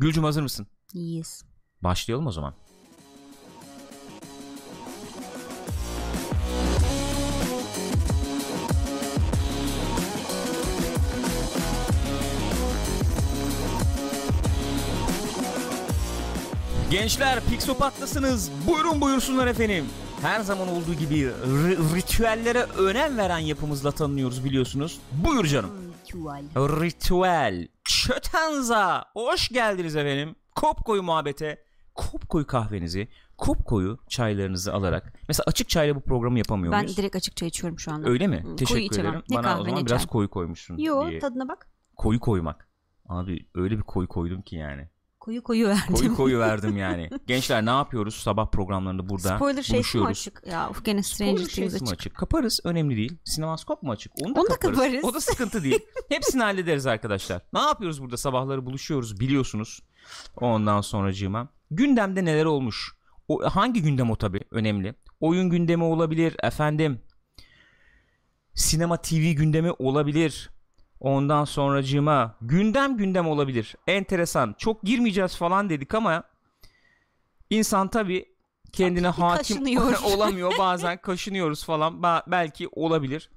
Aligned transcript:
Gülcüm 0.00 0.24
hazır 0.24 0.42
mısın? 0.42 0.66
İyiyiz. 0.94 1.44
Başlayalım 1.82 2.26
o 2.26 2.32
zaman. 2.32 2.54
Gençler 16.90 17.40
Pixopat'tasınız. 17.50 18.50
Buyurun 18.66 19.00
buyursunlar 19.00 19.46
efendim. 19.46 19.84
Her 20.22 20.40
zaman 20.40 20.68
olduğu 20.68 20.94
gibi 20.94 21.14
ri- 21.46 21.96
ritüellere 21.96 22.62
önem 22.62 23.18
veren 23.18 23.38
yapımızla 23.38 23.92
tanınıyoruz 23.92 24.44
biliyorsunuz. 24.44 24.98
Buyur 25.12 25.44
canım. 25.46 25.70
Tuval. 26.10 26.42
Ritüel. 26.56 27.68
Çötenza. 27.84 29.04
Hoş 29.14 29.48
geldiniz 29.48 29.96
efendim. 29.96 30.36
Kopkoyu 30.56 31.02
muhabbete. 31.02 31.64
Kopkoyu 31.94 32.46
kahvenizi, 32.46 33.08
kopkoyu 33.38 33.98
çaylarınızı 34.08 34.72
alarak. 34.74 35.12
Mesela 35.28 35.44
açık 35.46 35.68
çayla 35.68 35.94
bu 35.96 36.00
programı 36.00 36.38
yapamıyor 36.38 36.72
Ben 36.72 36.80
muyuz? 36.82 36.96
direkt 36.96 37.16
açık 37.16 37.36
çay 37.36 37.48
içiyorum 37.48 37.78
şu 37.78 37.92
anda. 37.92 38.08
Öyle 38.08 38.26
mi? 38.26 38.42
Koyu 38.42 38.56
Teşekkür 38.56 38.80
içemem. 38.80 39.10
ederim. 39.10 39.24
Ne 39.30 39.36
Bana 39.36 39.42
kahve, 39.46 39.60
o 39.60 39.64
zaman 39.64 39.80
ne 39.80 39.86
biraz 39.86 40.00
çay. 40.02 40.06
koyu 40.08 40.30
koymuşsun. 40.30 40.76
Yo 40.78 41.08
diye. 41.10 41.18
tadına 41.18 41.48
bak. 41.48 41.68
Koyu 41.96 42.20
koymak. 42.20 42.68
Abi 43.08 43.46
öyle 43.54 43.76
bir 43.78 43.82
koyu 43.82 44.08
koydum 44.08 44.42
ki 44.42 44.56
yani. 44.56 44.88
Koyu 45.20 45.42
koyu 45.42 45.68
verdim. 45.68 45.94
Koyu 45.94 46.14
koyu 46.16 46.38
verdim 46.48 46.76
yani. 46.76 47.10
Gençler 47.26 47.66
ne 47.66 47.70
yapıyoruz 47.70 48.14
sabah 48.14 48.50
programlarında 48.50 49.08
burada 49.08 49.36
Spoiler 49.36 49.62
şeysi 49.62 49.72
mi 49.72 49.76
buluşuyoruz. 50.04 50.10
açık? 50.10 50.42
Ya 50.46 50.68
of 50.70 50.84
gene 50.84 51.02
Stranger 51.02 51.32
Spoiler 51.36 51.50
Things 51.54 51.74
açık. 51.74 51.92
açık? 51.92 52.14
Kaparız 52.16 52.60
önemli 52.64 52.96
değil. 52.96 53.18
Sinemaskop 53.24 53.82
mu 53.82 53.90
açık? 53.92 54.12
Onu 54.24 54.34
da, 54.34 54.40
Onu 54.40 54.50
da 54.50 54.54
kaparız. 54.54 54.78
kaparız. 54.78 55.04
O 55.04 55.14
da 55.14 55.20
sıkıntı 55.20 55.62
değil. 55.64 55.78
Hepsini 56.08 56.42
hallederiz 56.42 56.86
arkadaşlar. 56.86 57.42
Ne 57.52 57.60
yapıyoruz 57.60 58.02
burada 58.02 58.16
sabahları 58.16 58.66
buluşuyoruz 58.66 59.20
biliyorsunuz. 59.20 59.80
Ondan 60.36 60.80
sonracığıma. 60.80 61.48
Gündemde 61.70 62.24
neler 62.24 62.44
olmuş? 62.44 62.94
O, 63.28 63.44
hangi 63.50 63.82
gündem 63.82 64.10
o 64.10 64.16
tabi 64.16 64.40
önemli. 64.50 64.94
Oyun 65.20 65.50
gündemi 65.50 65.84
olabilir 65.84 66.36
efendim. 66.42 67.00
Sinema 68.54 68.96
TV 68.96 69.14
gündemi 69.32 69.70
olabilir. 69.78 70.50
Ondan 71.00 71.44
sonracığıma 71.44 72.36
gündem 72.40 72.96
gündem 72.96 73.28
olabilir. 73.28 73.76
Enteresan. 73.86 74.54
Çok 74.58 74.82
girmeyeceğiz 74.82 75.36
falan 75.36 75.70
dedik 75.70 75.94
ama 75.94 76.22
insan 77.50 77.88
tabi 77.88 78.24
kendine 78.72 79.12
Tabii 79.12 79.20
hakim 79.20 79.78
olamıyor. 80.04 80.52
Bazen 80.58 80.96
kaşınıyoruz 80.96 81.64
falan. 81.64 82.02
Belki 82.26 82.68
olabilir. 82.72 83.30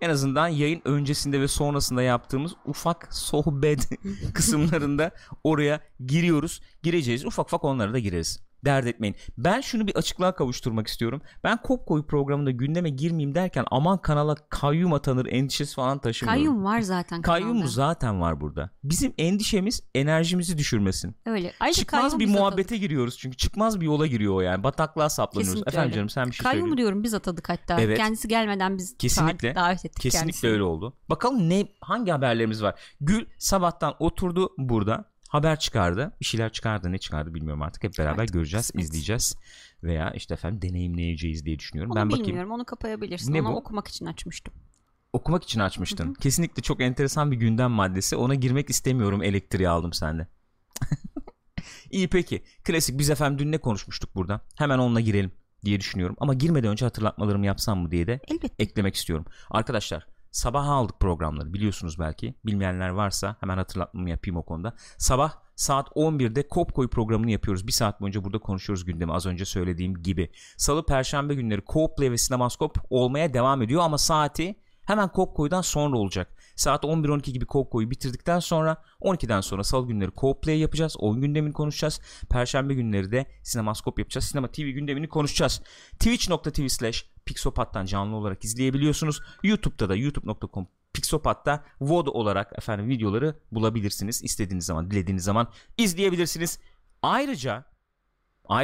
En 0.00 0.10
azından 0.10 0.48
yayın 0.48 0.82
öncesinde 0.84 1.40
ve 1.40 1.48
sonrasında 1.48 2.02
yaptığımız 2.02 2.52
ufak 2.64 3.14
sohbet 3.14 3.88
kısımlarında 4.34 5.10
oraya 5.44 5.80
giriyoruz. 6.06 6.60
Gireceğiz. 6.82 7.24
Ufak 7.26 7.46
ufak 7.46 7.64
onlara 7.64 7.92
da 7.92 7.98
gireriz. 7.98 8.49
Dert 8.64 8.86
etmeyin. 8.86 9.16
Ben 9.38 9.60
şunu 9.60 9.86
bir 9.86 9.96
açıklığa 9.96 10.34
kavuşturmak 10.34 10.86
istiyorum. 10.86 11.22
Ben 11.44 11.62
Kopkoy 11.62 12.06
programında 12.06 12.50
gündeme 12.50 12.90
girmeyeyim 12.90 13.34
derken 13.34 13.64
aman 13.70 13.98
kanala 13.98 14.34
kayyum 14.34 14.92
atanır 14.92 15.26
endişesi 15.26 15.74
falan 15.74 15.98
taşımıyorum. 15.98 16.42
Kayyum 16.44 16.64
var 16.64 16.80
zaten 16.80 17.22
Kayyum 17.22 17.48
kanalda. 17.52 17.66
zaten 17.66 18.20
var 18.20 18.40
burada. 18.40 18.70
Bizim 18.84 19.14
endişemiz 19.18 19.82
enerjimizi 19.94 20.58
düşürmesin. 20.58 21.16
Öyle. 21.26 21.52
Ayrıca 21.60 21.80
çıkmaz 21.80 22.18
bir 22.18 22.26
muhabbete 22.28 22.76
giriyoruz 22.76 23.18
çünkü 23.18 23.36
çıkmaz 23.36 23.80
bir 23.80 23.86
yola 23.86 24.06
giriyor 24.06 24.34
o 24.34 24.40
yani. 24.40 24.64
Bataklığa 24.64 25.08
saplanıyoruz. 25.10 25.54
Kesinlikle 25.54 25.70
Efendim 25.70 25.86
öyle. 25.88 25.94
canım 25.96 26.08
sen 26.08 26.26
bir 26.26 26.32
şey 26.32 26.44
Kayyum 26.44 26.66
söyle. 26.68 26.76
diyorum 26.76 27.02
biz 27.02 27.14
atadık 27.14 27.48
hatta. 27.48 27.80
Evet. 27.80 27.96
Kendisi 27.98 28.28
gelmeden 28.28 28.78
biz 28.78 28.96
Kesinlikle. 28.98 29.54
davet 29.54 29.84
ettik 29.84 30.02
Kesinlikle 30.02 30.20
kendisini. 30.26 30.50
öyle 30.50 30.62
oldu. 30.62 30.96
Bakalım 31.10 31.48
ne 31.48 31.66
hangi 31.80 32.10
haberlerimiz 32.10 32.62
var. 32.62 32.80
Gül 33.00 33.26
sabahtan 33.38 33.94
oturdu 33.98 34.50
burada. 34.58 35.04
Haber 35.30 35.58
çıkardı. 35.58 36.12
Bir 36.20 36.24
şeyler 36.24 36.52
çıkardı. 36.52 36.92
Ne 36.92 36.98
çıkardı 36.98 37.34
bilmiyorum 37.34 37.62
artık. 37.62 37.84
Hep 37.84 37.92
beraber 37.98 38.22
Artık 38.22 38.34
göreceğiz, 38.34 38.66
kısmet. 38.66 38.84
izleyeceğiz 38.84 39.36
veya 39.82 40.10
işte 40.10 40.34
efendim 40.34 40.62
deneyimleyeceğiz 40.62 41.44
diye 41.44 41.58
düşünüyorum. 41.58 41.90
Onu 41.92 41.96
ben 41.98 42.08
bilmiyorum 42.08 42.32
bakayım. 42.34 42.50
onu 42.50 42.64
kapayabilirsin. 42.64 43.34
Ne 43.34 43.42
Onu 43.42 43.52
bu? 43.52 43.56
okumak 43.56 43.88
için 43.88 44.06
açmıştım. 44.06 44.54
Okumak 45.12 45.44
için 45.44 45.60
açmıştın. 45.60 46.14
Kesinlikle 46.14 46.62
çok 46.62 46.80
enteresan 46.80 47.30
bir 47.30 47.36
gündem 47.36 47.70
maddesi. 47.70 48.16
Ona 48.16 48.34
girmek 48.34 48.70
istemiyorum. 48.70 49.22
Elektriği 49.22 49.68
aldım 49.68 49.92
sende. 49.92 50.26
İyi 51.90 52.08
peki. 52.08 52.42
Klasik 52.64 52.98
biz 52.98 53.10
efendim 53.10 53.38
dün 53.38 53.52
ne 53.52 53.58
konuşmuştuk 53.58 54.14
burada? 54.14 54.40
Hemen 54.56 54.78
onunla 54.78 55.00
girelim 55.00 55.32
diye 55.64 55.80
düşünüyorum. 55.80 56.16
Ama 56.18 56.34
girmeden 56.34 56.70
önce 56.70 56.84
hatırlatmalarımı 56.84 57.46
yapsam 57.46 57.78
mı 57.78 57.90
diye 57.90 58.06
de 58.06 58.20
Elbette. 58.28 58.54
eklemek 58.64 58.94
istiyorum. 58.94 59.26
Arkadaşlar 59.50 60.06
sabah 60.30 60.68
aldık 60.68 61.00
programları 61.00 61.52
biliyorsunuz 61.52 61.98
belki. 61.98 62.34
Bilmeyenler 62.46 62.88
varsa 62.88 63.36
hemen 63.40 63.56
hatırlatmamı 63.56 64.10
yapayım 64.10 64.36
o 64.36 64.42
konuda. 64.42 64.74
Sabah 64.98 65.32
saat 65.56 65.88
11'de 65.88 66.48
Kopkoy 66.48 66.88
programını 66.88 67.30
yapıyoruz. 67.30 67.66
Bir 67.66 67.72
saat 67.72 68.00
boyunca 68.00 68.24
burada 68.24 68.38
konuşuyoruz 68.38 68.84
gündemi 68.84 69.12
az 69.12 69.26
önce 69.26 69.44
söylediğim 69.44 70.02
gibi. 70.02 70.30
Salı 70.56 70.86
perşembe 70.86 71.34
günleri 71.34 71.62
Coplay 71.66 72.10
ve 72.10 72.18
Sinemaskop 72.18 72.78
olmaya 72.90 73.34
devam 73.34 73.62
ediyor 73.62 73.82
ama 73.82 73.98
saati 73.98 74.54
hemen 74.84 75.08
Kopkoy'dan 75.08 75.60
sonra 75.60 75.98
olacak. 75.98 76.36
Saat 76.56 76.84
11-12 76.84 77.30
gibi 77.30 77.46
Kopkoy'u 77.46 77.90
bitirdikten 77.90 78.38
sonra 78.38 78.82
12'den 79.00 79.40
sonra 79.40 79.64
salı 79.64 79.86
günleri 79.86 80.10
Coplay 80.16 80.58
yapacağız. 80.58 80.96
Oyun 80.98 81.20
gündemini 81.20 81.52
konuşacağız. 81.52 82.00
Perşembe 82.30 82.74
günleri 82.74 83.12
de 83.12 83.26
Sinemaskop 83.42 83.98
yapacağız. 83.98 84.24
Sinema 84.24 84.48
TV 84.48 84.60
gündemini 84.60 85.08
konuşacağız. 85.08 85.62
Twitch.tv 85.92 86.68
slash 86.68 87.06
Pixopat'tan 87.24 87.84
canlı 87.84 88.16
olarak 88.16 88.44
izleyebiliyorsunuz. 88.44 89.20
YouTube'da 89.42 89.88
da 89.88 89.96
youtube.com 89.96 90.68
Pixopat'ta 90.92 91.64
VOD 91.80 92.06
olarak 92.06 92.58
efendim 92.58 92.88
videoları 92.88 93.40
bulabilirsiniz. 93.52 94.22
İstediğiniz 94.22 94.66
zaman, 94.66 94.90
dilediğiniz 94.90 95.24
zaman 95.24 95.48
izleyebilirsiniz. 95.78 96.58
Ayrıca 97.02 97.69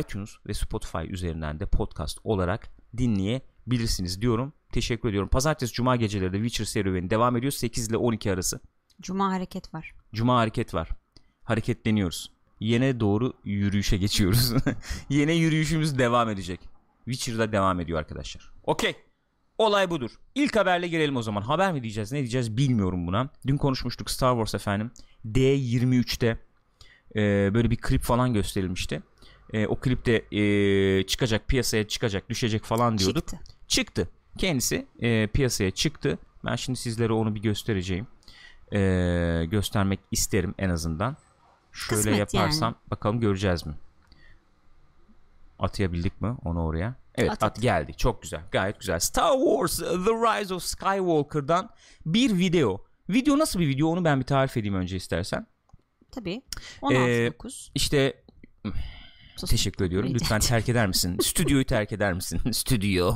iTunes 0.00 0.30
ve 0.46 0.54
Spotify 0.54 0.98
üzerinden 1.08 1.60
de 1.60 1.66
podcast 1.66 2.18
olarak 2.24 2.68
dinleyebilirsiniz 2.96 4.20
diyorum. 4.20 4.52
Teşekkür 4.72 5.08
ediyorum. 5.08 5.28
Pazartesi 5.28 5.72
Cuma 5.72 5.96
geceleri 5.96 6.32
de 6.32 6.36
Witcher 6.36 6.64
serüveni 6.64 7.10
devam 7.10 7.36
ediyor. 7.36 7.52
8 7.52 7.88
ile 7.88 7.96
12 7.96 8.32
arası. 8.32 8.60
Cuma 9.00 9.32
hareket 9.32 9.74
var. 9.74 9.94
Cuma 10.14 10.38
hareket 10.38 10.74
var. 10.74 10.88
Hareketleniyoruz. 11.42 12.32
Yene 12.60 13.00
doğru 13.00 13.32
yürüyüşe 13.44 13.96
geçiyoruz. 13.96 14.52
Yine 15.08 15.32
yürüyüşümüz 15.32 15.98
devam 15.98 16.30
edecek. 16.30 16.60
Witcher'da 17.04 17.52
devam 17.52 17.80
ediyor 17.80 17.98
arkadaşlar. 17.98 18.52
Okey. 18.64 18.96
Olay 19.58 19.90
budur. 19.90 20.10
İlk 20.34 20.56
haberle 20.56 20.88
girelim 20.88 21.16
o 21.16 21.22
zaman. 21.22 21.42
Haber 21.42 21.72
mi 21.72 21.82
diyeceğiz 21.82 22.12
ne 22.12 22.18
diyeceğiz 22.18 22.56
bilmiyorum 22.56 23.06
buna. 23.06 23.28
Dün 23.46 23.56
konuşmuştuk 23.56 24.10
Star 24.10 24.32
Wars 24.32 24.54
efendim. 24.54 24.90
D23'te 25.26 26.38
e, 27.16 27.54
böyle 27.54 27.70
bir 27.70 27.76
klip 27.76 28.02
falan 28.02 28.34
gösterilmişti. 28.34 29.02
E, 29.52 29.66
o 29.66 29.76
klipte 29.80 30.36
e, 30.36 31.06
çıkacak 31.06 31.48
piyasaya 31.48 31.88
çıkacak 31.88 32.30
düşecek 32.30 32.64
falan 32.64 32.98
diyorduk. 32.98 33.28
Çıktı. 33.28 33.38
Çıktı. 33.68 34.08
Kendisi 34.38 34.86
e, 35.00 35.26
piyasaya 35.26 35.70
çıktı. 35.70 36.18
Ben 36.44 36.56
şimdi 36.56 36.78
sizlere 36.78 37.12
onu 37.12 37.34
bir 37.34 37.42
göstereceğim. 37.42 38.06
E, 38.72 38.78
göstermek 39.50 40.00
isterim 40.10 40.54
en 40.58 40.70
azından. 40.70 41.16
Şöyle 41.72 42.02
Kısmet 42.02 42.18
yaparsam 42.18 42.74
bakalım 42.90 43.20
göreceğiz 43.20 43.66
mi? 43.66 43.74
Atayabildik 45.58 46.20
mi 46.20 46.36
onu 46.44 46.64
oraya? 46.64 46.94
Evet 47.14 47.30
At, 47.30 47.42
at, 47.42 47.62
geldi. 47.62 47.94
Çok 47.96 48.22
güzel. 48.22 48.40
Gayet 48.52 48.80
güzel. 48.80 48.98
Star 48.98 49.32
Wars 49.32 49.78
The 49.78 50.12
Rise 50.12 50.54
of 50.54 50.62
Skywalker'dan 50.62 51.70
bir 52.06 52.38
video. 52.38 52.84
Video 53.08 53.38
nasıl 53.38 53.60
bir 53.60 53.68
video 53.68 53.88
onu 53.88 54.04
ben 54.04 54.20
bir 54.20 54.24
tarif 54.24 54.56
edeyim 54.56 54.74
önce 54.74 54.96
istersen. 54.96 55.46
Tabii. 56.10 56.42
Ee, 56.90 57.28
16-9. 57.28 57.70
İşte 57.74 58.22
Sus. 59.36 59.50
Teşekkür 59.50 59.84
ediyorum. 59.84 60.08
Rica 60.08 60.18
Lütfen 60.18 60.40
terk 60.40 60.68
eder 60.68 60.86
misin? 60.86 61.18
Stüdyoyu 61.22 61.64
terk 61.64 61.92
eder 61.92 62.12
misin? 62.12 62.40
Stüdyo. 62.52 63.14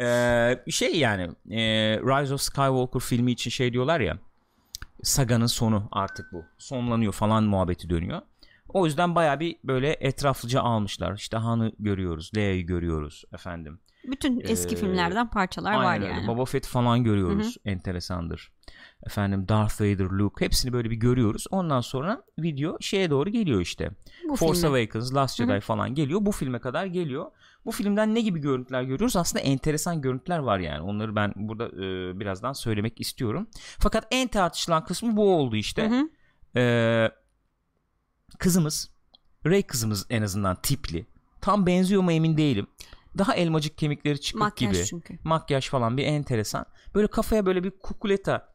Ee, 0.00 0.62
şey 0.70 0.96
yani 0.98 1.22
e, 1.50 1.60
Rise 2.00 2.34
of 2.34 2.40
Skywalker 2.40 3.00
filmi 3.00 3.32
için 3.32 3.50
şey 3.50 3.72
diyorlar 3.72 4.00
ya 4.00 4.18
saganın 5.02 5.46
sonu 5.46 5.88
artık 5.92 6.32
bu. 6.32 6.44
Sonlanıyor 6.58 7.12
falan 7.12 7.44
muhabbeti 7.44 7.90
dönüyor. 7.90 8.20
O 8.68 8.86
yüzden 8.86 9.14
baya 9.14 9.40
bir 9.40 9.56
böyle 9.64 9.92
etraflıca 9.92 10.60
almışlar. 10.60 11.14
İşte 11.14 11.36
Han'ı 11.36 11.72
görüyoruz. 11.78 12.30
Leia'yı 12.36 12.66
görüyoruz 12.66 13.24
efendim. 13.34 13.80
Bütün 14.04 14.40
eski 14.40 14.74
Ee, 14.74 14.78
filmlerden 14.78 15.30
parçalar 15.30 15.74
var 15.74 15.84
Aynen 15.84 16.06
öyle. 16.08 16.14
yani. 16.14 16.26
Boba 16.26 16.44
Fett 16.44 16.66
falan 16.66 17.04
görüyoruz. 17.04 17.56
Enteresandır. 17.64 18.52
Efendim 19.06 19.48
Darth 19.48 19.80
Vader, 19.80 20.04
Luke 20.04 20.44
hepsini 20.44 20.72
böyle 20.72 20.90
bir 20.90 20.96
görüyoruz. 20.96 21.44
Ondan 21.50 21.80
sonra 21.80 22.22
video 22.38 22.76
şeye 22.80 23.10
doğru 23.10 23.30
geliyor 23.30 23.60
işte. 23.60 23.90
Bu 24.28 24.36
Force 24.36 24.60
filme. 24.60 24.78
Awakens, 24.78 25.14
Last 25.14 25.36
Jedi 25.36 25.60
falan 25.60 25.94
geliyor. 25.94 26.20
Bu 26.22 26.32
filme 26.32 26.58
kadar 26.58 26.86
geliyor. 26.86 27.30
Bu 27.64 27.70
filmden 27.70 28.14
ne 28.14 28.20
gibi 28.20 28.38
görüntüler 28.38 28.82
görüyoruz? 28.82 29.16
Aslında 29.16 29.44
enteresan 29.44 30.00
görüntüler 30.00 30.38
var 30.38 30.58
yani. 30.58 30.80
Onları 30.80 31.16
ben 31.16 31.32
burada 31.36 31.66
e, 31.66 32.20
birazdan 32.20 32.52
söylemek 32.52 33.00
istiyorum. 33.00 33.48
Fakat 33.78 34.06
en 34.10 34.28
tartışılan 34.28 34.84
kısmı 34.84 35.16
bu 35.16 35.34
oldu 35.34 35.56
işte. 35.56 35.90
Hı 35.90 35.94
hı. 35.94 36.08
Ee, 36.56 37.10
kızımız, 38.38 38.90
Rey 39.46 39.62
kızımız 39.62 40.06
en 40.10 40.22
azından 40.22 40.56
tipli. 40.62 41.06
Tam 41.40 41.66
benziyor 41.66 42.02
mu 42.02 42.12
emin 42.12 42.36
değilim. 42.36 42.66
Daha 43.18 43.34
elmacık 43.34 43.78
kemikleri 43.78 44.20
çıkık 44.20 44.40
Makyaj 44.40 44.76
gibi. 44.76 44.86
çünkü. 44.86 45.18
Makyaj 45.24 45.68
falan 45.68 45.96
bir 45.96 46.04
enteresan. 46.04 46.66
Böyle 46.94 47.06
kafaya 47.06 47.46
böyle 47.46 47.64
bir 47.64 47.70
kukuleta 47.70 48.54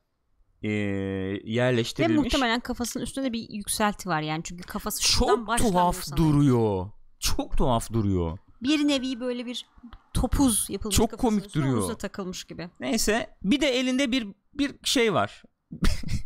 e, 0.64 0.70
Ve 0.70 1.42
yerleştirilmiş. 1.44 2.18
muhtemelen 2.24 2.60
kafasının 2.60 3.04
üstünde 3.04 3.28
de 3.28 3.34
bir 3.34 3.50
yükselti 3.50 4.10
var 4.10 4.22
yani 4.22 4.44
çünkü 4.44 4.64
kafası 4.64 5.02
Çok 5.12 5.58
tuhaf 5.58 6.04
sana. 6.04 6.18
duruyor. 6.18 6.90
Çok 7.20 7.58
tuhaf 7.58 7.94
duruyor. 7.94 8.38
Bir 8.64 8.88
nevi 8.88 9.20
böyle 9.20 9.46
bir 9.46 9.66
topuz 10.14 10.70
yapılmış 10.70 10.96
Çok 10.96 11.18
komik 11.18 11.56
duruyor. 11.56 11.94
takılmış 11.94 12.44
gibi. 12.44 12.70
Neyse 12.80 13.36
bir 13.44 13.62
de 13.62 13.68
elinde 13.80 14.12
bir 14.12 14.28
bir 14.54 14.76
şey 14.84 15.14
var. 15.14 15.44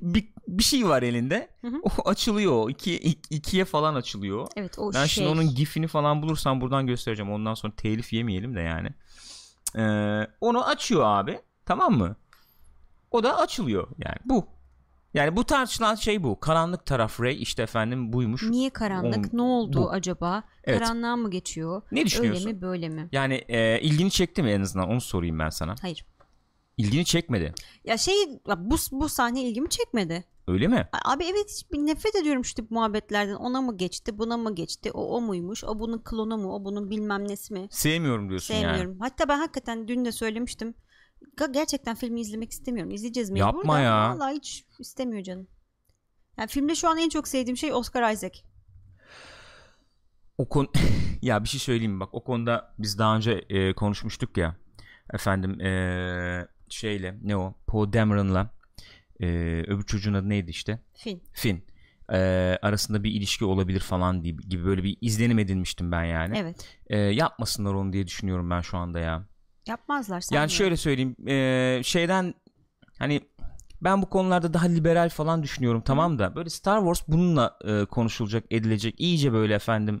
bir, 0.00 0.32
bir 0.48 0.62
şey 0.62 0.88
var 0.88 1.02
elinde. 1.02 1.48
Hı 1.60 1.68
hı. 1.68 1.76
O 1.82 2.08
açılıyor. 2.08 2.70
İki, 2.70 2.98
ik- 3.00 3.26
ikiye 3.30 3.64
falan 3.64 3.94
açılıyor. 3.94 4.48
Evet 4.56 4.78
o 4.78 4.92
Ben 4.94 4.98
şey. 4.98 5.08
şimdi 5.08 5.28
onun 5.28 5.54
gifini 5.54 5.86
falan 5.86 6.22
bulursam 6.22 6.60
buradan 6.60 6.86
göstereceğim. 6.86 7.32
Ondan 7.32 7.54
sonra 7.54 7.72
telif 7.76 8.12
yemeyelim 8.12 8.54
de 8.56 8.60
yani. 8.60 8.88
Ee, 9.76 10.26
onu 10.40 10.64
açıyor 10.66 11.02
abi. 11.04 11.40
Tamam 11.66 11.98
mı? 11.98 12.16
O 13.12 13.22
da 13.22 13.38
açılıyor 13.38 13.88
yani 13.98 14.16
bu. 14.24 14.46
Yani 15.14 15.36
bu 15.36 15.44
tartışılan 15.44 15.94
şey 15.94 16.22
bu. 16.22 16.40
Karanlık 16.40 16.86
taraf 16.86 17.20
Ray 17.20 17.42
işte 17.42 17.62
efendim 17.62 18.12
buymuş. 18.12 18.42
Niye 18.42 18.70
karanlık? 18.70 19.16
On- 19.34 19.38
ne 19.38 19.42
oldu 19.42 19.78
bu. 19.82 19.90
acaba? 19.90 20.42
Evet. 20.64 20.78
Karanlığa 20.80 21.16
mı 21.16 21.30
geçiyor? 21.30 21.82
Ne 21.92 22.06
düşünüyorsun? 22.06 22.46
Öyle 22.46 22.54
mi 22.56 22.62
böyle 22.62 22.88
mi? 22.88 23.08
Yani 23.12 23.34
e, 23.34 23.80
ilgini 23.80 24.10
çekti 24.10 24.42
mi 24.42 24.50
en 24.50 24.60
azından 24.60 24.88
onu 24.88 25.00
sorayım 25.00 25.38
ben 25.38 25.48
sana. 25.48 25.74
Hayır. 25.82 26.06
İlgini 26.76 27.04
çekmedi. 27.04 27.54
Ya 27.84 27.96
şey 27.96 28.14
bu 28.56 28.76
bu 28.92 29.08
sahne 29.08 29.42
ilgimi 29.42 29.68
çekmedi. 29.68 30.24
Öyle 30.48 30.68
mi? 30.68 30.88
Abi 31.04 31.24
evet 31.24 31.62
nefret 31.72 32.14
ediyorum 32.16 32.44
şu 32.44 32.54
tip 32.54 32.70
muhabbetlerden. 32.70 33.34
Ona 33.34 33.60
mı 33.60 33.76
geçti, 33.76 34.18
buna 34.18 34.36
mı 34.36 34.54
geçti? 34.54 34.90
O 34.92 35.16
o 35.16 35.20
muymuş? 35.20 35.64
O 35.64 35.78
bunun 35.80 35.98
klonu 35.98 36.38
mu? 36.38 36.54
O 36.54 36.64
bunun 36.64 36.90
bilmem 36.90 37.28
nesi 37.28 37.52
mi? 37.54 37.66
Sevmiyorum 37.70 38.28
diyorsun 38.28 38.54
yani. 38.54 38.62
Sevmiyorum. 38.62 39.00
Hatta 39.00 39.28
ben 39.28 39.38
hakikaten 39.38 39.88
dün 39.88 40.04
de 40.04 40.12
söylemiştim. 40.12 40.74
Gerçekten 41.50 41.94
filmi 41.96 42.20
izlemek 42.20 42.50
istemiyorum. 42.50 42.92
İzleyeceğiz 42.92 43.30
mecbur 43.30 43.46
Yapma 43.46 43.74
da 43.74 43.80
ya. 43.80 44.10
Vallahi 44.14 44.36
hiç 44.36 44.64
istemiyor 44.78 45.22
canım. 45.22 45.48
Yani 46.38 46.48
filmde 46.48 46.74
şu 46.74 46.88
an 46.88 46.98
en 46.98 47.08
çok 47.08 47.28
sevdiğim 47.28 47.56
şey 47.56 47.72
Oscar 47.72 48.12
Isaac. 48.12 48.38
O 50.38 50.48
konu 50.48 50.68
ya 51.22 51.44
bir 51.44 51.48
şey 51.48 51.60
söyleyeyim 51.60 52.00
bak 52.00 52.08
o 52.14 52.24
konuda 52.24 52.74
biz 52.78 52.98
daha 52.98 53.16
önce 53.16 53.32
e, 53.32 53.72
konuşmuştuk 53.72 54.36
ya 54.36 54.56
efendim 55.12 55.60
e, 55.60 56.48
şeyle 56.68 57.18
ne 57.22 57.36
o 57.36 57.54
Poe 57.66 57.92
Dameron'la 57.92 58.50
e, 59.20 59.26
öbür 59.66 59.82
çocuğun 59.82 60.14
adı 60.14 60.28
neydi 60.28 60.50
işte 60.50 60.80
Film. 60.94 61.20
Finn 61.32 61.64
E, 62.12 62.18
arasında 62.62 63.04
bir 63.04 63.10
ilişki 63.10 63.44
olabilir 63.44 63.80
falan 63.80 64.22
gibi, 64.22 64.48
gibi 64.48 64.64
böyle 64.64 64.82
bir 64.82 64.96
izlenim 65.00 65.38
edinmiştim 65.38 65.92
ben 65.92 66.04
yani 66.04 66.38
Evet. 66.38 66.78
E, 66.86 66.98
yapmasınlar 66.98 67.74
onu 67.74 67.92
diye 67.92 68.06
düşünüyorum 68.06 68.50
ben 68.50 68.60
şu 68.60 68.78
anda 68.78 69.00
ya 69.00 69.26
Yapmazlar 69.66 70.14
yani 70.14 70.22
sanmıyorum. 70.22 70.50
şöyle 70.50 70.76
söyleyeyim 70.76 71.16
e, 71.28 71.80
şeyden 71.84 72.34
hani 72.98 73.20
ben 73.80 74.02
bu 74.02 74.10
konularda 74.10 74.54
daha 74.54 74.66
liberal 74.66 75.08
falan 75.08 75.42
düşünüyorum 75.42 75.82
tamam 75.84 76.18
da 76.18 76.36
böyle 76.36 76.50
Star 76.50 76.78
Wars 76.78 77.02
bununla 77.08 77.58
e, 77.64 77.84
konuşulacak 77.84 78.44
edilecek 78.50 78.94
iyice 78.98 79.32
böyle 79.32 79.54
efendim 79.54 80.00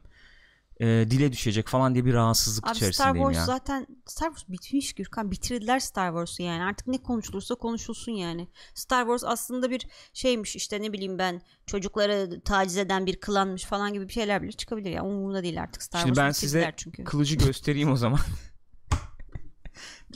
e, 0.80 0.86
dile 0.86 1.32
düşecek 1.32 1.68
falan 1.68 1.94
diye 1.94 2.04
bir 2.04 2.14
rahatsızlık 2.14 2.66
Abi 2.66 2.74
Star 2.74 2.76
içerisindeyim 2.76 3.16
Wars 3.16 3.36
ya. 3.36 3.44
zaten 3.44 3.86
Star 4.06 4.28
Wars 4.28 4.48
bitmiş 4.48 4.92
Gürkan 4.92 5.30
bitirdiler 5.30 5.80
Star 5.80 6.08
Wars'u 6.08 6.42
yani 6.42 6.62
artık 6.62 6.86
ne 6.86 7.02
konuşulursa 7.02 7.54
konuşulsun 7.54 8.12
yani 8.12 8.48
Star 8.74 9.02
Wars 9.02 9.24
aslında 9.24 9.70
bir 9.70 9.86
şeymiş 10.12 10.56
işte 10.56 10.82
ne 10.82 10.92
bileyim 10.92 11.18
ben 11.18 11.42
çocukları 11.66 12.40
taciz 12.44 12.76
eden 12.76 13.06
bir 13.06 13.20
klanmış 13.20 13.64
falan 13.64 13.92
gibi 13.92 14.08
bir 14.08 14.12
şeyler 14.12 14.42
bile 14.42 14.52
çıkabilir 14.52 14.90
ya 14.90 15.04
umurumda 15.04 15.42
değil 15.42 15.62
artık 15.62 15.82
Star 15.82 16.00
Şimdi 16.00 16.14
Wars 16.14 16.26
ben 16.26 16.32
size 16.32 16.72
çünkü. 16.76 17.04
kılıcı 17.04 17.36
göstereyim 17.36 17.92
o 17.92 17.96
zaman. 17.96 18.20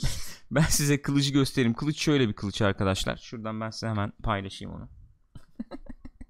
ben 0.51 0.61
size 0.61 1.01
kılıcı 1.01 1.33
göstereyim. 1.33 1.73
Kılıç 1.73 1.99
şöyle 2.01 2.27
bir 2.29 2.33
kılıç 2.33 2.61
arkadaşlar. 2.61 3.17
Şuradan 3.17 3.61
ben 3.61 3.69
size 3.69 3.87
hemen 3.87 4.11
paylaşayım 4.23 4.73
onu. 4.75 4.89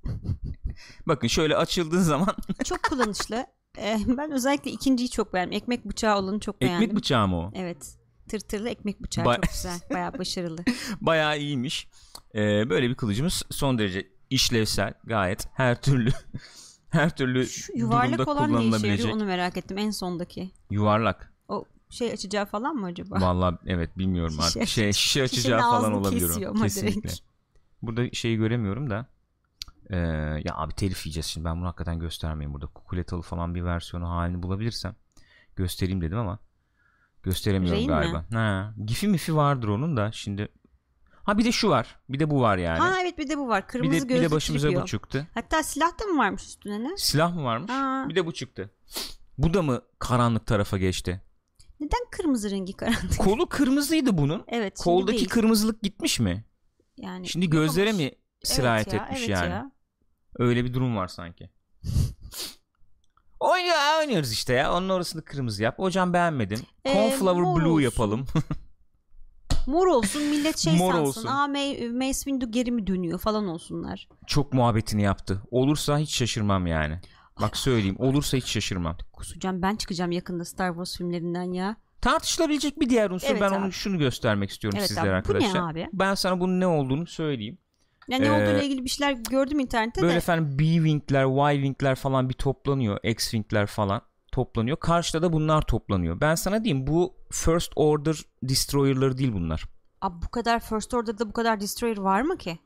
Bakın 1.07 1.27
şöyle 1.27 1.55
açıldığı 1.55 2.03
zaman 2.03 2.35
çok 2.63 2.83
kullanışlı 2.83 3.45
Ee, 3.77 3.99
ben 4.07 4.31
özellikle 4.31 4.71
ikinciyi 4.71 5.09
çok 5.09 5.33
beğendim 5.33 5.57
ekmek 5.57 5.85
bıçağı 5.85 6.17
olanı 6.19 6.39
çok 6.39 6.61
beğendim 6.61 6.83
ekmek 6.83 6.97
bıçağı 6.97 7.27
mı 7.27 7.37
o? 7.37 7.51
evet 7.55 7.95
tırtırlı 8.29 8.69
ekmek 8.69 9.01
bıçağı 9.03 9.25
Ba- 9.25 9.35
çok 9.35 9.43
güzel 9.53 9.79
bayağı 9.93 10.17
başarılı 10.17 10.63
Bayağı 11.01 11.39
iyiymiş. 11.39 11.87
Ee, 12.35 12.69
böyle 12.69 12.89
bir 12.89 12.95
kılıcımız 12.95 13.43
son 13.51 13.77
derece 13.79 14.07
işlevsel 14.29 14.93
gayet 15.03 15.47
her 15.53 15.81
türlü 15.81 16.11
her 16.89 17.15
türlü 17.15 17.47
şu 17.47 17.77
yuvarlak 17.77 18.27
olan 18.27 18.53
ne 18.53 18.65
işe 18.77 18.87
yarıyor 18.87 19.09
onu 19.09 19.25
merak 19.25 19.57
ettim 19.57 19.77
en 19.77 19.91
sondaki 19.91 20.51
Yuvarlak. 20.71 21.33
o 21.47 21.65
şey 21.89 22.12
açacağı 22.12 22.45
falan 22.45 22.75
mı 22.75 22.86
acaba 22.86 23.22
Vallahi 23.22 23.56
evet 23.66 23.98
bilmiyorum 23.98 24.36
Şişe 24.42 24.44
artık. 24.60 24.68
Şey, 24.68 24.94
şişe 24.94 25.24
açacağı 25.24 25.60
falan 25.62 25.84
ağzını 25.84 25.98
olabilir 25.98 26.28
kesiyor 26.28 26.51
o. 26.51 26.56
ama 26.56 26.63
Kesinlikle. 26.63 27.01
direkt. 27.01 27.19
Burada 27.81 28.10
şeyi 28.13 28.38
göremiyorum 28.38 28.89
da. 28.89 29.06
Ee, 29.89 29.98
ya 30.45 30.56
abi 30.56 30.74
telif 30.74 31.06
yiyeceğiz 31.06 31.25
şimdi. 31.25 31.45
Ben 31.45 31.57
bunu 31.57 31.68
hakikaten 31.68 32.00
göstermeyeyim 32.00 32.54
burada. 32.54 32.68
Kukuletalı 32.68 33.22
falan 33.22 33.56
bir 33.56 33.63
versiyonu 33.63 34.10
halini 34.10 34.44
bulabilirsem 34.44 34.95
göstereyim 35.56 36.01
dedim 36.01 36.18
ama 36.18 36.39
gösteremiyorum 37.24 37.78
Ray'in 37.78 37.92
mi? 37.92 37.95
galiba. 38.13 38.25
Ha, 38.34 38.74
gifi 38.86 39.07
mifi 39.07 39.36
vardır 39.36 39.68
onun 39.68 39.98
da 39.98 40.12
şimdi. 40.12 40.48
Ha 41.24 41.38
bir 41.38 41.45
de 41.45 41.51
şu 41.51 41.69
var. 41.69 42.00
Bir 42.10 42.19
de 42.19 42.30
bu 42.30 42.42
var 42.42 42.57
yani. 42.57 42.80
Ha 42.80 42.94
evet 43.01 43.18
bir 43.18 43.30
de 43.30 43.38
bu 43.38 43.48
var. 43.48 43.63
bir 43.63 43.68
Kırmızı 43.68 44.10
de, 44.10 44.16
bir 44.16 44.22
de 44.22 44.31
başımıza 44.31 44.68
Tripio. 44.68 44.81
bu 44.81 44.86
çıktı. 44.86 45.28
Hatta 45.34 45.63
silah 45.63 46.00
da 46.00 46.06
mı 46.06 46.18
varmış 46.19 46.44
üstüne 46.44 46.84
ne? 46.84 46.98
Silah 46.98 47.36
mı 47.36 47.44
varmış? 47.44 47.72
Ha. 47.72 48.06
Bir 48.10 48.16
de 48.16 48.25
bu 48.25 48.31
çıktı. 48.34 48.72
Bu 49.38 49.54
da 49.54 49.62
mı 49.62 49.81
karanlık 50.00 50.45
tarafa 50.45 50.78
geçti? 50.78 51.22
Neden 51.79 52.00
kırmızı 52.12 52.51
rengi 52.51 52.74
karanlık? 52.74 53.18
Kolu 53.18 53.50
kırmızıydı 53.50 54.18
bunun. 54.18 54.44
evet 54.47 54.79
Koldaki 54.79 55.18
değil. 55.18 55.29
kırmızılık 55.29 55.81
gitmiş 55.83 56.19
mi? 56.19 56.45
yani 56.97 57.27
Şimdi 57.27 57.50
gözlere 57.50 57.91
mi 57.91 58.12
sirayet 58.44 58.88
evet 58.88 59.00
ya, 59.00 59.06
etmiş 59.06 59.19
evet 59.19 59.29
yani? 59.29 59.50
Ya. 59.50 59.71
Öyle 60.39 60.65
bir 60.65 60.74
durum 60.74 60.97
var 60.97 61.07
sanki. 61.07 61.50
Oynuyor, 63.39 63.75
oynuyoruz 64.00 64.31
işte 64.31 64.53
ya. 64.53 64.74
Onun 64.74 64.89
orasını 64.89 65.21
kırmızı 65.25 65.63
yap. 65.63 65.79
Hocam 65.79 66.13
beğenmedim. 66.13 66.59
Ee, 66.85 66.94
Cornflower 66.94 67.44
blue 67.44 67.68
olsun. 67.71 67.81
yapalım. 67.81 68.25
Mor 69.68 69.88
olsun 69.88 70.24
millet 70.24 70.57
şey 70.57 70.77
Mor 70.77 70.91
sansın. 70.94 71.06
olsun. 71.07 71.25
Aa 71.25 71.47
May- 71.47 71.91
Mace 71.91 72.13
Windu 72.13 72.51
geri 72.51 72.71
mi 72.71 72.88
dönüyor 72.88 73.19
falan 73.19 73.47
olsunlar. 73.47 74.07
Çok 74.27 74.53
muhabbetini 74.53 75.01
yaptı. 75.01 75.41
Olursa 75.51 75.97
hiç 75.97 76.15
şaşırmam 76.15 76.68
yani. 76.68 77.00
Bak 77.42 77.57
söyleyeyim. 77.57 77.95
Olursa 78.00 78.38
hiç 78.38 78.45
şaşırmam. 78.45 78.98
Kusacağım 79.13 79.62
ben 79.62 79.75
çıkacağım 79.75 80.12
yakında 80.12 80.45
Star 80.45 80.69
Wars 80.69 80.98
filmlerinden 80.98 81.54
ya. 81.54 81.75
Tartışılabilecek 82.01 82.80
bir 82.80 82.89
diğer 82.89 83.10
unsur. 83.12 83.28
Evet 83.31 83.42
ben 83.42 83.50
abi. 83.50 83.56
onu 83.56 83.72
şunu 83.72 83.98
göstermek 84.00 84.50
istiyorum 84.50 84.78
Evet 84.80 84.88
sizlere 84.88 85.06
abi, 85.06 85.10
bu 85.10 85.13
ne 85.13 85.16
arkadaşlar. 85.18 85.72
abi? 85.72 85.88
Ben 85.94 86.13
sana 86.16 86.39
bunun 86.39 86.60
ne 86.60 86.68
olduğunu 86.68 87.07
söyleyeyim. 87.07 87.57
Yani 88.10 88.24
ne 88.24 88.28
Ee, 88.28 88.31
olduğuyla 88.31 88.62
ilgili 88.63 88.84
bir 88.84 88.89
şeyler 88.89 89.12
gördüm 89.13 89.60
internette 89.60 90.01
Böyle 90.01 90.13
de. 90.13 90.18
efendim 90.18 90.60
B-Wing'ler, 90.60 91.54
Y-Wing'ler 91.54 91.95
falan 91.95 92.30
bir 92.30 92.34
toplanıyor. 92.34 93.00
X-Wing'ler 93.04 93.65
falan 93.67 94.01
toplanıyor. 94.32 94.77
Karşıda 94.79 95.22
da 95.22 95.34
bunlar 95.34 95.62
toplanıyor. 95.62 96.22
Ben 96.22 96.36
sana 96.36 96.63
diyeyim 96.63 96.88
bu 96.88 97.15
First 97.32 97.72
Order 97.75 98.15
Destroyer'ları 98.44 99.17
değil 99.17 99.34
bunlar. 99.34 99.63
Abi 100.01 100.15
bu 100.25 100.29
kadar 100.29 100.60
First 100.60 100.94
Order'da 100.94 101.29
bu 101.29 101.34
kadar 101.34 101.62
Destroyer 101.62 101.98
var 101.98 102.22
mı 102.22 102.38
ki? 102.38 102.60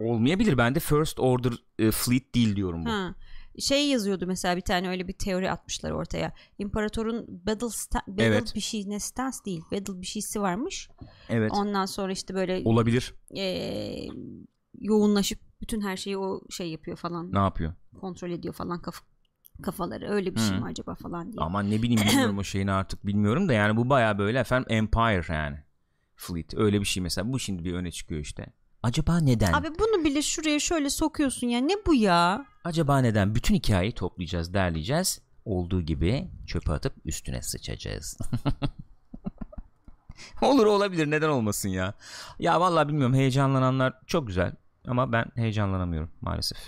Olmayabilir. 0.00 0.58
Ben 0.58 0.74
de 0.74 0.80
First 0.80 1.20
Order 1.20 1.52
e, 1.78 1.90
Fleet 1.90 2.34
değil 2.34 2.56
diyorum 2.56 2.84
bu. 2.84 2.90
Ha. 2.90 3.14
Şey 3.60 3.88
yazıyordu 3.88 4.26
mesela 4.26 4.56
bir 4.56 4.60
tane 4.60 4.88
öyle 4.88 5.08
bir 5.08 5.12
teori 5.12 5.50
atmışlar 5.50 5.90
ortaya. 5.90 6.32
İmparatorun 6.58 7.26
battle, 7.46 7.66
sta- 7.66 8.06
battle 8.08 8.24
Evet. 8.24 8.52
bir 8.54 8.60
şey 8.60 8.84
ne 8.90 9.00
stance 9.00 9.36
değil. 9.46 9.62
Battle 9.72 10.00
bir 10.00 10.06
şeysi 10.06 10.40
varmış. 10.40 10.88
Evet. 11.28 11.52
Ondan 11.54 11.86
sonra 11.86 12.12
işte 12.12 12.34
böyle 12.34 12.62
Olabilir. 12.64 13.14
eee, 13.30 14.08
yoğunlaşıp 14.80 15.38
bütün 15.60 15.80
her 15.80 15.96
şeyi 15.96 16.18
o 16.18 16.40
şey 16.50 16.70
yapıyor 16.70 16.96
falan. 16.96 17.32
Ne 17.32 17.38
yapıyor? 17.38 17.72
Kontrol 18.00 18.30
ediyor 18.30 18.54
falan 18.54 18.82
kaf 18.82 19.02
kafaları. 19.62 20.10
Öyle 20.10 20.34
bir 20.34 20.40
şey 20.40 20.56
Hı. 20.56 20.60
mi 20.60 20.64
acaba 20.66 20.94
falan 20.94 21.32
diye. 21.32 21.44
Aman 21.44 21.70
ne 21.70 21.82
bileyim 21.82 22.00
bilmiyorum 22.08 22.38
o 22.38 22.44
şeyini 22.44 22.72
artık 22.72 23.06
bilmiyorum 23.06 23.48
da 23.48 23.52
yani 23.52 23.76
bu 23.76 23.90
baya 23.90 24.18
böyle 24.18 24.38
efendim 24.38 24.66
Empire 24.70 25.34
yani. 25.34 25.56
Fleet 26.16 26.54
öyle 26.54 26.80
bir 26.80 26.84
şey 26.86 27.02
mesela 27.02 27.32
bu 27.32 27.38
şimdi 27.38 27.64
bir 27.64 27.72
öne 27.72 27.90
çıkıyor 27.90 28.20
işte. 28.20 28.46
Acaba 28.82 29.18
neden? 29.20 29.52
Abi 29.52 29.68
bunu 29.78 30.04
bile 30.04 30.22
şuraya 30.22 30.60
şöyle 30.60 30.90
sokuyorsun 30.90 31.46
ya. 31.46 31.60
Ne 31.60 31.74
bu 31.86 31.94
ya? 31.94 32.46
Acaba 32.68 32.98
neden? 32.98 33.34
Bütün 33.34 33.54
hikayeyi 33.54 33.94
toplayacağız, 33.94 34.54
derleyeceğiz. 34.54 35.20
Olduğu 35.44 35.82
gibi 35.82 36.28
çöpe 36.46 36.72
atıp 36.72 36.92
üstüne 37.04 37.42
sıçacağız. 37.42 38.18
Olur 40.42 40.66
olabilir 40.66 41.10
neden 41.10 41.28
olmasın 41.28 41.68
ya. 41.68 41.94
Ya 42.38 42.60
vallahi 42.60 42.88
bilmiyorum 42.88 43.14
heyecanlananlar 43.14 43.94
çok 44.06 44.26
güzel 44.26 44.52
ama 44.86 45.12
ben 45.12 45.26
heyecanlanamıyorum 45.34 46.10
maalesef. 46.20 46.58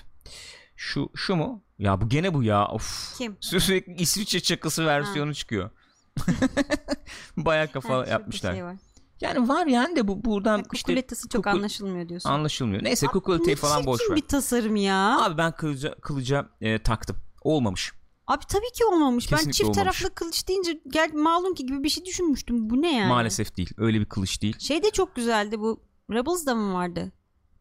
Şu 0.77 1.11
şu 1.15 1.37
mu? 1.37 1.63
Ya 1.79 2.01
bu 2.01 2.09
gene 2.09 2.35
bu 2.35 2.43
ya. 2.43 2.69
Of. 2.69 3.15
Kim? 3.19 3.37
Sürekli 3.41 3.93
İsviçre 3.95 4.41
çakısı 4.41 4.87
versiyonu 4.87 5.35
çıkıyor. 5.35 5.71
Baya 7.37 7.73
kafa 7.73 7.99
Ha, 7.99 8.07
yapmışlar. 8.07 8.53
Şey 8.53 8.65
var. 8.65 8.77
Yani 9.21 9.49
var 9.49 9.67
yani 9.67 9.97
de 9.97 10.09
bu 10.09 10.25
buradan 10.25 10.59
Ha, 10.59 10.65
işte 10.73 10.87
Kukuletası 10.93 11.29
çok 11.29 11.45
kukul- 11.45 11.57
anlaşılmıyor 11.57 12.09
diyorsun. 12.09 12.31
anlaşılmıyor. 12.31 12.85
Neyse 12.85 13.07
Abi 13.09 13.55
falan 13.57 13.87
boş 13.87 14.01
ver. 14.11 14.17
bir 14.17 14.21
tasarım 14.29 14.77
ya. 14.77 15.21
Abi 15.25 15.39
ben 15.39 15.53
kılıca, 15.53 15.95
kılıca 15.95 16.49
e, 16.61 16.83
taktım. 16.83 17.17
Olmamış. 17.43 17.93
Abi 18.27 18.45
tabii 18.49 18.73
ki 18.75 18.85
olmamış. 18.85 19.33
ben 19.33 19.37
Kesinlikle 19.37 19.57
çift 19.57 19.71
olmamış. 19.79 19.99
taraflı 19.99 20.15
kılıç 20.15 20.49
deyince 20.49 20.81
gel 20.89 21.13
malum 21.15 21.55
ki 21.55 21.67
gibi 21.67 21.83
bir 21.83 21.89
şey 21.89 22.05
düşünmüştüm. 22.05 22.71
Bu 22.71 22.83
ne 22.83 22.97
yani? 22.97 23.09
Maalesef 23.09 23.57
değil. 23.57 23.71
Öyle 23.77 24.01
bir 24.01 24.05
kılıç 24.05 24.43
değil. 24.43 24.59
Şey 24.59 24.83
de 24.83 24.91
çok 24.91 25.17
güzeldi 25.17 25.61
bu 25.61 25.81
Rebels'da 26.13 26.55
mı 26.55 26.75
vardı? 26.75 27.13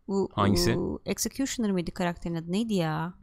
Bu, 0.07 0.29
Hangisi? 0.33 0.75
bu 0.75 1.01
Executioner 1.05 1.71
mıydı 1.71 1.91
karakterin 1.91 2.35
adı? 2.35 2.51
Neydi 2.51 2.73
ya? 2.73 3.13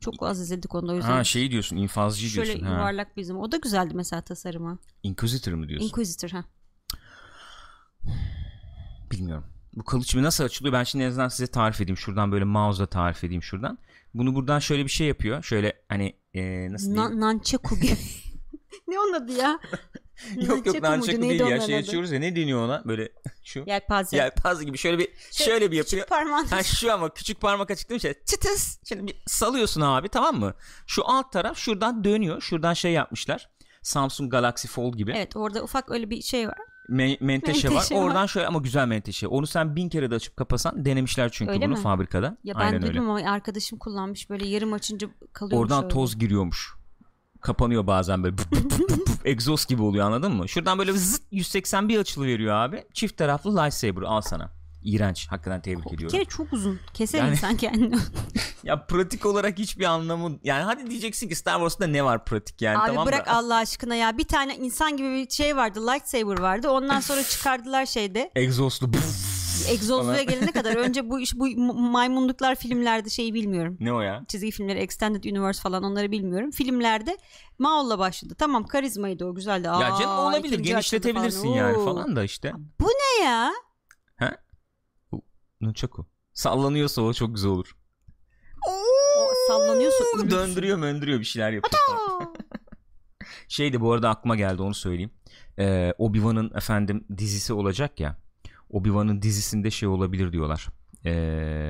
Çok 0.00 0.14
az 0.22 0.40
izledik 0.40 0.74
onu 0.74 0.92
o 0.92 0.94
yüzden. 0.94 1.10
Ha 1.10 1.24
şeyi 1.24 1.50
diyorsun 1.50 1.76
infazcı 1.76 2.28
Şöyle 2.28 2.46
diyorsun. 2.46 2.66
Ha. 2.66 2.72
yuvarlak 2.72 3.16
bizim. 3.16 3.38
O 3.38 3.52
da 3.52 3.56
güzeldi 3.56 3.92
mesela 3.94 4.22
tasarımı. 4.22 4.78
Inquisitor 5.02 5.52
mı 5.52 5.68
diyorsun? 5.68 5.86
Inquisitor 5.88 6.28
ha. 6.30 6.44
Bilmiyorum. 9.10 9.44
Bu 9.76 9.84
kılıç 9.84 10.14
mı 10.14 10.22
nasıl 10.22 10.44
açılıyor? 10.44 10.72
Ben 10.72 10.84
şimdi 10.84 11.04
en 11.04 11.08
azından 11.08 11.28
size 11.28 11.46
tarif 11.46 11.80
edeyim. 11.80 11.96
Şuradan 11.96 12.32
böyle 12.32 12.44
mouse'la 12.44 12.86
tarif 12.86 13.24
edeyim 13.24 13.42
şuradan. 13.42 13.78
Bunu 14.14 14.34
buradan 14.34 14.58
şöyle 14.58 14.84
bir 14.84 14.90
şey 14.90 15.06
yapıyor. 15.06 15.42
Şöyle 15.42 15.72
hani 15.88 16.16
e, 16.34 16.72
nasıl 16.72 16.94
diyeyim? 16.94 17.20
Na- 17.20 17.32
Nunchaku 17.32 17.76
gibi. 17.76 17.96
ne 18.88 18.98
onun 18.98 19.12
adı 19.12 19.32
ya? 19.32 19.60
yok 20.36 20.66
yok 20.66 20.82
Neydi 20.82 21.22
değil 21.22 21.40
ya. 21.40 21.60
Şey 21.60 21.76
açıyoruz 21.76 22.12
ya 22.12 22.18
ne 22.18 22.36
deniyor 22.36 22.64
ona? 22.64 22.82
Böyle 22.84 23.08
şu. 23.44 23.64
Yelpaze. 23.66 24.16
Yelpaze 24.16 24.64
gibi 24.64 24.78
şöyle 24.78 24.98
bir 24.98 25.08
şöyle 25.30 25.70
bir 25.70 25.76
yapıyor. 25.76 25.84
Küçük 25.84 26.08
parmağın. 26.08 26.46
Ha 26.46 26.62
şu 26.62 26.92
ama 26.92 27.14
küçük 27.14 27.40
parmak 27.40 27.70
açık 27.70 27.88
değil 27.90 27.96
mi? 27.96 28.00
Şey, 28.00 28.14
çıtıs. 28.26 28.78
Şimdi 28.88 29.06
bir 29.06 29.16
salıyorsun 29.26 29.80
abi 29.80 30.08
tamam 30.08 30.38
mı? 30.40 30.54
Şu 30.86 31.08
alt 31.08 31.32
taraf 31.32 31.56
şuradan 31.58 32.04
dönüyor. 32.04 32.40
Şuradan 32.40 32.72
şey 32.72 32.92
yapmışlar. 32.92 33.50
Samsung 33.82 34.30
Galaxy 34.30 34.68
Fold 34.68 34.94
gibi. 34.94 35.12
Evet 35.16 35.36
orada 35.36 35.62
ufak 35.62 35.90
öyle 35.90 36.10
bir 36.10 36.22
şey 36.22 36.48
var. 36.48 36.58
Me- 36.88 37.16
menteşe, 37.20 37.68
Menteşe 37.68 37.94
var. 37.94 38.00
var. 38.00 38.06
Oradan 38.06 38.26
şöyle 38.26 38.46
ama 38.46 38.58
güzel 38.58 38.86
menteşe. 38.88 39.26
Onu 39.28 39.46
sen 39.46 39.76
bin 39.76 39.88
kere 39.88 40.10
de 40.10 40.14
açıp 40.14 40.36
kapasan 40.36 40.84
denemişler 40.84 41.28
çünkü 41.32 41.52
Öyle 41.52 41.66
bunu 41.66 41.74
mi? 41.74 41.80
fabrikada. 41.82 42.36
Ya 42.44 42.54
ben 42.54 42.60
Aynen 42.60 42.74
öyle. 42.82 42.86
duydum 42.86 43.10
ama 43.10 43.30
arkadaşım 43.30 43.78
kullanmış 43.78 44.30
böyle 44.30 44.46
yarım 44.48 44.72
açınca 44.72 45.08
kalıyormuş 45.32 45.64
Oradan 45.64 45.84
öyle. 45.84 45.94
toz 45.94 46.18
giriyormuş. 46.18 46.74
Kapanıyor 47.40 47.86
bazen 47.86 48.22
böyle 48.22 48.36
puf, 48.36 49.26
egzoz 49.26 49.66
gibi 49.66 49.82
oluyor 49.82 50.06
anladın 50.06 50.32
mı? 50.32 50.48
Şuradan 50.48 50.78
böyle 50.78 50.92
zıt 50.92 51.22
181 51.30 51.98
açılı 51.98 52.26
veriyor 52.26 52.54
abi. 52.54 52.84
Çift 52.92 53.16
taraflı 53.16 53.56
lightsaber 53.56 54.02
al 54.02 54.20
sana. 54.20 54.50
İğrenç. 54.82 55.26
Hakikaten 55.30 55.60
tebrik 55.60 55.86
Bir 55.86 55.94
ediyorum. 55.94 56.18
kere 56.18 56.24
çok 56.24 56.52
uzun. 56.52 56.80
Keser 56.94 57.18
Yani- 57.18 57.30
insan 57.30 57.56
kendini. 57.56 57.96
Ya 58.64 58.86
pratik 58.86 59.26
olarak 59.26 59.58
hiçbir 59.58 59.84
anlamı 59.84 60.38
yani 60.44 60.62
hadi 60.62 60.90
diyeceksin 60.90 61.28
ki 61.28 61.34
Star 61.34 61.54
Wars'ta 61.54 61.86
ne 61.86 62.04
var 62.04 62.24
pratik 62.24 62.62
yani 62.62 62.78
Abi 62.78 62.86
tamam 62.86 63.06
bırak 63.06 63.26
da. 63.26 63.32
Allah 63.32 63.56
aşkına 63.56 63.94
ya. 63.94 64.18
Bir 64.18 64.24
tane 64.24 64.56
insan 64.56 64.96
gibi 64.96 65.08
bir 65.08 65.30
şey 65.30 65.56
vardı. 65.56 65.86
Lightsaber 65.86 66.38
vardı. 66.38 66.70
Ondan 66.70 67.00
sonra 67.00 67.22
çıkardılar 67.22 67.86
şeyde. 67.86 68.30
Egzozlu. 68.36 68.90
Egzozluya 69.68 70.22
gelene 70.22 70.52
kadar 70.52 70.76
önce 70.76 71.10
bu 71.10 71.20
iş 71.20 71.34
bu 71.34 71.46
maymunluklar 71.74 72.54
filmlerde 72.54 73.10
şeyi 73.10 73.34
bilmiyorum. 73.34 73.76
Ne 73.80 73.92
o 73.92 74.00
ya? 74.00 74.24
Çizgi 74.28 74.50
filmleri 74.50 74.78
Extended 74.78 75.24
Universe 75.24 75.62
falan 75.62 75.82
onları 75.82 76.10
bilmiyorum. 76.10 76.50
Filmlerde 76.50 77.18
Maul'la 77.58 77.98
başladı. 77.98 78.34
Tamam 78.38 78.64
karizmaydı 78.66 79.24
o 79.26 79.34
güzeldi. 79.34 79.66
ya 79.66 79.72
Aa, 79.74 79.98
canım 80.00 80.18
olabilir 80.18 80.58
genişletebilirsin 80.58 81.42
falan. 81.42 81.54
yani 81.56 81.84
falan 81.84 82.16
da 82.16 82.24
işte. 82.24 82.52
Bu 82.80 82.86
ne 82.88 83.24
ya? 83.24 83.52
Nunchaku. 85.60 86.06
Sallanıyorsa 86.32 87.02
o 87.02 87.12
çok 87.12 87.34
güzel 87.34 87.50
olur. 87.50 87.76
O 89.18 89.28
sallanıyorsa 89.48 90.04
ölürsün. 90.14 90.30
Döndürüyor 90.30 90.78
möndürüyor 90.78 91.20
bir 91.20 91.24
şeyler 91.24 91.52
yapıyor. 91.52 91.80
falan. 91.86 92.34
Şeydi 93.48 93.80
bu 93.80 93.92
arada 93.92 94.08
aklıma 94.10 94.36
geldi 94.36 94.62
onu 94.62 94.74
söyleyeyim. 94.74 95.10
Ee, 95.58 95.92
Obi-Wan'ın 95.98 96.50
efendim 96.56 97.04
dizisi 97.18 97.52
olacak 97.52 98.00
ya. 98.00 98.16
Obi-Wan'ın 98.70 99.22
dizisinde 99.22 99.70
şey 99.70 99.88
olabilir 99.88 100.32
diyorlar. 100.32 100.68
Ee, 101.04 101.68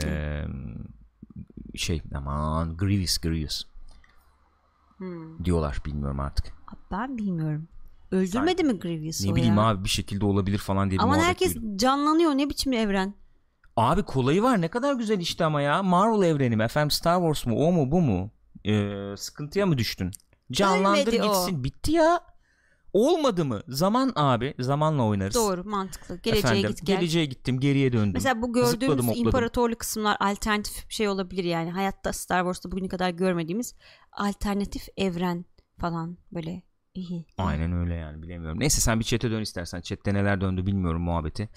şey 1.74 2.02
aman 2.14 2.76
Grievous 2.76 3.18
Grievous 3.18 3.64
Hmm. 4.98 5.44
diyorlar 5.44 5.78
bilmiyorum 5.86 6.20
artık. 6.20 6.46
Ben 6.90 7.18
bilmiyorum. 7.18 7.68
Öldürmedi 8.10 8.64
mi 8.64 8.78
Grievous'u 8.78 9.30
Ne 9.30 9.34
bileyim 9.36 9.56
ya? 9.56 9.62
abi 9.62 9.84
bir 9.84 9.88
şekilde 9.88 10.24
olabilir 10.24 10.58
falan 10.58 10.90
diye 10.90 10.98
bir 10.98 11.02
Ama 11.04 11.16
herkes 11.16 11.54
duydum. 11.54 11.76
canlanıyor. 11.76 12.30
Ne 12.30 12.48
biçim 12.50 12.72
evren? 12.72 13.14
Abi 13.78 14.02
kolayı 14.02 14.42
var 14.42 14.60
ne 14.60 14.68
kadar 14.68 14.94
güzel 14.94 15.20
işte 15.20 15.44
ama 15.44 15.60
ya. 15.62 15.82
Marvel 15.82 16.26
evreni 16.28 16.56
mi 16.56 16.62
efendim 16.62 16.90
Star 16.90 17.16
Wars 17.16 17.46
mu 17.46 17.66
o 17.66 17.72
mu 17.72 17.92
bu 17.92 18.00
mu? 18.00 18.30
Ee, 18.64 19.16
sıkıntıya 19.16 19.66
mı 19.66 19.78
düştün? 19.78 20.10
Canlandır 20.52 21.06
Ölmedi 21.12 21.22
o. 21.22 21.26
gitsin 21.28 21.64
bitti 21.64 21.92
ya. 21.92 22.20
Olmadı 22.92 23.44
mı? 23.44 23.62
Zaman 23.68 24.12
abi 24.16 24.54
zamanla 24.58 25.06
oynarız. 25.06 25.34
Doğru 25.34 25.64
mantıklı. 25.64 26.16
Geleceğe 26.16 26.38
Efendim, 26.38 26.70
git 26.70 26.86
gel. 26.86 26.96
Geleceğe 26.96 27.24
gittim 27.24 27.60
geriye 27.60 27.92
döndüm. 27.92 28.10
Mesela 28.14 28.42
bu 28.42 28.46
Zıpladım, 28.46 28.70
gördüğümüz 28.70 29.04
hopladım. 29.04 29.26
imparatorlu 29.26 29.76
kısımlar 29.76 30.16
alternatif 30.20 30.88
bir 30.88 30.94
şey 30.94 31.08
olabilir 31.08 31.44
yani. 31.44 31.70
Hayatta 31.70 32.12
Star 32.12 32.40
Wars'ta 32.40 32.70
bugüne 32.72 32.88
kadar 32.88 33.10
görmediğimiz 33.10 33.74
alternatif 34.12 34.88
evren 34.96 35.44
falan 35.80 36.18
böyle 36.32 36.62
iyi. 36.98 37.24
Aynen 37.38 37.72
öyle 37.72 37.94
yani 37.94 38.22
bilemiyorum. 38.22 38.60
Neyse 38.60 38.80
sen 38.80 39.00
bir 39.00 39.04
chat'e 39.04 39.30
dön 39.30 39.42
istersen. 39.42 39.80
Chat'te 39.80 40.14
neler 40.14 40.40
döndü 40.40 40.66
bilmiyorum 40.66 41.02
muhabbeti. 41.02 41.48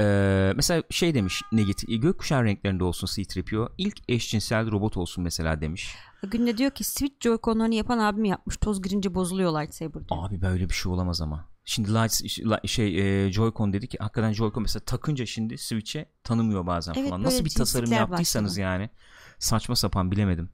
Ee, 0.00 0.52
mesela 0.56 0.82
şey 0.90 1.14
demiş 1.14 1.42
Negit 1.52 1.82
gökkuşağı 1.88 2.44
renklerinde 2.44 2.84
olsun 2.84 3.06
C-3PO. 3.06 3.68
İlk 3.78 3.98
eşcinsel 4.08 4.70
robot 4.70 4.96
olsun 4.96 5.24
mesela 5.24 5.60
demiş. 5.60 5.94
Günde 6.22 6.58
diyor 6.58 6.70
ki 6.70 6.84
Switch 6.84 7.26
Joy-Con'larını 7.28 7.74
yapan 7.74 7.98
abim 7.98 8.24
yapmış. 8.24 8.56
Toz 8.56 8.82
girince 8.82 9.14
bozuluyor 9.14 9.60
lightsaber 9.60 10.08
diyor. 10.08 10.26
Abi 10.28 10.42
böyle 10.42 10.68
bir 10.68 10.74
şey 10.74 10.92
olamaz 10.92 11.20
ama. 11.20 11.48
Şimdi 11.64 11.88
lights, 11.94 12.22
şey 12.66 12.98
e, 12.98 13.30
Joy-Con 13.32 13.72
dedi 13.72 13.88
ki 13.88 13.98
hakikaten 14.00 14.32
Joy-Con 14.32 14.62
mesela 14.62 14.84
takınca 14.84 15.26
şimdi 15.26 15.58
Switch'e 15.58 16.06
tanımıyor 16.24 16.66
bazen 16.66 16.94
Evet, 16.96 17.08
falan. 17.08 17.22
Nasıl 17.22 17.44
bir 17.44 17.50
tasarım 17.50 17.92
yaptıysanız 17.92 18.50
başladı. 18.50 18.60
yani. 18.60 18.90
Saçma 19.38 19.76
sapan 19.76 20.10
bilemedim. 20.10 20.50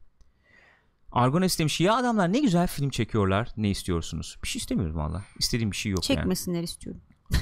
Argones 1.17 1.59
demiş 1.59 1.81
ya 1.81 1.95
adamlar 1.95 2.33
ne 2.33 2.39
güzel 2.39 2.67
film 2.67 2.91
çekiyorlar. 2.91 3.49
Ne 3.57 3.71
istiyorsunuz? 3.71 4.39
Bir 4.43 4.49
şey 4.49 4.61
istemiyorum 4.61 4.97
valla. 4.97 5.25
İstediğim 5.39 5.71
bir 5.71 5.77
şey 5.77 5.93
yok 5.93 6.11
yani. 6.11 6.19
Çekmesinler 6.19 6.63
istiyorum. 6.63 7.03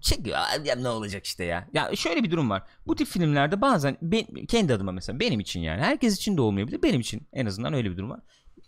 Çekiyor 0.00 0.38
ya 0.64 0.74
ne 0.74 0.88
olacak 0.88 1.26
işte 1.26 1.44
ya. 1.44 1.68
Ya 1.74 1.96
şöyle 1.96 2.22
bir 2.22 2.30
durum 2.30 2.50
var. 2.50 2.62
Bu 2.86 2.96
tip 2.96 3.08
filmlerde 3.08 3.60
bazen 3.60 3.98
ben, 4.02 4.46
kendi 4.46 4.74
adıma 4.74 4.92
mesela 4.92 5.20
benim 5.20 5.40
için 5.40 5.60
yani 5.60 5.82
herkes 5.82 6.16
için 6.16 6.36
de 6.36 6.40
olmayabilir. 6.40 6.82
Benim 6.82 7.00
için 7.00 7.28
en 7.32 7.46
azından 7.46 7.74
öyle 7.74 7.90
bir 7.90 7.96
durum 7.96 8.10
var. 8.10 8.20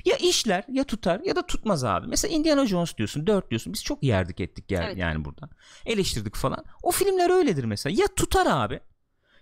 Ya 0.04 0.16
işler 0.16 0.64
ya 0.68 0.84
tutar 0.84 1.20
ya 1.24 1.36
da 1.36 1.46
tutmaz 1.46 1.84
abi. 1.84 2.06
Mesela 2.06 2.34
Indiana 2.34 2.66
Jones 2.66 2.96
diyorsun 2.96 3.26
4 3.26 3.50
diyorsun. 3.50 3.72
Biz 3.72 3.84
çok 3.84 4.02
yerdik 4.02 4.40
ettik 4.40 4.68
gel, 4.68 4.82
Evet. 4.82 4.96
yani 4.96 5.24
burada. 5.24 5.48
Eleştirdik 5.86 6.34
falan. 6.34 6.64
O 6.82 6.90
filmler 6.90 7.30
öyledir 7.30 7.64
mesela. 7.64 7.96
Ya 8.00 8.06
tutar 8.16 8.46
abi. 8.46 8.80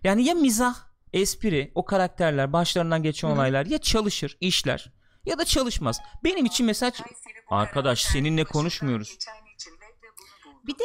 Yani 0.04 0.25
ya 0.25 0.34
mizah, 0.34 0.75
espri, 1.12 1.73
o 1.75 1.85
karakterler, 1.85 2.52
başlarından 2.52 3.02
geçen 3.02 3.28
olaylar 3.28 3.66
ya 3.66 3.78
çalışır, 3.78 4.37
işler 4.40 4.92
ya 5.26 5.38
da 5.38 5.45
çalışmaz. 5.45 6.00
Benim 6.25 6.45
için 6.47 6.66
mesela 6.66 6.92
Arkadaş, 7.50 8.02
seninle 8.02 8.45
konuşmuyoruz. 8.45 9.19
Bir 10.66 10.73
de 10.73 10.85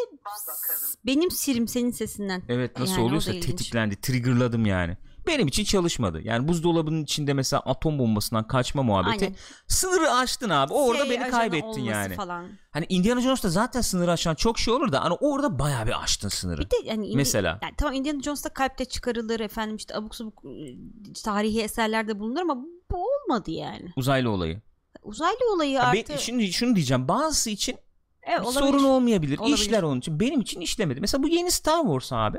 benim 1.06 1.32
sirim 1.32 1.68
senin 1.68 1.92
sesinden. 1.92 2.44
Evet 2.50 2.80
nasıl 2.80 2.94
Yani 2.94 3.04
oluyorsa 3.04 3.32
tetiklendi. 3.32 4.02
Triggerladım 4.02 4.66
yani. 4.66 4.98
Benim 5.28 5.48
için 5.48 5.64
çalışmadı. 5.64 6.22
Yani 6.24 6.48
buzdolabının 6.48 7.04
içinde 7.04 7.34
mesela 7.34 7.60
atom 7.60 8.00
bombasından 8.00 8.48
kaçma 8.48 8.84
muhabbeti. 8.84 9.26
Aynen. 9.26 9.36
Sınırı 9.68 10.12
aştın 10.12 10.50
abi. 10.50 10.74
Orada 10.74 11.06
Şey, 11.06 11.20
beni 11.20 11.30
kaybettin 11.32 11.82
yani. 11.84 12.16
Falan. 12.16 12.46
Hani 12.72 12.86
Indiana 12.90 13.22
Jones'ta 13.22 13.50
zaten 13.50 13.82
sınırı 13.82 14.12
aşan 14.12 14.36
çok 14.36 14.60
şey 14.60 14.74
olur 14.74 14.92
da 14.92 15.04
hani 15.04 15.14
orada 15.14 15.60
bayağı 15.60 15.86
bir 15.88 16.04
aştın 16.04 16.30
sınırı. 16.30 16.62
Bir 16.62 16.70
de 16.70 16.76
yani 16.86 17.08
Indi- 17.08 17.16
Mesela. 17.16 17.60
yani 17.62 17.74
tamam 17.78 17.94
Indiana 17.94 18.22
Jones'ta 18.22 18.50
kalpte 18.50 18.86
çıkarılır 18.86 19.40
efendim 19.40 19.76
işte 19.76 19.96
abuk 19.96 20.16
sabuk 20.16 20.44
e, 20.46 20.76
tarihi 21.24 21.62
eserlerde 21.62 22.20
bulunur 22.20 22.42
ama 22.42 22.58
bu 22.92 23.06
olmadı 23.08 23.52
yani. 23.52 23.94
Uzaylı 23.96 24.30
olayı. 24.32 24.62
Uzaylı 25.04 25.54
olayı 25.56 25.78
Ha, 25.78 25.88
artı 25.88 26.10
ben- 26.14 26.18
şimdi 26.18 26.54
şunu 26.54 26.76
diyeceğim. 26.76 27.08
Bazısı 27.08 27.50
için 27.50 27.78
evet, 28.24 28.42
olabilir. 28.42 28.60
sorun 28.60 28.84
olmayabilir. 28.84 29.38
Olabilir. 29.40 29.58
İşler 29.58 29.84
onun 29.84 30.00
için. 30.00 30.20
Benim 30.20 30.42
için 30.42 30.62
işlemedi. 30.62 31.02
Mesela 31.02 31.24
bu 31.24 31.28
yeni 31.28 31.52
Star 31.52 31.82
Wars 31.82 32.14
abi 32.14 32.38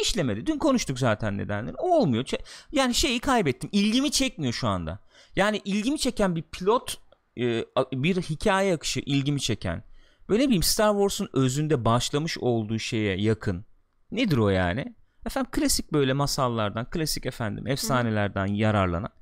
işlemedi. 0.00 0.46
Dün 0.46 0.58
konuştuk 0.58 0.98
zaten 0.98 1.38
nedenleri. 1.38 1.74
O 1.76 1.98
olmuyor. 1.98 2.24
Yani 2.72 2.94
şeyi 2.94 3.20
kaybettim. 3.20 3.70
İlgimi 3.72 4.10
çekmiyor 4.10 4.52
şu 4.52 4.68
anda. 4.68 4.98
Yani 5.36 5.60
ilgimi 5.64 5.98
çeken 5.98 6.36
bir 6.36 6.42
pilot 6.42 7.00
e, 7.38 7.64
bir 7.92 8.16
hikaye 8.16 8.74
akışı 8.74 9.00
ilgimi 9.00 9.40
çeken. 9.40 9.82
Böyle 10.28 10.44
bileyim 10.44 10.62
Star 10.62 10.92
Wars'un 10.92 11.28
özünde 11.32 11.84
başlamış 11.84 12.38
olduğu 12.38 12.78
şeye 12.78 13.16
yakın. 13.16 13.64
Nedir 14.10 14.36
o 14.36 14.48
yani? 14.48 14.94
Efendim 15.26 15.50
klasik 15.52 15.92
böyle 15.92 16.12
masallardan, 16.12 16.90
klasik 16.90 17.26
efendim 17.26 17.66
efsanelerden 17.66 18.46
yararlanan 18.46 19.12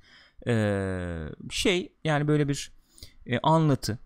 e, 0.46 0.54
şey 1.50 1.92
yani 2.04 2.28
böyle 2.28 2.48
bir 2.48 2.72
e, 3.26 3.38
anlatı 3.38 3.98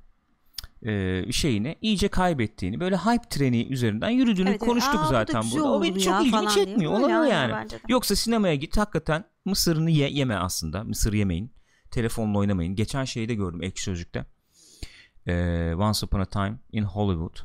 e, 0.85 1.25
şeyini 1.33 1.77
iyice 1.81 2.09
kaybettiğini 2.09 2.81
böyle 2.81 2.97
hype 2.97 3.29
treni 3.31 3.67
üzerinden 3.67 4.11
yürüdüğünü 4.11 4.49
Evet, 4.49 4.61
konuştuk 4.61 4.95
Aa, 4.95 5.05
bu 5.05 5.09
zaten 5.09 5.43
güzel 5.43 5.59
burada. 5.61 5.73
O 5.73 5.77
oldu 5.77 6.01
çok 6.01 6.27
ilgimi 6.27 6.49
çekmiyor. 6.49 6.93
Olabilir 6.93 7.31
yani. 7.31 7.71
de. 7.71 7.79
Yoksa 7.89 8.17
sinemaya 8.17 8.55
git 8.55 8.77
hakikaten 8.77 9.25
mısırını 9.45 9.91
ye, 9.91 10.09
yeme 10.11 10.35
aslında. 10.37 10.85
Mısır 10.85 11.13
yemeyin. 11.13 11.53
Telefonla 11.91 12.39
oynamayın. 12.39 12.75
Geçen 12.75 13.05
şeyi 13.05 13.29
de 13.29 13.35
gördüm 13.35 13.63
ek 13.63 13.83
sözlükte. 13.83 14.27
Ee, 15.27 15.75
Once 15.79 16.07
Upon 16.07 16.21
a 16.21 16.25
Time 16.27 16.59
in 16.73 16.83
Hollywood. 16.83 17.37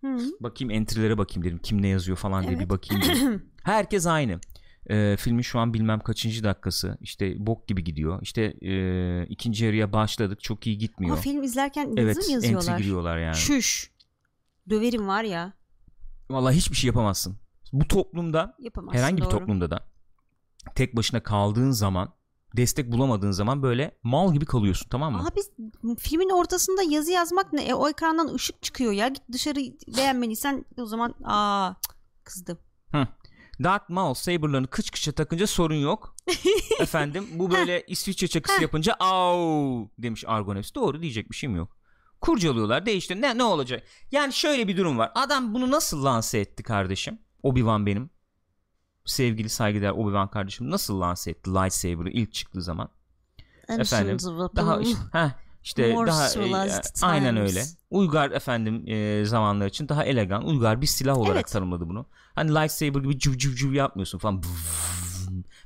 Hı. 0.00 0.18
Bakayım 0.40 0.70
entry'lere 0.70 1.18
bakayım 1.18 1.44
dedim. 1.44 1.58
Kim 1.62 1.82
ne 1.82 1.88
yazıyor 1.88 2.16
falan 2.16 2.42
diye 2.42 2.52
Evet. 2.52 2.64
bir 2.64 2.70
bakayım. 2.70 3.42
Herkes 3.62 4.06
aynı. 4.06 4.40
Ee, 4.90 5.16
filmin 5.18 5.42
şu 5.42 5.58
an 5.58 5.74
bilmem 5.74 6.00
kaçıncı 6.00 6.44
dakikası. 6.44 6.98
İşte 7.00 7.46
bok 7.46 7.68
gibi 7.68 7.84
gidiyor. 7.84 8.18
İşte 8.22 8.42
e, 8.42 9.26
ikinci 9.26 9.64
yarıya 9.64 9.92
başladık. 9.92 10.40
Çok 10.42 10.66
iyi 10.66 10.78
gitmiyor. 10.78 11.12
Ama 11.12 11.22
film 11.22 11.42
izlerken 11.42 11.82
yazı 11.82 12.00
evet 12.00 12.16
mı 12.16 12.32
yazıyorlar? 12.32 12.72
entry 12.72 12.82
giriyorlar 12.82 13.18
yani. 13.18 13.34
Şüş. 13.36 13.92
Döverim 14.70 15.08
var 15.08 15.22
ya. 15.22 15.52
Vallahi 16.30 16.56
hiçbir 16.56 16.76
şey 16.76 16.88
yapamazsın. 16.88 17.36
Bu 17.72 17.88
toplumda 17.88 18.56
Yapamazsın 18.58 18.98
herhangi 18.98 19.16
bir 19.16 19.22
doğru. 19.22 19.30
toplumda 19.30 19.70
da 19.70 19.88
tek 20.74 20.96
başına 20.96 21.22
kaldığın 21.22 21.70
zaman 21.70 22.12
destek 22.56 22.92
bulamadığın 22.92 23.30
zaman 23.30 23.62
böyle 23.62 23.98
mal 24.02 24.32
gibi 24.34 24.44
kalıyorsun 24.44 24.88
tamam 24.90 25.12
mı? 25.12 25.26
Abi 25.26 25.40
filmin 25.98 26.30
ortasında 26.30 26.82
yazı 26.82 27.12
yazmak 27.12 27.52
ne? 27.52 27.62
E, 27.62 27.74
o 27.74 27.88
ekrandan 27.88 28.34
ışık 28.34 28.62
çıkıyor 28.62 28.92
ya. 28.92 29.08
Git 29.08 29.22
dışarı 29.32 29.60
beğenmediysen 29.96 30.64
o 30.78 30.86
zaman 30.86 31.14
aa 31.24 31.74
kızdım. 32.24 32.58
Darth 33.64 33.90
Maul 33.90 34.14
saberlarını 34.14 34.66
kıç 34.66 34.90
kıça 34.90 35.12
takınca 35.12 35.46
sorun 35.46 35.74
yok. 35.74 36.16
Efendim 36.80 37.28
bu 37.32 37.50
böyle 37.50 37.84
İsviçre 37.86 38.28
çakısı 38.28 38.62
yapınca 38.62 38.94
au 38.94 39.88
demiş 39.98 40.24
Argoneps. 40.26 40.74
Doğru 40.74 41.02
diyecek 41.02 41.30
bir 41.30 41.36
şeyim 41.36 41.56
yok. 41.56 41.76
Kurcalıyorlar 42.20 42.86
değiştir. 42.86 43.22
Ne, 43.22 43.38
ne 43.38 43.44
olacak? 43.44 43.82
Yani 44.12 44.32
şöyle 44.32 44.68
bir 44.68 44.76
durum 44.76 44.98
var. 44.98 45.12
Adam 45.14 45.54
bunu 45.54 45.70
nasıl 45.70 46.04
lanse 46.04 46.38
etti 46.38 46.62
kardeşim? 46.62 47.18
Obi-Wan 47.44 47.86
benim. 47.86 48.10
Sevgili 49.04 49.48
saygıdeğer 49.48 49.90
Obi-Wan 49.90 50.30
kardeşim 50.30 50.70
nasıl 50.70 51.00
lanse 51.00 51.30
etti 51.30 51.50
lightsaber'ı 51.50 52.10
ilk 52.10 52.32
çıktığı 52.32 52.62
zaman? 52.62 52.90
Efendim, 53.68 54.16
Daha 54.56 54.80
işte, 54.80 54.98
heh, 55.12 55.30
işte 55.62 55.92
More 55.94 56.10
daha 56.10 56.28
e, 56.28 56.32
aynen 57.02 57.34
times. 57.34 57.50
öyle. 57.50 57.64
Uygar 57.90 58.30
efendim 58.30 58.84
e, 58.88 59.24
zamanlar 59.24 59.66
için 59.66 59.88
daha 59.88 60.04
elegan, 60.04 60.44
uygar 60.46 60.80
bir 60.80 60.86
silah 60.86 61.16
olarak 61.18 61.36
Evet. 61.36 61.48
tanımladı 61.48 61.88
bunu. 61.88 62.06
Hani 62.34 62.50
lightsaber 62.54 63.00
gibi 63.00 63.18
cıv 63.18 63.36
cıv 63.38 63.54
cıv 63.54 63.72
yapmıyorsun 63.72 64.18
falan. 64.18 64.42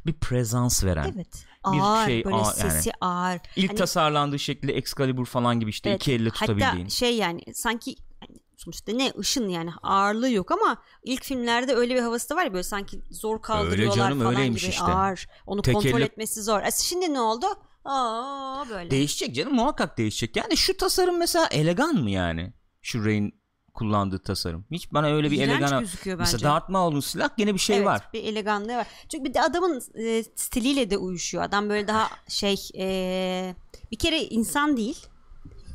Bir 0.07 0.13
prezans 0.13 0.85
veren. 0.85 1.13
Evet. 1.17 1.45
Bir 1.73 1.79
Ağır 1.81 2.07
şey, 2.07 2.25
böyle 2.25 2.37
ağır 2.37 2.57
yani. 2.61 2.71
sesi 2.71 2.91
ağır. 3.01 3.41
İlk 3.57 3.71
Hani- 3.71 3.79
tasarlandığı 3.79 4.39
şekilde 4.39 4.73
Excalibur 4.73 5.27
falan 5.27 5.61
gibi 5.61 5.71
işte 5.71 5.91
Evet, 5.91 6.03
iki 6.03 6.13
elle 6.13 6.31
tutabildiğin. 6.31 6.71
Hatta 6.77 6.89
şey 6.91 7.17
yani 7.17 7.43
sanki 7.55 7.97
hani 8.21 8.39
sonuçta 8.57 8.93
ne 8.93 9.13
ışın 9.19 9.49
yani 9.49 9.71
ağırlığı 9.83 10.31
yok 10.31 10.51
ama 10.51 10.77
ilk 11.05 11.25
filmlerde 11.25 11.75
öyle 11.75 11.95
bir 11.95 12.01
havası 12.01 12.31
da 12.31 12.37
var 12.37 12.45
ya 12.45 12.53
böyle 12.53 12.63
sanki 12.63 13.01
zor 13.11 13.43
kaldırıyorlar 13.43 13.97
canım, 13.97 14.19
falan 14.19 14.35
öyleymiş 14.35 14.63
gibi 14.63 14.71
işte. 14.71 14.85
ağır. 14.85 15.27
Onu 15.47 15.63
Tek 15.63 15.75
kontrol 15.75 15.91
elle- 15.91 16.05
etmesi 16.05 16.43
zor. 16.43 16.63
E 16.63 16.71
şimdi 16.83 17.15
ne 17.15 17.21
oldu? 17.21 17.47
Aa 17.85 18.65
böyle. 18.71 18.91
Değişecek 18.91 19.35
canım 19.35 19.55
muhakkak 19.55 19.99
değişecek. 19.99 20.37
Yani 20.37 20.57
şu 20.57 20.77
tasarım 20.77 21.19
mesela 21.19 21.47
elegan 21.47 21.95
mı 21.95 22.11
yani? 22.11 22.53
Şu 22.83 23.05
Rey'in 23.05 23.43
kullandığı 23.75 24.23
tasarım. 24.23 24.67
Hiç 24.71 24.93
bana 24.93 25.07
öyle 25.07 25.31
bir 25.31 25.37
İğrenç 25.37 25.61
elegan... 25.63 25.81
gözüküyor 25.81 26.19
bence. 26.19 26.33
Mesela 26.33 26.63
Darth 26.71 27.07
silah 27.07 27.37
gene 27.37 27.55
bir 27.55 27.59
şey 27.59 27.77
evet, 27.77 27.87
var. 27.87 28.09
bir 28.13 28.25
eleganlığı 28.25 28.77
var. 28.77 28.87
Çünkü 29.09 29.25
bir 29.25 29.35
de 29.35 29.43
adamın 29.43 29.83
e, 29.95 30.23
stiliyle 30.23 30.91
de 30.91 30.97
uyuşuyor. 30.97 31.45
Adam 31.45 31.69
böyle 31.69 31.89
daha 31.89 32.09
şey 32.29 32.69
e, 32.79 33.55
bir 33.91 33.99
kere 33.99 34.21
insan 34.25 34.77
değil. 34.77 35.07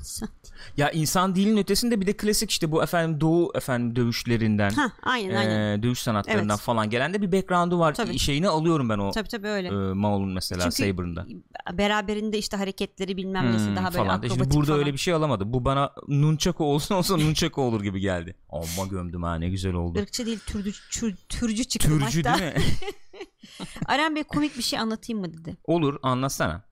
İnsan. 0.08 0.30
Ya 0.78 0.90
insan 0.92 1.36
dilin 1.36 1.58
ötesinde 1.58 2.02
bir 2.02 2.08
de 2.08 2.14
klasik 2.18 2.52
işte 2.52 2.72
bu 2.72 2.84
efendim 2.84 3.22
doğu 3.22 3.52
efendim 3.56 3.96
dövüşlerinden. 3.96 4.70
Ha, 4.70 4.92
aynen 5.04 5.36
aynen. 5.36 5.78
e, 5.80 5.84
dövüş 5.84 6.00
sanatlarından 6.00 6.50
Evet. 6.56 6.60
falan 6.66 6.90
gelen 6.90 7.14
de 7.14 7.22
bir 7.22 7.32
background'u 7.32 7.80
var. 7.80 7.94
Tabii. 7.94 8.20
Şeyini 8.20 8.48
alıyorum 8.48 8.90
ben 8.90 8.98
o 8.98 9.12
Tabii 9.12 9.28
tabii 9.30 9.48
öyle. 9.48 9.68
e, 9.68 9.72
Maul'un 9.72 10.34
mesela 10.34 10.62
Çünkü 10.72 10.92
Saber'ında. 10.92 11.26
beraberinde 11.74 12.38
işte 12.38 12.58
hareketleri 12.58 13.18
bilmem 13.18 13.54
nesi 13.54 13.66
Hmm, 13.68 13.76
daha 13.76 13.86
böyle 13.86 13.98
falan. 13.98 14.10
akrobatik 14.18 14.38
Şimdi 14.44 14.56
burada 14.56 14.68
falan. 14.68 14.80
öyle 14.80 14.94
bir 14.94 14.98
şey 14.98 15.14
alamadı. 15.14 15.54
Bu 15.54 15.66
bana 15.66 15.92
nunchaku 16.08 16.66
olsun 16.66 16.96
olsa 17.00 17.18
nunchaku 17.18 17.62
olur 17.62 17.84
gibi 17.84 18.00
geldi. 18.00 18.36
Amma 18.50 18.88
gömdüm 18.90 19.24
ha 19.24 19.36
ne 19.36 19.50
güzel 19.50 19.74
oldu. 19.74 20.00
Irkçı 20.00 20.26
değil 20.26 20.40
türcü, 20.40 20.72
tür- 20.92 21.16
türcü 21.30 21.64
çıktı 21.66 21.88
Türcü 21.90 22.24
hatta. 22.24 22.40
değil 22.40 22.54
mi? 22.56 22.62
Aram 23.86 24.16
Bey 24.16 24.24
komik 24.24 24.58
bir 24.58 24.64
şey 24.64 24.80
anlatayım 24.80 25.20
mı 25.22 25.34
dedi. 25.34 25.58
Olur 25.64 26.00
anlatsana. 26.04 26.67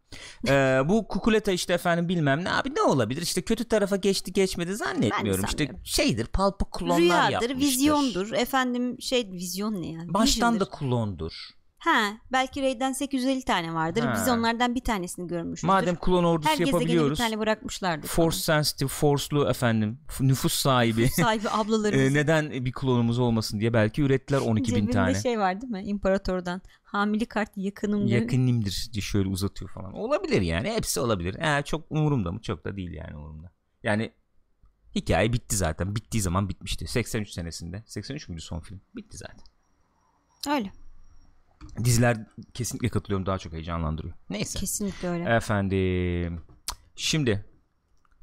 Ee, 0.47 0.81
bu 0.85 1.07
kukuleta 1.07 1.51
işte 1.51 1.73
efendim 1.73 2.09
bilmem 2.09 2.43
ne 2.43 2.51
abi 2.51 2.75
ne 2.75 2.81
olabilir 2.81 3.21
işte 3.21 3.41
kötü 3.41 3.65
tarafa 3.65 3.95
geçti 3.95 4.33
geçmedi 4.33 4.75
zannetmiyorum 4.75 5.45
işte 5.45 5.71
şeydir 5.83 6.25
palpa 6.25 6.65
klonlar 6.71 6.99
Rüyadır, 6.99 7.31
yapmıştır. 7.49 7.57
vizyondur. 7.57 8.31
Efendim 8.31 9.01
şey 9.01 9.31
vizyon 9.31 9.81
ne 9.81 9.91
yani? 9.91 10.13
Baştan 10.13 10.55
Vision'dır. 10.55 10.59
da 10.59 10.77
klondur. 10.77 11.33
Ha, 11.85 12.17
belki 12.31 12.61
Ray'den 12.61 12.91
850 12.93 13.41
tane 13.45 13.73
vardır. 13.73 14.01
Ha. 14.01 14.13
Biz 14.15 14.27
onlardan 14.29 14.75
bir 14.75 14.79
tanesini 14.83 15.27
görmüşüzdür. 15.27 15.67
Madem 15.67 15.95
klon 15.95 16.23
ordusu 16.23 16.49
Her 16.49 16.57
gezegenine 16.57 16.79
bir 16.79 16.83
yapabiliyoruz. 16.85 17.17
tane 17.17 17.39
bırakmışlardır. 17.39 18.07
Force 18.07 18.37
sensitive, 18.37 18.89
force'lu 18.89 19.49
efendim 19.49 19.99
nüfus 20.19 20.53
sahibi. 20.53 21.09
sahibi 21.09 21.49
ablalarımız. 21.49 22.01
Ee, 22.05 22.13
neden 22.13 22.51
bir 22.51 22.71
klonumuz 22.71 23.19
olmasın 23.19 23.59
diye 23.59 23.73
belki 23.73 24.01
ürettiler 24.01 24.37
12 24.37 24.71
bin 24.71 24.75
Cebinde 24.75 24.91
tane. 24.91 25.15
şey 25.21 25.39
var 25.39 25.61
değil 25.61 25.71
mi? 25.71 25.83
İmparatordan. 25.83 26.61
Hamile 26.83 27.25
kart 27.25 27.51
yakınım 27.55 28.07
diyor. 28.07 28.21
Yakınımdır 28.21 28.87
diye 28.93 29.01
şöyle 29.01 29.29
uzatıyor 29.29 29.71
falan. 29.71 29.93
Olabilir 29.93 30.41
yani 30.41 30.71
hepsi 30.71 30.99
olabilir. 30.99 31.35
Ee, 31.35 31.63
çok 31.63 31.91
umurumda 31.91 32.31
mı? 32.31 32.41
Çok 32.41 32.65
da 32.65 32.77
değil 32.77 32.91
yani 32.91 33.15
umurumda. 33.15 33.51
Yani 33.83 34.11
hikaye 34.95 35.33
bitti 35.33 35.55
zaten. 35.55 35.95
Bittiği 35.95 36.21
zaman 36.21 36.49
bitmişti. 36.49 36.87
83 36.87 37.29
senesinde. 37.29 37.83
83 37.85 38.29
müydü 38.29 38.41
son 38.41 38.59
film? 38.59 38.81
Bitti 38.95 39.17
zaten. 39.17 39.45
Öyle. 40.55 40.71
Diziler 41.83 42.17
kesinlikle 42.53 42.89
katılıyorum 42.89 43.25
daha 43.25 43.37
çok 43.37 43.53
heyecanlandırıyor. 43.53 44.13
Neyse. 44.29 44.59
Kesinlikle 44.59 45.09
öyle. 45.09 45.35
Efendim. 45.35 46.41
Şimdi 46.95 47.45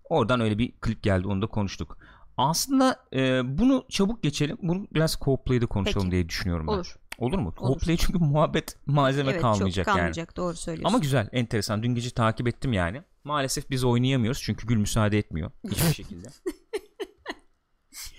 oradan 0.05 0.41
öyle 0.41 0.59
bir 0.59 0.73
klip 0.73 1.03
geldi 1.03 1.27
onu 1.29 1.43
da 1.43 1.47
konuştuk. 1.47 1.99
Aslında 2.37 2.97
e, 3.13 3.59
bunu 3.59 3.85
çabuk 3.89 4.23
geçelim. 4.23 4.59
Bunu 4.63 4.87
biraz 4.95 5.15
co-play'de 5.15 5.67
konuşalım 5.67 6.07
Peki. 6.07 6.13
diye 6.13 6.29
düşünüyorum 6.29 6.67
ben. 6.67 6.73
Olur. 6.73 6.97
Olur 7.19 7.39
mu? 7.39 7.55
Olur. 7.59 7.81
Co-play 7.81 7.97
çünkü 7.97 8.19
muhabbet 8.19 8.77
malzeme 8.87 9.31
evet 9.31 9.41
kalmayacak, 9.41 9.85
çok 9.85 9.87
yani. 9.87 9.97
kalmayacak. 9.97 10.37
Doğru 10.37 10.55
söylüyorsun. 10.57 10.89
Ama 10.89 10.99
güzel, 10.99 11.29
enteresan. 11.33 11.83
Dün 11.83 11.95
gece 11.95 12.11
takip 12.11 12.49
ettim 12.49 12.73
yani. 12.73 13.03
Maalesef 13.25 13.71
biz 13.71 13.85
oynayamıyoruz 13.85 14.43
çünkü 14.43 14.67
Gül 14.67 14.77
müsaade 14.77 15.19
etmiyor 15.19 15.51
hiçbir 15.71 15.95
şekilde. 15.95 16.29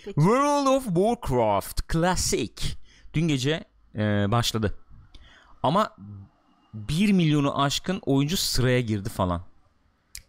Peki. 0.06 0.16
World 0.16 0.68
of 0.68 0.86
Warcraft 0.86 1.94
Classic 1.94 2.54
dün 3.14 3.28
gece 3.28 3.64
e, 3.96 4.02
başladı. 4.32 4.80
Ama 5.64 5.96
1 6.74 7.12
milyonu 7.14 7.62
aşkın 7.62 8.00
oyuncu 8.06 8.38
sıraya 8.38 8.82
girdi 8.82 9.10
falan. 9.10 9.42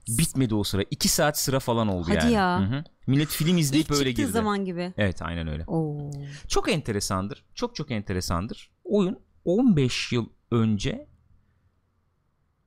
Bitmedi 0.09 0.55
o 0.55 0.65
sıra. 0.65 0.83
2 0.91 1.09
saat 1.09 1.39
sıra 1.39 1.61
falan 1.61 1.89
oldu 1.89 2.07
Hadi 2.09 2.17
yani. 2.17 2.33
ya. 2.33 2.61
Hı 2.61 2.65
hı. 2.65 2.85
Millet 3.07 3.29
film 3.29 3.59
izleyip 3.59 3.91
İlk 3.91 3.97
öyle 3.99 4.13
girdi. 4.13 4.27
zaman 4.27 4.65
gibi. 4.65 4.93
Evet 4.97 5.23
aynen 5.23 5.49
öyle. 5.49 5.65
Oo. 5.67 6.11
Çok 6.49 6.73
enteresandır. 6.73 7.45
Çok 7.55 7.75
çok 7.77 7.91
enteresandır. 7.91 8.71
Oyun 8.85 9.19
15 9.45 10.13
yıl 10.13 10.27
önce 10.51 11.07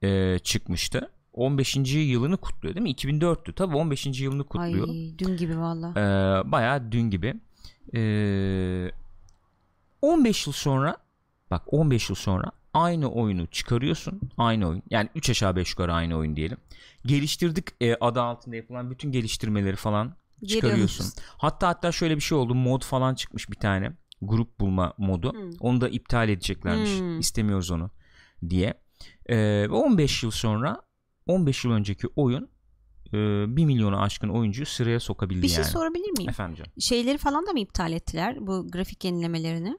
e, 0.04 0.40
çıkmıştı. 0.40 1.12
15. 1.34 1.76
yılını 1.94 2.38
kutluyor 2.38 2.76
değil 2.76 2.84
mi? 2.84 2.92
2004'tü. 2.92 3.54
Tabii 3.54 3.76
15. 3.76 4.06
yılını 4.22 4.44
kutluyor. 4.44 4.90
Ay 4.90 5.14
dün 5.18 5.38
gibi 5.38 5.60
valla. 5.60 5.90
Ee, 5.92 6.52
bayağı 6.52 6.92
dün 6.92 7.10
gibi. 7.10 7.34
Ee, 7.96 8.92
15 10.02 10.48
yıl 10.48 10.54
sonra 10.54 10.98
bak 11.52 11.74
15 11.74 12.10
yıl 12.10 12.16
sonra 12.16 12.52
aynı 12.84 13.12
oyunu 13.12 13.48
çıkarıyorsun. 13.48 14.22
Aynı 14.38 14.68
oyun. 14.68 14.84
Yani 14.90 15.10
3 15.16 15.30
aşağı 15.30 15.56
5 15.56 15.70
yukarı 15.70 15.94
aynı 15.94 16.18
oyun 16.18 16.36
diyelim. 16.36 16.58
Geliştirdik 17.06 17.66
e, 17.82 17.96
adı 17.96 18.22
altında 18.22 18.56
yapılan 18.56 18.92
bütün 18.92 19.12
geliştirmeleri 19.12 19.76
falan 19.76 20.16
çıkarıyorsun. 20.48 21.04
alıyorsun. 21.04 21.24
Hatta 21.38 21.68
hatta 21.68 21.92
şöyle 21.92 22.16
bir 22.16 22.22
şey 22.22 22.38
oldu. 22.38 22.56
Mod 22.56 22.84
falan 22.84 23.16
çıkmış 23.16 23.50
bir 23.50 23.56
tane. 23.56 23.92
Grup 24.22 24.60
bulma 24.60 24.94
modu. 24.98 25.34
Hmm. 25.34 25.52
Onu 25.60 25.82
da 25.82 25.90
iptal 25.90 26.30
edeceklermiş. 26.30 27.00
Hmm. 27.00 27.20
İstemiyoruz 27.20 27.72
onu 27.72 27.92
diye. 28.50 28.74
Ve 29.30 29.70
15 29.70 30.24
yıl 30.24 30.32
sonra 30.32 30.82
15 31.28 31.66
yıl 31.66 31.72
önceki 31.72 32.08
oyun 32.16 32.50
e, 33.14 33.18
1 33.58 33.66
milyonu 33.66 34.02
aşkın 34.02 34.30
oyuncuyu 34.30 34.66
sıraya 34.66 35.00
sokabildi 35.00 35.42
Bir 35.42 35.48
şey 35.48 35.58
yani. 35.58 35.72
sorabilir 35.72 36.12
miyim? 36.18 36.30
Efendim 36.30 36.56
canım. 36.56 36.72
Şeyleri 36.80 37.18
falan 37.18 37.48
da 37.48 37.52
mı 37.52 37.60
iptal 37.60 37.92
ettiler? 37.92 38.48
Bu 38.48 38.68
grafik 38.72 39.06
yenilemelerini. 39.06 39.78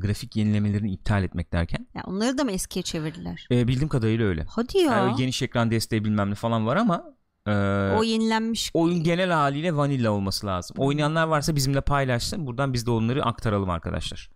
Grafik 0.00 0.36
yenilemelerini 0.36 0.92
iptal 0.92 1.24
etmek 1.24 1.52
derken 1.52 1.86
Ya 1.94 2.02
onları 2.06 2.38
da 2.38 2.44
mı 2.44 2.50
eskiye 2.52 2.82
çevirdiler? 2.82 3.46
e, 3.50 3.68
bildiğim 3.68 3.88
kadarıyla 3.88 4.26
öyle. 4.26 4.44
Hadi 4.48 4.78
ya. 4.78 4.92
Yani 4.96 5.16
geniş 5.16 5.42
ekran 5.42 5.70
desteği 5.70 6.04
bilmem 6.04 6.30
ne 6.30 6.34
falan 6.34 6.66
var 6.66 6.76
ama 6.76 7.04
e, 7.46 7.50
o 7.98 8.02
yenilenmiş. 8.04 8.70
oyun 8.74 9.02
genel 9.02 9.30
haliyle 9.30 9.76
vanilla 9.76 10.10
olması 10.10 10.46
lazım. 10.46 10.76
Oynayanlar 10.78 11.26
varsa 11.26 11.56
bizimle 11.56 11.80
paylaşsın. 11.80 12.46
Buradan 12.46 12.72
biz 12.72 12.86
de 12.86 12.90
onları 12.90 13.24
aktaralım 13.24 13.70
arkadaşlar. 13.70 14.30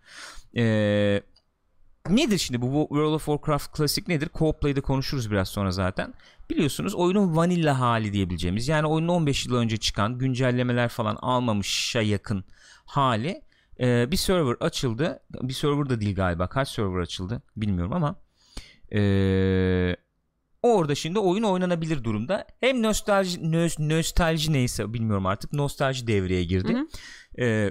E, 0.56 0.64
nedir 2.10 2.38
şimdi 2.38 2.62
bu 2.62 2.86
World 2.88 3.12
of 3.14 3.24
Warcraft 3.24 3.76
Classic 3.76 4.04
nedir? 4.08 4.28
Co-play'de 4.28 4.80
konuşuruz 4.80 5.30
biraz 5.30 5.48
sonra 5.48 5.70
zaten. 5.70 6.14
Biliyorsunuz 6.50 6.94
oyunun 6.94 7.36
vanilla 7.36 7.80
hali 7.80 8.12
diyebileceğimiz 8.12 8.68
yani 8.68 8.86
oyunun 8.86 9.08
15 9.08 9.46
yıl 9.46 9.54
önce 9.54 9.76
çıkan 9.76 10.18
güncellemeler 10.18 10.88
falan 10.88 11.16
almamışa 11.22 12.00
yakın 12.02 12.44
hali 12.86 13.42
e, 13.80 14.10
bir 14.10 14.16
server 14.16 14.56
açıldı. 14.60 15.20
Bir 15.42 15.52
server 15.52 15.88
da 15.90 16.00
değil 16.00 16.14
galiba. 16.14 16.48
Kaç 16.48 16.68
server 16.68 17.00
açıldı 17.00 17.42
bilmiyorum 17.56 17.92
ama 17.92 18.16
e, 18.94 19.96
orada 20.62 20.94
şimdi 20.94 21.18
oyun 21.18 21.42
oynanabilir 21.42 22.04
durumda. 22.04 22.46
Hem 22.60 22.82
nostalji 22.82 23.40
nös- 23.40 23.88
nostalji 23.98 24.52
neyse 24.52 24.92
bilmiyorum 24.92 25.26
artık 25.26 25.52
nostalji 25.52 26.06
devreye 26.06 26.44
girdi. 26.44 26.74
Hı 26.74 26.78
hı. 26.78 26.86
E, 27.44 27.70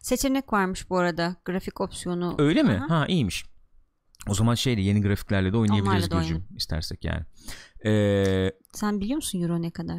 Seçenek 0.00 0.52
varmış 0.52 0.90
bu 0.90 0.98
arada. 0.98 1.36
Grafik 1.44 1.80
opsiyonu. 1.80 2.34
öyle 2.38 2.62
mi? 2.62 2.72
Aha. 2.72 3.00
Ha 3.00 3.06
iyiymiş. 3.06 3.44
O 4.28 4.34
zaman 4.34 4.54
şeyle 4.54 4.80
yeni 4.80 5.02
grafiklerle 5.02 5.52
de 5.52 5.56
oynayabiliriz 5.56 6.08
Gülcüm, 6.08 6.44
istersek 6.56 7.04
yani. 7.04 7.22
E, 7.86 8.52
Sen 8.72 9.00
biliyor 9.00 9.16
musun 9.16 9.42
Euro 9.42 9.62
ne 9.62 9.70
kadar? 9.70 9.98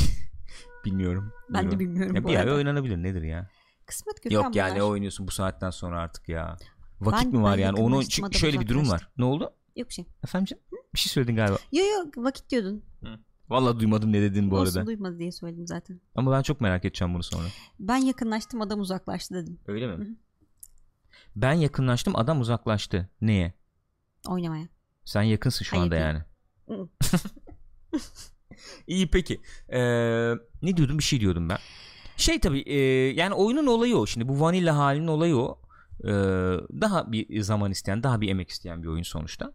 bilmiyorum. 0.84 1.32
Ben 1.48 1.70
de 1.70 1.78
Bilmiyorum. 1.78 1.78
bilmiyorum 1.80 2.16
Ya 2.16 2.24
bu 2.24 2.28
bir 2.28 2.34
ay 2.36 2.42
arada. 2.42 2.54
oynanabilir 2.54 2.96
nedir 2.96 3.22
ya? 3.22 3.48
Kısmet 3.86 4.22
Gürkan 4.22 4.36
Yok 4.44 4.56
yani 4.56 4.74
bunlar. 4.80 4.90
oynuyorsun 4.90 5.26
bu 5.26 5.30
saatten 5.30 5.70
sonra 5.70 6.00
artık 6.00 6.28
ya. 6.28 6.56
Vakit 7.00 7.24
Ben- 7.26 7.32
mi 7.40 7.42
var 7.42 7.58
yani? 7.58 7.80
Onu 7.80 8.04
çünkü 8.08 8.26
adam 8.28 8.32
şöyle 8.38 8.60
bir 8.60 8.68
durum 8.68 8.90
var. 8.90 9.08
Ne 9.18 9.24
oldu? 9.24 9.52
Yok 9.76 9.92
şey. 9.92 10.04
Efendim 10.24 10.44
canım? 10.46 10.62
Bir 10.94 10.98
şey 10.98 11.10
söyledin 11.10 11.36
galiba. 11.36 11.56
Yo 11.72 11.84
yo 11.84 12.24
vakit 12.24 12.50
diyordun. 12.50 12.84
Vallahi 13.48 13.78
duymadım 13.80 14.12
ne 14.12 14.20
dediğini 14.22 14.50
bu 14.50 14.56
Olsun 14.58 14.76
arada. 14.78 14.86
duymadı 14.86 15.18
diye 15.18 15.32
söyledim 15.32 15.66
zaten. 15.66 16.00
Ama 16.14 16.32
ben 16.32 16.42
çok 16.42 16.60
merak 16.60 16.84
edeceğim 16.84 17.14
bunu 17.14 17.22
sonra. 17.22 17.46
Ben 17.80 17.96
yakınlaştım 17.96 18.60
adam 18.60 18.80
uzaklaştı 18.80 19.34
dedim. 19.34 19.58
Öyle 19.66 19.86
Hı 19.86 19.98
mi? 19.98 20.04
hı. 20.04 20.08
Ben 21.36 21.52
yakınlaştım 21.52 22.16
adam 22.16 22.40
uzaklaştı. 22.40 23.08
Neye? 23.20 23.54
Oynamaya. 24.28 24.68
Sen 25.04 25.22
yakınsın 25.22 25.64
şu 25.64 25.72
Hayır 25.72 25.82
anda 25.84 25.94
değil. 25.94 26.04
yani. 26.06 26.22
Hı. 26.68 26.88
İyi 28.86 29.10
peki. 29.10 29.40
Ee, 29.68 29.78
ne 30.62 30.76
diyordum 30.76 30.98
bir 30.98 31.02
şey 31.02 31.20
diyordum 31.20 31.48
ben. 31.48 31.58
Şey 32.16 32.38
tabii 32.40 32.60
e, 32.60 32.78
yani 33.14 33.34
oyunun 33.34 33.66
olayı 33.66 33.96
o. 33.96 34.06
Şimdi 34.06 34.28
bu 34.28 34.40
vanilla 34.40 34.76
halinin 34.76 35.06
olayı 35.06 35.36
o. 35.36 35.60
Ee, 36.04 36.08
daha 36.80 37.12
bir 37.12 37.40
zaman 37.40 37.70
isteyen, 37.70 38.02
daha 38.02 38.20
bir 38.20 38.28
emek 38.28 38.50
isteyen 38.50 38.82
bir 38.82 38.88
oyun 38.88 39.02
sonuçta. 39.02 39.52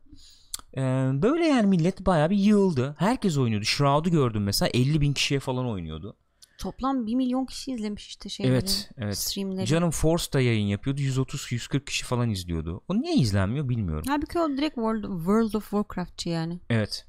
Ee, 0.77 0.81
böyle 1.13 1.45
yani 1.45 1.67
millet 1.67 2.05
bayağı 2.05 2.29
bir 2.29 2.37
yığıldı. 2.37 2.95
Herkes 2.99 3.37
oynuyordu. 3.37 3.65
Shroud'u 3.65 4.11
gördüm 4.11 4.43
mesela 4.43 4.69
50 4.73 5.01
bin 5.01 5.13
kişiye 5.13 5.39
falan 5.39 5.69
oynuyordu. 5.69 6.17
Toplam 6.57 7.07
1 7.07 7.15
milyon 7.15 7.45
kişi 7.45 7.71
izlemiş 7.71 8.07
işte 8.07 8.29
şeyleri. 8.29 8.53
Evet, 8.53 8.91
evet. 8.97 9.17
Streamleri. 9.17 9.65
Canım 9.65 9.91
Force 9.91 10.33
da 10.33 10.41
yayın 10.41 10.67
yapıyordu. 10.67 11.01
130-140 11.01 11.85
kişi 11.85 12.05
falan 12.05 12.29
izliyordu. 12.29 12.81
O 12.87 13.01
niye 13.01 13.15
izlenmiyor 13.15 13.69
bilmiyorum. 13.69 14.03
Halbuki 14.07 14.39
o 14.39 14.49
direkt 14.49 14.75
World, 14.75 15.03
World 15.03 15.53
of 15.53 15.63
Warcraft'çı 15.63 16.29
yani. 16.29 16.59
Evet. 16.69 17.05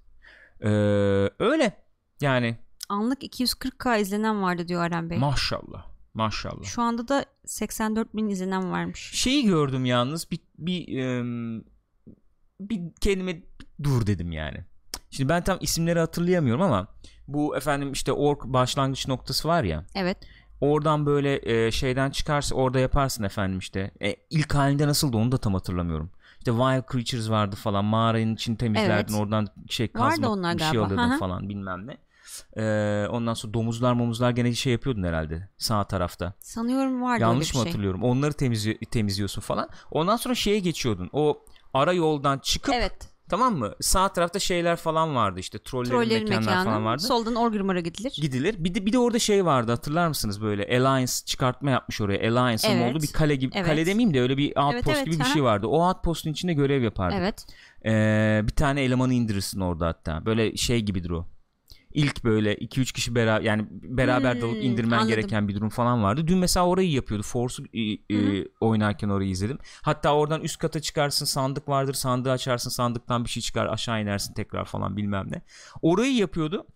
Ee, 0.61 0.69
öyle. 1.39 1.73
Yani 2.21 2.57
Anlık 2.93 3.23
240k 3.23 4.01
izlenen 4.01 4.43
vardı 4.43 4.69
diyor 4.69 4.83
Aren 4.83 5.11
Bey. 5.11 5.19
maşallah. 5.19 5.87
Maşallah. 6.15 6.65
Şu 6.65 6.83
anda 6.83 7.09
da 7.09 7.25
84 7.47 8.15
bin 8.15 8.29
izlenen 8.29 8.73
varmış. 8.73 9.11
Şeyi 9.15 9.47
gördüm 9.47 9.85
yalnız 9.85 10.31
bir 10.31 10.41
bir 10.59 10.87
bir 12.61 12.81
kelime 13.01 13.43
dur 13.83 14.07
dedim 14.07 14.33
yani. 14.33 14.65
Şimdi 15.11 15.29
ben 15.29 15.45
tam 15.45 15.59
isimleri 15.61 15.99
hatırlayamıyorum 15.99 16.63
ama 16.63 16.89
bu 17.29 17.57
efendim 17.57 17.93
işte 17.93 18.13
ork 18.13 18.45
başlangıç 18.45 19.09
noktası 19.09 19.49
var 19.49 19.65
ya. 19.65 19.85
Evet. 19.95 20.17
Oradan 20.61 21.07
böyle 21.07 21.67
e, 21.67 21.71
şeyden 21.71 22.11
çıkarsa 22.11 22.55
orada 22.55 22.79
yaparsın 22.79 23.25
efendim 23.25 23.59
işte. 23.59 23.91
E, 24.03 24.17
ilk 24.31 24.55
halinde 24.55 24.87
nasıldı 24.87 25.17
onu 25.17 25.33
da 25.33 25.39
tam 25.39 25.55
hatırlamıyorum. 25.55 26.11
İşte 26.39 26.51
wild 26.51 26.93
creatures 26.93 27.31
vardı 27.31 27.57
falan. 27.57 27.85
Mağaranın 27.85 28.35
içini 28.35 28.57
temizlerdin. 28.57 29.13
Evet. 29.13 29.23
oradan 29.23 29.49
şey 29.69 29.89
kazma 29.89 30.55
bir 30.55 30.59
şey 30.59 30.73
galiba. 30.73 31.09
Hı 31.11 31.15
hı. 31.15 31.19
falan 31.19 31.49
bilmem 31.49 31.87
ne. 31.87 31.99
E, 32.57 32.63
ondan 33.11 33.35
sonra 33.35 33.55
domuzlar 33.55 33.93
momuzlar 33.93 34.31
gene 34.31 34.55
şey 34.55 34.73
yapıyordun 34.73 35.03
herhalde 35.03 35.49
sağ 35.59 35.85
tarafta. 35.85 36.35
Sanıyorum 36.41 37.03
vardı 37.03 37.23
Yanlış 37.23 37.49
öyle 37.49 37.59
mı 37.59 37.65
bir 37.65 37.65
şey. 37.65 37.73
hatırlıyorum? 37.73 38.03
Onları 38.03 38.33
temizli- 38.33 38.87
temizliyorsun 38.87 39.41
falan. 39.43 39.69
Ondan 39.91 40.17
sonra 40.17 40.35
şeye 40.35 40.59
geçiyordun. 40.59 41.11
O 41.13 41.45
ara 41.75 41.93
yoldan 41.93 42.39
çıkıp 42.39 42.75
Evet. 42.75 43.09
tamam 43.31 43.57
mı? 43.57 43.73
Sağ 43.81 44.09
tarafta 44.09 44.39
şeyler 44.39 44.77
falan 44.77 45.15
vardı 45.15 45.41
işte. 45.41 45.59
Trollerin, 45.59 45.91
Trollerin 45.91 46.29
mekanlar 46.29 46.49
mekanı. 46.51 46.65
falan 46.65 46.85
vardı. 46.85 47.03
Soldan 47.03 47.35
Orgrimmar'a 47.35 47.81
gidilir. 47.81 48.13
Gidilir. 48.17 48.55
Bir 48.59 48.75
de 48.75 48.87
bir 48.87 48.93
de 48.93 48.99
orada 48.99 49.19
şey 49.19 49.45
vardı 49.45 49.71
hatırlar 49.73 50.09
mısınız 50.09 50.43
böyle 50.43 50.63
Alliance 50.79 51.13
çıkartma 51.27 51.71
yapmış 51.71 52.01
oraya. 52.01 52.19
Alliance'ın 52.31 52.73
Evet. 52.77 52.91
olduğu 52.95 53.03
bir 53.03 53.13
kale 53.13 53.35
gibi. 53.37 53.53
Evet. 53.57 53.67
Kale 53.67 53.87
demeyeyim 53.87 54.15
de 54.15 54.21
öyle 54.21 54.37
bir 54.37 54.57
outpost 54.57 54.87
Evet, 54.87 54.97
evet, 54.97 55.07
gibi 55.07 55.15
bir 55.15 55.21
aha. 55.25 55.33
şey 55.33 55.43
vardı. 55.43 55.67
O 55.67 55.87
outpost'un 55.89 56.31
içinde 56.31 56.53
görev 56.53 56.83
yapardı. 56.83 57.17
Evet. 57.19 57.47
Ee, 57.87 58.41
bir 58.45 58.53
tane 58.53 58.83
elemanı 58.83 59.15
indirirsin 59.15 59.61
orada 59.61 59.87
hatta. 59.87 60.27
Böyle 60.27 60.57
şey 60.57 60.81
gibidir 60.81 61.11
o. 61.11 61.27
İlk 61.95 62.25
böyle 62.25 62.55
2-3 62.55 62.93
kişi 62.93 63.15
beraber 63.15 63.45
yani 63.45 63.67
beraber 63.71 64.41
dalıp 64.41 64.55
Hmm, 64.57 64.63
indirmen 64.63 64.97
anladım. 64.97 65.09
gereken 65.09 65.49
bir 65.49 65.55
durum 65.55 65.69
falan 65.69 66.03
vardı. 66.03 66.27
Dün 66.27 66.39
mesela 66.39 66.67
orayı 66.67 66.91
yapıyordu. 66.91 67.23
Force'u 67.27 67.67
e, 67.75 67.81
e, 68.17 68.45
oynarken 68.61 69.09
orayı 69.09 69.31
izledim. 69.31 69.59
Hatta 69.83 70.15
oradan 70.15 70.41
üst 70.41 70.59
kata 70.59 70.81
çıkarsın 70.81 71.25
sandık 71.25 71.69
vardır. 71.69 71.95
Sandığı 71.95 72.31
açarsın 72.31 72.71
sandıktan 72.71 73.25
bir 73.25 73.31
şey 73.31 73.43
çıkar 73.43 73.67
aşağı 73.67 74.03
inersin 74.03 74.35
tekrar 74.35 74.65
falan 74.65 74.97
bilmem 74.97 75.27
ne. 75.31 75.43
Orayı 75.83 76.15
yapıyordu. 76.15 76.67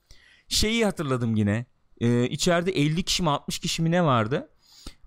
Şeyi 0.48 0.85
hatırladım 0.85 1.37
yine. 1.37 1.66
Ee, 2.00 2.29
içeride 2.29 2.72
50 2.72 3.02
kişi 3.02 3.22
mi 3.22 3.31
60 3.31 3.59
kişi 3.59 3.83
mi 3.83 3.90
ne 3.90 4.05
vardı? 4.05 4.48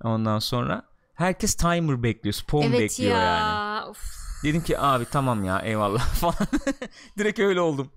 Ondan 0.03 0.39
sonra 0.39 0.83
herkes 1.13 1.55
timer 1.55 2.03
bekliyor. 2.03 2.33
Spawn 2.33 2.67
evet 2.67 2.79
bekliyor 2.79 3.15
ya. 3.17 3.21
yani. 3.23 3.85
Of. 3.89 4.18
Dedim 4.43 4.63
ki 4.63 4.79
abi 4.79 5.05
tamam 5.11 5.43
ya 5.43 5.59
eyvallah 5.59 5.99
falan. 6.13 6.47
Direkt 7.17 7.39
öyle 7.39 7.61
oldum. 7.61 7.91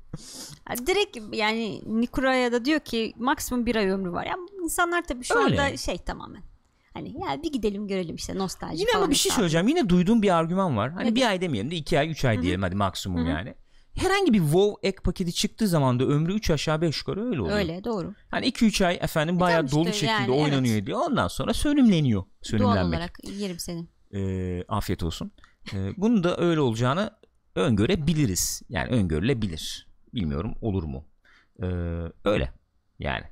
Direkt 0.86 1.18
yani 1.32 1.82
Nikura'ya 2.00 2.52
da 2.52 2.64
diyor 2.64 2.80
ki 2.80 3.12
maksimum 3.16 3.66
bir 3.66 3.76
ay 3.76 3.88
ömrü 3.88 4.12
var. 4.12 4.26
Ya 4.26 4.34
insanlar 4.64 5.02
tabii 5.02 5.24
şu 5.24 5.34
Öyle. 5.34 5.62
anda 5.62 5.76
şey 5.76 5.98
tamamen. 5.98 6.42
Hani 6.94 7.08
ya 7.08 7.42
bir 7.42 7.52
gidelim 7.52 7.88
görelim 7.88 8.16
işte 8.16 8.38
nostalji 8.38 8.80
Yine 8.80 8.90
ama 8.96 9.10
bir 9.10 9.14
şey 9.14 9.32
söyleyeceğim. 9.32 9.68
Yine 9.68 9.88
duyduğum 9.88 10.22
bir 10.22 10.36
argüman 10.36 10.76
var. 10.76 10.90
Hani 10.92 11.04
Nedir? 11.04 11.16
bir 11.16 11.28
ay 11.28 11.40
demeyelim 11.40 11.70
de 11.70 11.76
iki 11.76 11.98
ay 11.98 12.10
üç 12.10 12.24
ay 12.24 12.42
diyelim 12.42 12.62
hadi 12.62 12.74
maksimum 12.74 13.20
Hı 13.20 13.24
hı. 13.24 13.28
yani. 13.28 13.54
Herhangi 13.94 14.32
bir 14.32 14.38
WoW 14.38 14.88
ek 14.88 14.98
paketi 15.04 15.32
çıktığı 15.32 15.68
zaman 15.68 16.00
da 16.00 16.04
ömrü 16.04 16.34
3 16.34 16.50
aşağı 16.50 16.80
5 16.80 16.98
yukarı 16.98 17.26
öyle 17.26 17.40
oluyor. 17.40 17.56
Öyle 17.56 17.84
doğru. 17.84 18.14
Hani 18.30 18.46
2-3 18.46 18.86
ay 18.86 18.98
efendim 19.00 19.40
bayağı 19.40 19.66
tamam 19.66 19.84
dolu 19.84 19.90
işte 19.90 20.06
şekilde 20.06 20.32
yani, 20.32 20.42
oynanıyor 20.42 20.86
diyor. 20.86 21.00
Ondan 21.00 21.28
sonra 21.28 21.54
sönümleniyor. 21.54 22.22
Doğal 22.22 22.28
Sönümlenmek. 22.42 22.98
olarak 22.98 23.18
yerim 23.24 23.58
seni. 23.58 23.86
Ee, 24.14 24.64
afiyet 24.68 25.02
olsun. 25.02 25.32
Ee, 25.74 25.92
bunun 25.96 26.24
da 26.24 26.36
öyle 26.38 26.60
olacağını 26.60 27.10
öngörebiliriz. 27.56 28.62
Yani 28.68 28.88
öngörülebilir. 28.90 29.88
Bilmiyorum 30.14 30.54
olur 30.60 30.84
mu? 30.84 31.04
Ee, 31.62 31.66
öyle. 32.24 32.52
Yani. 32.98 33.24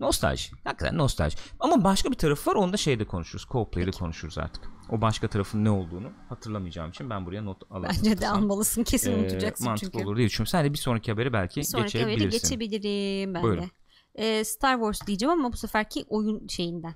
Nostalji. 0.00 0.50
Hakikaten 0.64 0.98
nostalji. 0.98 1.36
Ama 1.60 1.84
başka 1.84 2.10
bir 2.10 2.16
tarafı 2.16 2.50
var. 2.50 2.54
Onu 2.54 2.72
da 2.72 2.76
şeyde 2.76 3.04
konuşuruz. 3.04 3.44
Co-play'de 3.44 3.90
konuşuruz 3.92 4.38
artık. 4.38 4.64
O 4.90 5.00
başka 5.00 5.28
tarafın 5.28 5.64
ne 5.64 5.70
olduğunu 5.70 6.12
hatırlamayacağım 6.28 6.90
için 6.90 7.10
ben 7.10 7.26
buraya 7.26 7.42
not 7.42 7.62
alayım. 7.70 7.96
Bence 7.98 8.20
de 8.20 8.28
almalısın 8.28 8.84
kesin 8.84 9.12
Ee, 9.12 9.16
unutacaksın 9.16 9.66
mantıklı 9.66 9.92
çünkü. 9.92 10.06
olur 10.06 10.16
diye 10.16 10.26
düşünüyorum. 10.28 10.50
Sen 10.50 10.64
de 10.64 10.72
bir 10.72 10.78
sonraki 10.78 11.10
habere 11.10 11.32
belki 11.32 11.60
Bir 11.60 11.64
sonraki 11.64 11.98
haberi 12.00 12.14
geçebilirsin. 12.16 12.48
geçebilirim 12.48 13.34
ben 13.34 13.42
Buyurun. 13.42 13.62
de. 13.62 13.68
Ee, 14.14 14.44
Star 14.44 14.74
Wars 14.76 15.06
diyeceğim 15.06 15.32
ama 15.32 15.52
bu 15.52 15.56
seferki 15.56 16.04
oyun 16.08 16.46
şeyinden 16.48 16.94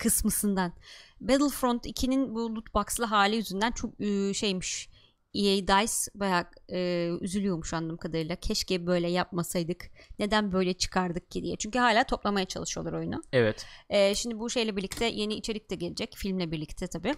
kısmısından. 0.00 0.72
Battlefront 1.20 1.86
2'nin 1.86 2.34
bu 2.34 2.54
loot 2.54 2.74
box'lı 2.74 3.04
hali 3.04 3.36
yüzünden 3.36 3.72
çok 3.72 4.00
e, 4.00 4.34
şeymiş. 4.34 4.88
EA 5.34 5.56
DICE 5.56 6.10
bayağı 6.14 6.46
e, 6.72 7.10
üzülüyormuş 7.20 7.74
anladığım 7.74 7.96
kadarıyla. 7.96 8.36
Keşke 8.36 8.86
böyle 8.86 9.10
yapmasaydık. 9.10 9.90
Neden 10.18 10.52
böyle 10.52 10.72
çıkardık 10.72 11.30
ki 11.30 11.42
diye. 11.42 11.56
Çünkü 11.56 11.78
hala 11.78 12.04
toplamaya 12.04 12.46
çalışıyorlar 12.46 12.92
oyunu. 12.92 13.22
Evet. 13.32 13.66
Ee, 13.90 14.14
şimdi 14.14 14.38
bu 14.38 14.50
şeyle 14.50 14.76
birlikte 14.76 15.04
yeni 15.04 15.34
içerik 15.34 15.70
de 15.70 15.74
gelecek. 15.74 16.14
Filmle 16.16 16.50
birlikte 16.50 16.86
tabii. 16.86 17.14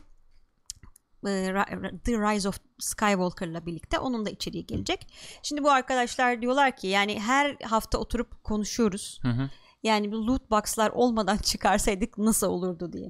The 2.05 2.13
Rise 2.13 2.49
of 2.49 2.61
Skywalker'la 2.79 3.67
birlikte 3.67 3.99
onun 3.99 4.27
da 4.27 4.31
içeriği 4.31 4.67
gelecek. 4.67 5.07
Şimdi 5.43 5.65
bu 5.65 5.71
arkadaşlar 5.71 6.43
diyorlar 6.43 6.77
ki 6.77 6.87
yani 6.87 7.21
her 7.21 7.57
hafta 7.65 7.99
oturup 7.99 8.45
konuşuyoruz. 8.45 9.21
Hı 9.23 9.29
hı. 9.29 9.51
Yani 9.83 10.13
bu 10.13 10.27
loot 10.27 10.51
box'lar 10.51 10.91
olmadan 10.91 11.37
çıkarsaydık 11.43 12.19
nasıl 12.19 12.47
olurdu 12.47 12.93
diye. 12.93 13.09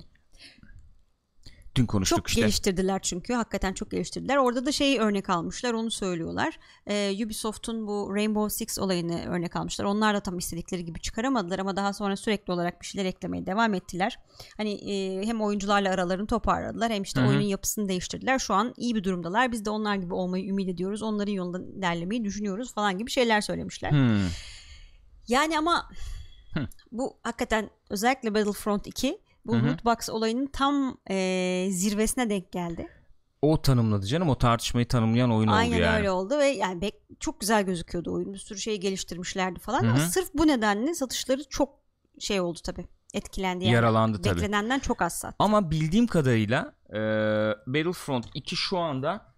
Dün 1.74 1.87
konuştuk 1.87 2.18
Çok 2.18 2.28
işte. 2.28 2.40
geliştirdiler 2.40 3.02
çünkü 3.02 3.35
hakikaten 3.35 3.72
çok 3.72 3.90
geliştirdiler. 3.90 4.37
Orada 4.37 4.66
da 4.66 4.72
şeyi 4.72 4.98
örnek 4.98 5.30
almışlar 5.30 5.72
onu 5.72 5.90
söylüyorlar. 5.90 6.58
Ee, 6.87 7.24
Ubisoft'un 7.26 7.87
bu 7.87 8.14
Rainbow 8.14 8.50
Six 8.50 8.78
olayını 8.78 9.24
örnek 9.26 9.56
almışlar. 9.56 9.85
Onlar 9.85 10.14
da 10.14 10.20
tam 10.20 10.38
istedikleri 10.38 10.85
gibi 10.85 11.00
çıkaramadılar 11.00 11.58
ama 11.58 11.76
daha 11.76 11.92
sonra 11.92 12.16
sürekli 12.16 12.52
olarak 12.52 12.80
bir 12.80 12.87
şeyler 12.87 13.04
eklemeye 13.04 13.46
devam 13.46 13.74
ettiler. 13.74 14.18
Hani 14.56 14.72
e, 14.72 15.26
hem 15.26 15.42
oyuncularla 15.42 15.90
aralarını 15.90 16.26
toparladılar 16.26 16.92
hem 16.92 17.02
işte 17.02 17.20
Hı 17.20 17.24
hı. 17.24 17.28
oyunun 17.28 17.44
yapısını 17.44 17.88
değiştirdiler. 17.88 18.38
Şu 18.38 18.54
an 18.54 18.74
iyi 18.76 18.94
bir 18.94 19.04
durumdalar. 19.04 19.52
Biz 19.52 19.64
de 19.64 19.70
onlar 19.70 19.96
gibi 19.96 20.14
olmayı 20.14 20.48
ümit 20.48 20.68
ediyoruz. 20.68 21.02
Onların 21.02 21.32
yolunda 21.32 21.61
ilerlemeyi 21.78 22.24
düşünüyoruz 22.24 22.74
falan 22.74 22.98
gibi 22.98 23.11
şeyler 23.11 23.40
söylemişler. 23.40 23.90
Hmm. 23.90 24.28
Yani 25.28 25.58
ama 25.58 25.88
Hı. 26.55 26.69
bu 26.93 27.17
hakikaten 27.23 27.71
özellikle 27.91 28.35
Battlefront 28.35 28.87
2 28.87 29.19
bu 29.47 29.55
Hı 29.55 29.59
hı. 29.59 29.67
loot 29.67 29.85
box 29.85 30.11
olayının 30.11 30.47
tam 30.47 30.99
e, 31.11 31.67
zirvesine 31.71 32.31
denk 32.31 32.53
geldi. 32.53 32.88
O 33.43 33.62
tanımladı 33.62 34.07
canım. 34.07 34.29
O 34.29 34.38
tartışmayı 34.38 34.88
tanımlayan 34.88 35.33
oyun 35.33 35.49
Aynen 35.49 35.73
oldu 35.73 35.81
yani. 35.83 35.97
öyle 35.97 36.11
oldu 36.11 36.38
ve 36.38 36.47
yani 36.47 36.81
bek- 36.81 37.19
çok 37.21 37.41
güzel 37.41 37.62
gözüküyordu 37.62 38.12
oyun. 38.15 38.33
Bir 38.33 38.38
sürü 38.38 38.59
şey 38.59 38.81
geliştirmişlerdi 38.81 39.61
falan 39.61 39.83
Hı 39.83 39.88
ama 39.91 39.99
sırf 39.99 40.35
bu 40.35 40.47
nedenle 40.47 40.95
satışları 40.95 41.45
çok 41.49 41.71
şey 42.19 42.41
oldu 42.41 42.59
tabii. 42.65 42.87
Etkilendi 43.15 43.65
yani. 43.65 43.75
Yaralandı 43.75 44.23
tabii. 44.23 44.37
Beklenenden 44.37 44.79
çok 44.79 45.03
az 45.03 45.12
sattı. 45.19 45.37
Ama 45.38 45.71
bildiğim 45.71 46.07
kadarıyla 46.07 46.75
e, 46.91 46.99
Battlefront 47.67 48.27
2 48.35 48.57
şu 48.57 48.79
anda 48.79 49.35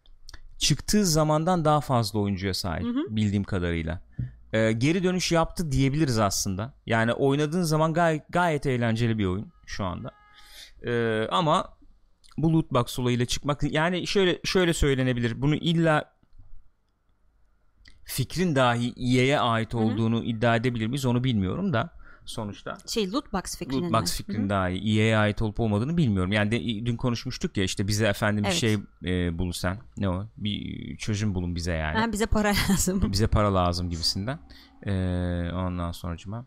çıktığı 0.59 1.07
zamandan 1.07 1.65
daha 1.65 1.81
fazla 1.81 2.19
oyuncuya 2.19 2.55
sahip. 2.55 2.85
Hı 2.85 2.89
hı. 2.89 3.17
Bildiğim 3.17 3.45
kadarıyla. 3.45 4.01
E, 4.55 4.73
geri 4.73 5.03
dönüş 5.03 5.33
yaptı 5.33 5.73
diyebiliriz 5.73 6.19
aslında. 6.19 6.75
Yani 6.87 7.13
oynadığın 7.13 7.63
zaman 7.63 7.95
gayet, 7.95 8.23
gayet 8.29 8.67
eğlenceli 8.67 9.19
bir 9.19 9.27
oyun 9.27 9.53
şu 9.67 9.85
anda. 9.85 10.11
E, 10.87 11.23
ama 11.31 11.79
bu 12.39 12.53
loot 12.53 12.71
box 12.71 12.99
olayıyla 12.99 13.27
çıkmak 13.27 13.63
yani 13.63 14.07
şöyle 14.07 14.41
şöyle 14.45 14.73
söylenebilir. 14.75 15.43
Bunu 15.43 15.55
illa 15.55 16.15
fikrin 18.05 18.57
dahi 18.57 18.93
EA'ye 18.97 19.41
ait 19.41 19.75
olduğunu 19.75 20.25
iddia 20.25 20.57
edebilir 20.57 20.87
miyiz 20.87 21.07
onu 21.07 21.25
bilmiyorum 21.25 21.73
da. 21.73 22.04
Sonuçta. 22.25 22.77
Şey 22.87 23.13
lootbox 23.13 23.57
fikrinin. 23.59 23.83
Lootbox 23.83 24.17
fikrin 24.17 24.49
daha 24.51 24.69
iyi. 24.69 24.99
EA'ye 25.01 25.17
ait 25.17 25.43
olup 25.43 25.61
olmadığını 25.61 25.97
bilmiyorum. 25.97 26.33
Yani 26.33 26.51
de, 26.51 26.87
dün 26.87 26.97
konuşmuştuk 26.97 27.57
ya 27.57 27.65
işte 27.65 27.89
bize 27.89 28.07
efendim 28.07 28.45
Evet. 28.47 28.55
bir 28.55 28.59
şey 28.61 28.75
e, 29.05 29.39
bulun 29.39 29.51
sen. 29.51 29.79
Ne 29.97 30.09
o? 30.09 30.27
Bir 30.37 30.97
çözüm 30.97 31.35
bulun 31.35 31.55
bize 31.55 31.73
yani. 31.73 31.99
Ha, 31.99 32.13
bize 32.13 32.27
para 32.27 32.49
lazım. 32.71 33.13
bize 33.13 33.27
para 33.27 33.55
lazım 33.55 33.91
gibisinden. 33.91 34.39
E, 34.87 34.93
ondan 35.55 35.93
sonracıma. 35.93 36.47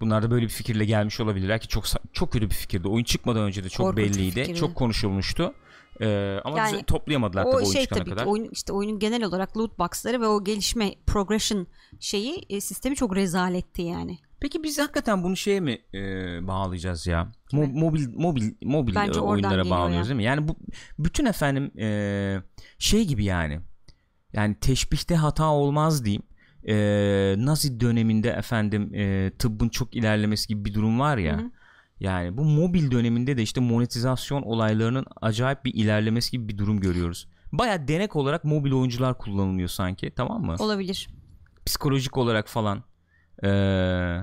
Bunlar 0.00 0.22
da 0.22 0.30
böyle 0.30 0.44
bir 0.44 0.50
fikirle 0.50 0.84
gelmiş 0.84 1.20
olabilirler 1.20 1.60
ki 1.60 1.68
çok 1.68 1.84
çok 2.12 2.32
kötü 2.32 2.50
bir 2.50 2.54
fikirdi. 2.54 2.88
Oyun 2.88 3.04
çıkmadan 3.04 3.42
önce 3.42 3.64
de 3.64 3.68
çok 3.68 3.86
Korkunç 3.86 4.04
bir 4.06 4.14
belliydi. 4.14 4.40
fikirdi. 4.40 4.58
Çok 4.58 4.74
konuşulmuştu. 4.74 5.54
E, 6.00 6.38
ama 6.44 6.58
Yani 6.58 6.72
bize 6.72 6.82
toplayamadılar 6.84 7.44
o 7.44 7.50
tabii 7.50 7.56
oyun 7.62 7.72
şey 7.72 7.82
çıkana 7.82 7.98
tabii 7.98 8.10
kadar. 8.10 8.24
ki 8.24 8.30
oyun 8.30 8.48
işte 8.52 8.72
oyunun 8.72 8.98
genel 8.98 9.24
olarak 9.24 9.56
loot 9.56 9.78
box'ları 9.78 10.20
ve 10.20 10.26
o 10.26 10.44
gelişme 10.44 10.94
progression 11.06 11.66
şeyi 12.00 12.46
e, 12.50 12.60
sistemi 12.60 12.96
çok 12.96 13.16
rezaletti 13.16 13.82
yani. 13.82 14.18
Peki 14.44 14.62
biz 14.62 14.78
hakikaten 14.78 15.22
bunu 15.22 15.36
şeye 15.36 15.60
mi 15.60 15.78
e, 15.94 15.98
bağlayacağız 16.46 17.06
ya? 17.06 17.32
Mo- 17.52 17.80
mobil 17.80 18.08
mobil 18.14 18.52
mobil 18.62 18.94
Bence 18.94 19.20
oyunlara 19.20 19.70
bağlıyoruz 19.70 20.06
ya. 20.06 20.10
değil 20.10 20.16
mi? 20.16 20.24
Yani 20.24 20.48
bu 20.48 20.56
bütün 20.98 21.24
efendim 21.24 21.78
e, 21.78 22.36
şey 22.78 23.06
gibi 23.06 23.24
yani. 23.24 23.60
Yani 24.32 24.54
teşbihte 24.60 25.16
hata 25.16 25.50
olmaz 25.50 26.04
diyeyim. 26.04 26.22
E, 26.68 26.74
Nazi 27.38 27.80
döneminde 27.80 28.30
efendim 28.30 28.94
e, 28.94 29.30
tıbbın 29.38 29.68
çok 29.68 29.96
ilerlemesi 29.96 30.48
gibi 30.48 30.64
bir 30.64 30.74
durum 30.74 31.00
var 31.00 31.18
ya. 31.18 31.36
Hı 31.36 31.40
hı. 31.40 31.50
Yani 32.00 32.36
bu 32.36 32.44
mobil 32.44 32.90
döneminde 32.90 33.36
de 33.36 33.42
işte 33.42 33.60
monetizasyon 33.60 34.42
olaylarının 34.42 35.06
acayip 35.20 35.64
bir 35.64 35.74
ilerlemesi 35.74 36.30
gibi 36.30 36.48
bir 36.48 36.58
durum 36.58 36.80
görüyoruz. 36.80 37.28
Baya 37.52 37.88
denek 37.88 38.16
olarak 38.16 38.44
mobil 38.44 38.72
oyuncular 38.72 39.18
kullanılıyor 39.18 39.68
sanki 39.68 40.10
tamam 40.16 40.42
mı? 40.42 40.56
Olabilir. 40.58 41.08
Psikolojik 41.66 42.16
olarak 42.16 42.48
falan. 42.48 42.82
E, 43.42 43.48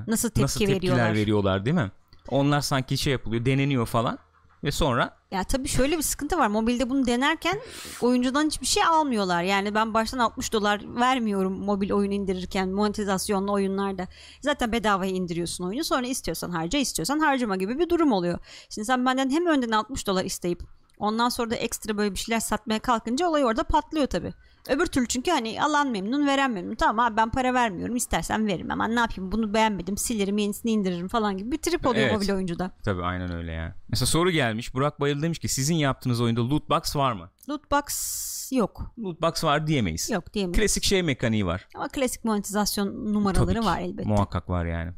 Nasıl 0.07 0.29
tepki 0.29 0.41
nasıl 0.41 0.59
tepkiler 0.59 0.75
veriyorlar? 0.81 1.13
veriyorlar 1.13 1.65
değil 1.65 1.75
mi? 1.75 1.91
Onlar 2.27 2.61
sanki 2.61 2.97
şey 2.97 3.11
yapılıyor, 3.13 3.45
deneniyor 3.45 3.85
falan 3.85 4.17
ve 4.63 4.71
sonra 4.71 5.17
Ya 5.31 5.43
tabii 5.43 5.67
şöyle 5.67 5.97
bir 5.97 6.01
sıkıntı 6.03 6.37
var. 6.37 6.47
Mobilde 6.47 6.89
bunu 6.89 7.05
denerken 7.05 7.59
oyuncudan 8.01 8.45
hiçbir 8.45 8.65
şey 8.65 8.83
almıyorlar. 8.83 9.43
Yani 9.43 9.75
ben 9.75 9.93
baştan 9.93 10.19
60 10.19 10.53
dolar 10.53 10.81
vermiyorum 10.95 11.53
mobil 11.53 11.91
oyun 11.91 12.11
indirirken 12.11 12.69
monetizasyonlu 12.69 13.51
oyunlarda. 13.53 14.07
Zaten 14.41 14.71
bedavaya 14.71 15.11
indiriyorsun 15.11 15.63
oyunu. 15.63 15.83
Sonra 15.83 16.07
istiyorsan 16.07 16.49
harca, 16.49 16.79
istiyorsan 16.79 17.19
harcama 17.19 17.55
gibi 17.55 17.79
bir 17.79 17.89
durum 17.89 18.11
oluyor. 18.11 18.39
Şimdi 18.69 18.85
sen 18.85 19.05
benden 19.05 19.29
hem 19.29 19.45
önden 19.47 19.71
60 19.71 20.07
dolar 20.07 20.25
isteyip 20.25 20.63
ondan 20.99 21.29
sonra 21.29 21.49
da 21.51 21.55
ekstra 21.55 21.97
böyle 21.97 22.11
bir 22.11 22.19
şeyler 22.19 22.39
satmaya 22.39 22.79
kalkınca 22.79 23.27
olay 23.27 23.45
orada 23.45 23.63
patlıyor 23.63 24.07
tabii. 24.07 24.33
Öbür 24.69 24.85
türlü 24.85 25.07
çünkü 25.07 25.31
hani 25.31 25.61
alan 25.63 25.91
memnun 25.91 26.27
veren 26.27 26.51
memnun. 26.51 26.75
Tamam 26.75 27.05
abi 27.05 27.17
ben 27.17 27.29
para 27.31 27.53
vermiyorum 27.53 27.95
istersen 27.95 28.47
veririm 28.47 28.71
ama 28.71 28.87
ne 28.87 28.99
yapayım 28.99 29.31
bunu 29.31 29.53
beğenmedim 29.53 29.97
silerim 29.97 30.37
yenisini 30.37 30.71
indiririm 30.71 31.07
falan 31.07 31.37
gibi 31.37 31.51
bir 31.51 31.57
trip 31.57 31.87
oluyor 31.87 32.03
Evet. 32.03 32.13
mobil 32.15 32.31
oyuncuda. 32.31 32.71
tabii 32.83 33.03
aynen 33.03 33.31
öyle 33.35 33.51
yani. 33.51 33.73
Mesela 33.89 34.05
soru 34.05 34.31
gelmiş. 34.31 34.73
Burak 34.73 34.99
Bayıl 34.99 35.21
demiş 35.21 35.39
ki 35.39 35.47
sizin 35.47 35.75
yaptığınız 35.75 36.21
oyunda 36.21 36.49
loot 36.49 36.69
box 36.69 36.95
var 36.95 37.11
mı? 37.11 37.29
Lootbox 37.49 38.51
yok. 38.51 38.93
Loot 38.99 39.21
box 39.21 39.43
var 39.43 39.67
diyemeyiz. 39.67 40.09
Yok 40.09 40.33
diyemeyiz. 40.33 40.59
Klasik 40.59 40.83
şey 40.83 41.03
mekaniği 41.03 41.45
var. 41.45 41.67
Ama 41.75 41.87
klasik 41.87 42.25
monetizasyon 42.25 43.13
numaraları 43.13 43.45
Tabii 43.45 43.59
ki. 43.59 43.65
var 43.65 43.79
elbette. 43.79 44.09
Muhakkak 44.09 44.49
var 44.49 44.65
yani. 44.65 44.91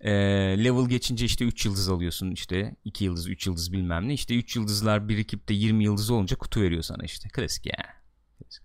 Ee, 0.00 0.10
level 0.64 0.88
geçince 0.88 1.24
işte 1.24 1.44
3 1.44 1.66
yıldız 1.66 1.88
alıyorsun 1.88 2.30
işte 2.30 2.76
2 2.84 3.04
yıldız 3.04 3.28
3 3.28 3.46
yıldız 3.46 3.72
bilmem 3.72 4.08
ne 4.08 4.14
işte 4.14 4.34
3 4.38 4.56
yıldızlar 4.56 5.08
birikip 5.08 5.48
de 5.48 5.54
20 5.54 5.84
yıldız 5.84 6.10
olunca 6.10 6.36
kutu 6.38 6.60
veriyor 6.60 6.82
sana 6.82 7.04
işte 7.04 7.28
klasik 7.28 7.66
yani. 7.66 7.94
Klasik. 8.38 8.62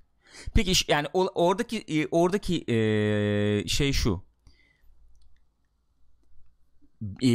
Peki 0.56 0.74
yani 0.92 1.08
oradaki 1.14 1.78
e, 1.78 2.08
oradaki 2.12 2.64
e, 2.74 3.68
şey 3.68 3.94
şu 3.94 4.24
E, 7.24 7.30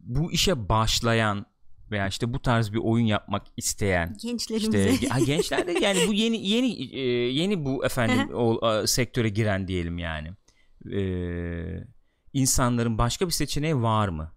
bu 0.00 0.32
işe 0.32 0.68
başlayan 0.68 1.46
veya 1.90 2.08
işte 2.08 2.32
bu 2.32 2.42
tarz 2.42 2.72
bir 2.72 2.78
oyun 2.78 3.06
yapmak 3.06 3.46
isteyen 3.56 4.16
Gençlerimize. 4.22 4.90
işte 4.92 5.08
ha, 5.08 5.20
gençler 5.20 5.66
de 5.66 5.72
yani 5.72 6.08
bu 6.08 6.12
yeni 6.12 6.48
yeni 6.48 6.96
yeni 7.36 7.64
bu 7.64 7.84
efendim 7.84 8.34
o 8.34 8.60
sektöre 8.86 9.28
giren 9.28 9.68
diyelim 9.68 9.98
yani. 9.98 10.30
Ee, 10.92 11.84
insanların 12.32 12.98
başka 12.98 13.26
bir 13.26 13.32
seçeneği 13.32 13.76
var 13.76 14.08
mı? 14.08 14.32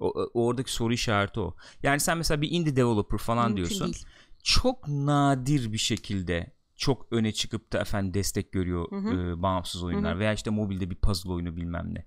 O- 0.00 0.30
oradaki 0.34 0.72
soru 0.72 0.92
işareti 0.92 1.40
o. 1.40 1.56
Yani 1.82 2.00
sen 2.00 2.18
mesela 2.18 2.40
bir 2.42 2.50
indie 2.50 2.76
developer 2.76 3.18
falan 3.18 3.46
Mümkün 3.52 3.56
diyorsun. 3.56 3.84
değil. 3.92 4.04
Çok 4.42 4.88
nadir 4.88 5.72
bir 5.72 5.78
şekilde 5.78 6.55
çok 6.76 7.06
öne 7.12 7.32
çıkıp 7.32 7.72
da 7.72 7.80
efendim 7.80 8.14
destek 8.14 8.52
görüyor 8.52 8.90
Hı 8.90 8.96
hı. 8.96 9.30
e, 9.30 9.42
bağımsız 9.42 9.82
oyunlar 9.82 10.14
Hı 10.14 10.18
veya 10.18 10.32
işte 10.32 10.50
mobilde 10.50 10.90
bir 10.90 10.96
puzzle 10.96 11.32
oyunu 11.32 11.56
bilmem 11.56 11.94
ne. 11.94 12.04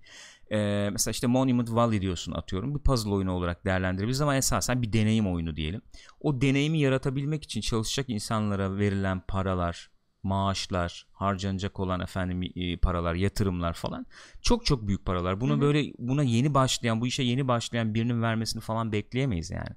Ee, 0.52 0.90
mesela 0.92 1.12
işte 1.12 1.28
Monument 1.28 1.72
Valley 1.72 2.02
diyorsun 2.02 2.32
atıyorum 2.32 2.76
bir 2.76 2.80
puzzle 2.80 3.10
oyunu 3.10 3.32
olarak 3.32 3.66
değerlendirebiliriz 3.66 4.22
ama 4.22 4.36
esasen 4.36 4.82
bir 4.82 4.94
deneyim 4.94 5.34
oyunu 5.34 5.56
diyelim. 5.56 5.82
O 6.20 6.42
deneyimi 6.42 6.80
yaratabilmek 6.80 7.44
için 7.44 7.62
çalışacak 7.62 8.10
insanlara 8.10 8.78
verilen 8.78 9.22
paralar, 9.28 9.89
maaşlar, 10.24 11.08
harcanacak 11.14 11.80
olan 11.80 12.00
efendim 12.00 12.52
e, 12.56 12.78
paralar, 12.78 13.16
yatırımlar 13.16 13.74
falan 13.74 14.06
çok 14.42 14.66
çok 14.66 14.88
büyük 14.88 15.06
paralar. 15.06 15.42
Bunu 15.42 15.52
Hı 15.54 15.58
hı. 15.58 15.62
böyle 15.62 15.94
buna 15.98 16.24
yeni 16.24 16.54
başlayan, 16.54 17.02
bu 17.02 17.08
işe 17.08 17.24
yeni 17.24 17.48
başlayan 17.48 17.94
birinin 17.94 18.22
vermesini 18.22 18.62
falan 18.62 18.92
bekleyemeyiz 18.92 19.52
yani. 19.52 19.70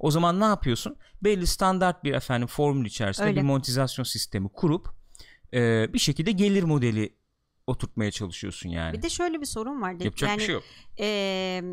O 0.00 0.10
zaman 0.10 0.40
ne 0.40 0.44
yapıyorsun? 0.44 0.96
Belli 1.22 1.46
standart 1.46 2.04
bir 2.04 2.12
efendim 2.12 2.48
formül 2.48 2.86
içerisinde 2.86 3.26
Öyle. 3.26 3.36
bir 3.36 3.46
monetizasyon 3.46 4.04
sistemi 4.04 4.48
kurup 4.48 4.88
e, 5.54 5.92
bir 5.92 5.98
şekilde 5.98 6.32
gelir 6.32 6.62
modeli 6.62 7.16
oturtmaya 7.66 8.10
çalışıyorsun 8.10 8.68
yani. 8.68 8.96
Bir 8.96 9.02
de 9.02 9.08
şöyle 9.08 9.40
bir 9.40 9.46
sorun 9.46 9.82
var. 9.82 9.90
Yapacak 9.90 10.30
yani, 10.30 10.38
bir 10.38 10.44
şey 10.44 10.54
yok. 10.54 10.64
eee, 10.98 11.64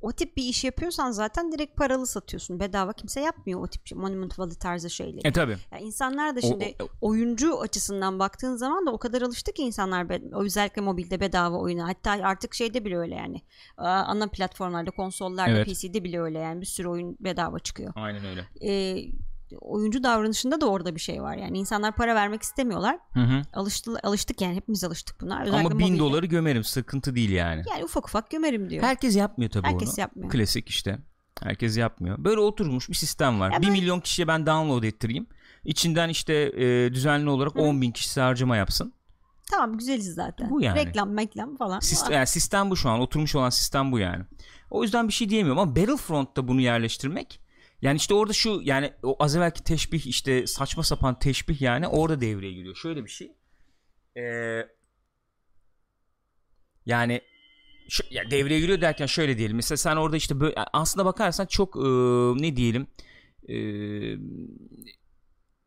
o 0.00 0.12
tip 0.12 0.36
bir 0.36 0.42
iş 0.42 0.64
yapıyorsan 0.64 1.10
zaten 1.10 1.52
direkt 1.52 1.76
paralı 1.76 2.06
satıyorsun. 2.06 2.60
Bedava 2.60 2.92
kimse 2.92 3.20
yapmıyor 3.20 3.60
o 3.62 3.66
tip 3.66 3.86
şey, 3.86 3.98
Monument 3.98 4.38
Valley 4.38 4.54
tarzı 4.54 4.90
şeyleri. 4.90 5.28
E 5.28 5.32
tabi. 5.32 5.56
Yani 5.72 5.82
insanlar 5.82 6.36
da 6.36 6.38
O- 6.38 6.48
şimdi 6.48 6.74
o- 6.82 6.88
oyuncu 7.00 7.60
açısından 7.60 8.18
baktığın 8.18 8.56
zaman 8.56 8.86
da 8.86 8.90
o 8.92 8.98
kadar 8.98 9.22
alıştı 9.22 9.52
ki 9.52 9.62
insanlar 9.62 10.06
özellikle 10.44 10.82
mobilde 10.82 11.20
bedava 11.20 11.56
oyuna. 11.56 11.88
Hatta 11.88 12.10
artık 12.10 12.54
şeyde 12.54 12.84
bile 12.84 12.98
öyle 12.98 13.14
yani. 13.14 13.42
Ana 13.76 14.26
platformlarda, 14.28 14.90
konsollarda, 14.90 15.50
Evet. 15.50 15.66
PC'de 15.66 16.04
bile 16.04 16.20
öyle 16.20 16.38
yani. 16.38 16.60
Bir 16.60 16.66
sürü 16.66 16.88
oyun 16.88 17.16
bedava 17.20 17.58
çıkıyor. 17.58 17.92
Aynen 17.96 18.24
öyle. 18.24 18.44
Ee, 18.62 19.04
oyuncu 19.60 20.02
davranışında 20.02 20.60
da 20.60 20.66
orada 20.66 20.94
bir 20.94 21.00
şey 21.00 21.22
var. 21.22 21.36
Yani 21.36 21.58
insanlar 21.58 21.96
para 21.96 22.14
vermek 22.14 22.42
istemiyorlar. 22.42 22.98
Hı 23.12 23.20
hı. 23.20 23.42
Alıştı, 23.52 23.92
alıştık 24.02 24.40
yani 24.40 24.54
hepimiz 24.54 24.84
alıştık 24.84 25.20
buna. 25.20 25.42
Özellikle 25.42 25.66
Ama 25.66 25.78
bin 25.78 25.86
mobilde. 25.86 25.98
doları 25.98 26.26
gömerim 26.26 26.64
sıkıntı 26.64 27.14
değil 27.14 27.30
yani. 27.30 27.62
Yani 27.70 27.84
ufak 27.84 28.08
ufak 28.08 28.30
gömerim 28.30 28.70
diyor. 28.70 28.82
Herkes 28.82 29.16
yapmıyor 29.16 29.50
tabii 29.50 29.66
Herkes 29.66 29.88
onu. 29.88 30.00
yapmıyor. 30.00 30.30
Klasik 30.30 30.68
işte. 30.68 30.98
Herkes 31.42 31.76
yapmıyor. 31.76 32.24
Böyle 32.24 32.40
oturmuş 32.40 32.88
bir 32.88 32.94
sistem 32.94 33.40
var. 33.40 33.50
Ya 33.52 33.60
1 33.62 33.66
ben- 33.66 33.72
milyon 33.72 34.00
kişiye 34.00 34.28
ben 34.28 34.46
download 34.46 34.82
ettireyim. 34.82 35.26
İçinden 35.64 36.08
işte 36.08 36.34
e, 36.34 36.92
düzenli 36.94 37.30
olarak 37.30 37.54
Hı. 37.54 37.60
10 37.60 37.82
bin 37.82 37.90
kişi 37.90 38.20
harcama 38.20 38.56
yapsın. 38.56 38.94
Tamam 39.50 39.78
güzeliz 39.78 40.14
zaten. 40.14 40.50
Bu 40.50 40.62
yani. 40.62 40.78
Reklam 40.78 41.18
reklam 41.18 41.56
falan. 41.56 41.80
Sistem, 41.80 42.12
yani 42.12 42.26
sistem 42.26 42.70
bu 42.70 42.76
şu 42.76 42.90
an. 42.90 43.00
Oturmuş 43.00 43.34
olan 43.34 43.50
sistem 43.50 43.92
bu 43.92 43.98
yani. 43.98 44.24
O 44.70 44.82
yüzden 44.82 45.08
bir 45.08 45.12
şey 45.12 45.28
diyemiyorum 45.28 45.58
ama 45.62 45.76
Battlefront'ta 45.76 46.48
bunu 46.48 46.60
yerleştirmek 46.60 47.40
yani 47.82 47.96
işte 47.96 48.14
orada 48.14 48.32
şu 48.32 48.60
yani 48.64 48.92
o 49.02 49.16
az 49.24 49.36
evvelki 49.36 49.64
teşbih 49.64 50.06
işte 50.06 50.46
saçma 50.46 50.82
sapan 50.82 51.18
teşbih 51.18 51.62
yani 51.62 51.88
orada 51.88 52.20
devreye 52.20 52.52
giriyor. 52.52 52.76
Şöyle 52.76 53.04
bir 53.04 53.10
şey. 53.10 53.32
Ee, 54.16 54.66
yani 56.86 57.20
şu, 57.88 58.02
ya 58.10 58.30
devreye 58.30 58.60
giriyor 58.60 58.80
derken 58.80 59.06
şöyle 59.06 59.38
diyelim. 59.38 59.56
Mesela 59.56 59.76
sen 59.76 59.96
orada 59.96 60.16
işte 60.16 60.40
böyle 60.40 60.54
aslında 60.72 61.04
bakarsan 61.04 61.46
çok 61.46 61.76
e, 61.76 61.80
ne 62.42 62.56
diyelim 62.56 62.86
e, 63.48 63.56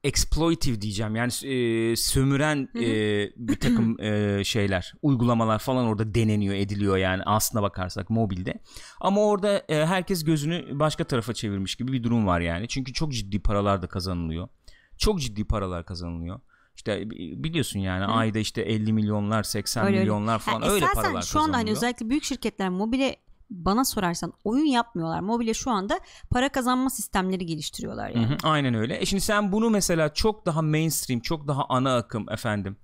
exploitive 0.04 0.82
diyeceğim. 0.82 1.16
Yani 1.16 1.32
e, 1.32 1.96
sömüren 1.96 2.70
e, 2.76 2.88
bir 3.36 3.56
takım 3.60 4.00
e, 4.04 4.44
şeyler, 4.44 4.94
uygulamalar 5.02 5.60
falan 5.60 5.86
orada 5.86 6.16
deneniyor, 6.16 6.56
ediliyor 6.56 6.98
yani 6.98 7.24
aslına 7.26 7.64
bakarsak 7.64 8.10
mobilde. 8.10 8.54
Ama 9.02 9.22
orada 9.22 9.64
e, 9.70 9.86
herkes 9.86 10.24
gözünü 10.24 10.80
başka 10.80 11.04
tarafa 11.04 11.34
çevirmiş 11.34 11.76
gibi 11.76 11.92
bir 11.92 12.04
durum 12.04 12.28
var 12.28 12.40
yani. 12.40 12.68
Çünkü 12.68 12.94
çok 12.94 13.14
ciddi 13.14 13.40
paralar 13.40 13.82
da 13.82 13.88
kazanılıyor. 13.88 14.48
Çok 14.98 15.22
ciddi 15.22 15.46
paralar 15.46 15.86
kazanılıyor. 15.86 16.40
İşte 16.76 17.10
bi- 17.10 17.44
biliyorsun 17.44 17.80
yani 17.80 18.06
Hı. 18.06 18.08
ayda 18.08 18.40
işte 18.40 18.62
50 18.62 18.94
milyonlar, 18.94 19.44
80 19.44 19.86
Öyle 19.86 20.00
milyonlar 20.00 20.40
falan 20.40 20.62
Ha, 20.62 20.70
öyle 20.70 20.86
paralar 20.94 21.22
şu 21.22 21.40
anda 21.40 21.44
hani 21.44 21.52
kazanılıyor. 21.52 21.78
özellikle 21.78 22.10
büyük 22.10 22.24
şirketler 22.24 22.70
mobile 22.70 23.16
bana 23.54 23.86
sorarsan 23.86 24.34
oyun 24.44 24.66
yapmıyorlar. 24.66 25.20
Mobile 25.20 25.54
şu 25.54 25.72
anda 25.72 26.00
para 26.30 26.50
kazanma 26.50 26.90
sistemleri 26.90 27.46
geliştiriyorlar 27.46 28.10
yani. 28.10 28.26
Hı 28.28 28.34
hı, 28.34 28.38
aynen 28.44 28.74
öyle. 28.74 29.02
E 29.02 29.06
şimdi 29.06 29.22
sen 29.22 29.52
bunu 29.52 29.70
mesela 29.70 30.14
çok 30.14 30.46
daha 30.46 30.62
mainstream, 30.62 31.20
çok 31.22 31.48
daha 31.48 31.66
ana 31.70 31.96
akım 31.98 32.26
efendim 32.32 32.78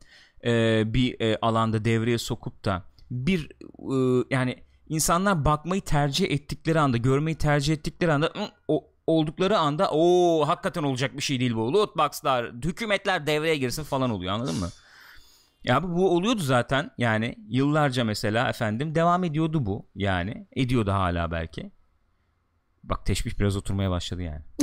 e, 0.45 0.83
bir 0.93 1.21
e, 1.21 1.37
alanda 1.41 1.85
devreye 1.85 2.17
sokup 2.17 2.65
da 2.65 2.83
bir 3.11 3.49
e, 3.93 4.25
yani 4.29 4.55
insanlar 4.89 5.45
bakmayı 5.45 5.81
tercih 5.81 6.31
ettikleri 6.31 6.79
anda, 6.79 6.97
görmeyi 6.97 7.37
tercih 7.37 7.73
ettikleri 7.73 8.11
anda 8.13 8.25
"Hı, 8.25 8.47
o 8.67 8.85
oldukları 9.07 9.57
anda 9.57 9.89
o 9.91 10.43
hakikaten 10.47 10.83
olacak 10.83 11.17
bir 11.17 11.21
şey 11.21 11.39
değil 11.39 11.55
bu. 11.55 11.73
Lootbox'lar, 11.73 12.51
hükümetler 12.53 13.27
devreye 13.27 13.57
girsin 13.57 13.83
falan 13.83 14.09
oluyor 14.09 14.33
anladın 14.33 14.55
mı? 14.59 14.67
Ya 15.63 15.83
bu, 15.83 16.15
oluyordu 16.15 16.41
zaten 16.41 16.91
yani 16.97 17.35
yıllarca 17.47 18.03
mesela 18.03 18.49
efendim 18.49 18.95
devam 18.95 19.23
ediyordu 19.23 19.65
bu 19.65 19.89
yani 19.95 20.47
ediyordu 20.55 20.91
hala 20.91 21.31
belki. 21.31 21.71
Bak 22.83 23.05
teşbih 23.05 23.39
biraz 23.39 23.57
oturmaya 23.57 23.91
başladı 23.91 24.21
yani. 24.21 24.41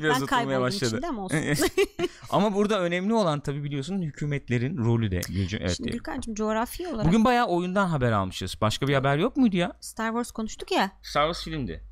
biraz 0.00 0.16
ben 0.16 0.22
oturmaya 0.24 0.60
başladı. 0.60 1.06
ama 1.08 1.22
olsun. 1.24 1.38
Ama 2.30 2.54
burada 2.54 2.80
önemli 2.80 3.14
olan 3.14 3.40
tabii 3.40 3.64
biliyorsun 3.64 4.02
hükümetlerin 4.02 4.76
rolü 4.76 5.10
de. 5.10 5.20
Evet. 5.60 5.76
Şimdi 5.76 5.90
Gürkan'cığım 5.90 6.34
coğrafi 6.34 6.88
olarak 6.88 7.06
Bugün 7.06 7.24
bayağı 7.24 7.46
oyundan 7.46 7.86
haber 7.86 8.12
almışız. 8.12 8.56
Başka 8.60 8.88
bir 8.88 8.94
haber 8.94 9.18
yok 9.18 9.36
muydu 9.36 9.56
ya? 9.56 9.72
Star 9.80 10.08
Wars 10.08 10.30
konuştuk 10.30 10.72
ya. 10.72 10.90
Star 11.02 11.22
Wars 11.22 11.44
filmdi. 11.44 11.82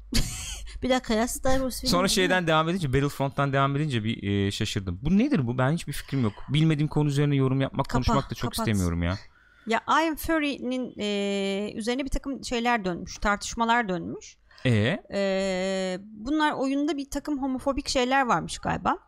Bir 0.83 0.90
dakika 0.90 1.14
ya 1.14 1.29
Star 1.29 1.59
Sonra 1.59 1.73
değil 1.83 2.03
mi? 2.03 2.11
şeyden 2.11 2.47
devam 2.47 2.69
edince 2.69 2.93
Battlefront'tan 2.93 3.53
devam 3.53 3.77
edince 3.77 4.05
bir 4.05 4.23
e, 4.47 4.51
şaşırdım. 4.51 4.99
Bu 5.03 5.19
nedir 5.19 5.47
bu? 5.47 5.59
Ben 5.59 5.73
hiçbir 5.73 5.93
fikrim 5.93 6.23
yok. 6.23 6.33
Bilmediğim 6.49 6.88
konu 6.88 7.09
üzerine 7.09 7.37
yorum 7.37 7.61
yapmak, 7.61 7.87
Kapa, 7.87 7.93
konuşmak 7.93 8.31
da 8.31 8.35
çok 8.35 8.53
kapat. 8.53 8.69
istemiyorum 8.69 9.03
ya. 9.03 9.19
Ya 9.66 9.81
I 9.88 10.09
Am 10.09 10.16
Fury'nin 10.16 10.95
e, 10.99 11.73
üzerine 11.75 12.05
bir 12.05 12.11
takım 12.11 12.45
şeyler 12.45 12.85
dönmüş. 12.85 13.19
Tartışmalar 13.19 13.88
dönmüş. 13.88 14.37
E 14.66 14.71
E, 15.14 15.99
bunlar 16.03 16.53
oyunda 16.53 16.97
bir 16.97 17.11
takım 17.11 17.43
homofobik 17.43 17.88
şeyler 17.88 18.27
varmış 18.27 18.59
galiba. 18.59 18.99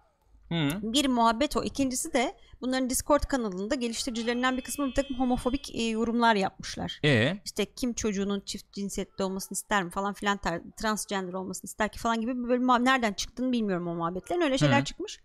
Hı. 0.48 0.68
Bir 0.82 1.08
muhabbet 1.08 1.56
o. 1.56 1.62
İkincisi 1.64 2.12
de 2.12 2.36
bunların 2.62 2.90
Discord 2.90 3.22
kanalında 3.22 3.74
geliştiricilerinden 3.74 4.56
bir 4.56 4.62
kısmı 4.62 4.86
bir 4.86 4.94
takım 4.94 5.18
homofobik 5.18 5.74
e, 5.74 5.82
yorumlar 5.82 6.34
yapmışlar. 6.34 7.00
E 7.04 7.36
İşte 7.44 7.64
kim 7.64 7.92
çocuğunun 7.94 8.40
çift 8.40 8.72
cinsiyetli 8.72 9.24
olmasını 9.24 9.56
ister 9.56 9.82
mi 9.82 9.90
falan 9.90 10.14
filan 10.14 10.40
transgender 10.76 11.32
olmasını 11.32 11.68
ister 11.68 11.92
ki 11.92 11.98
falan 11.98 12.20
gibi 12.20 12.38
bir 12.44 12.48
bölüm 12.48 12.66
nereden 12.84 13.12
çıktığını 13.12 13.52
bilmiyorum 13.52 13.88
o 13.88 13.94
muhabbetlerin 13.94 14.40
öyle 14.40 14.58
şeyler 14.58 14.80
Hı. 14.80 14.84
çıkmış. 14.84 15.20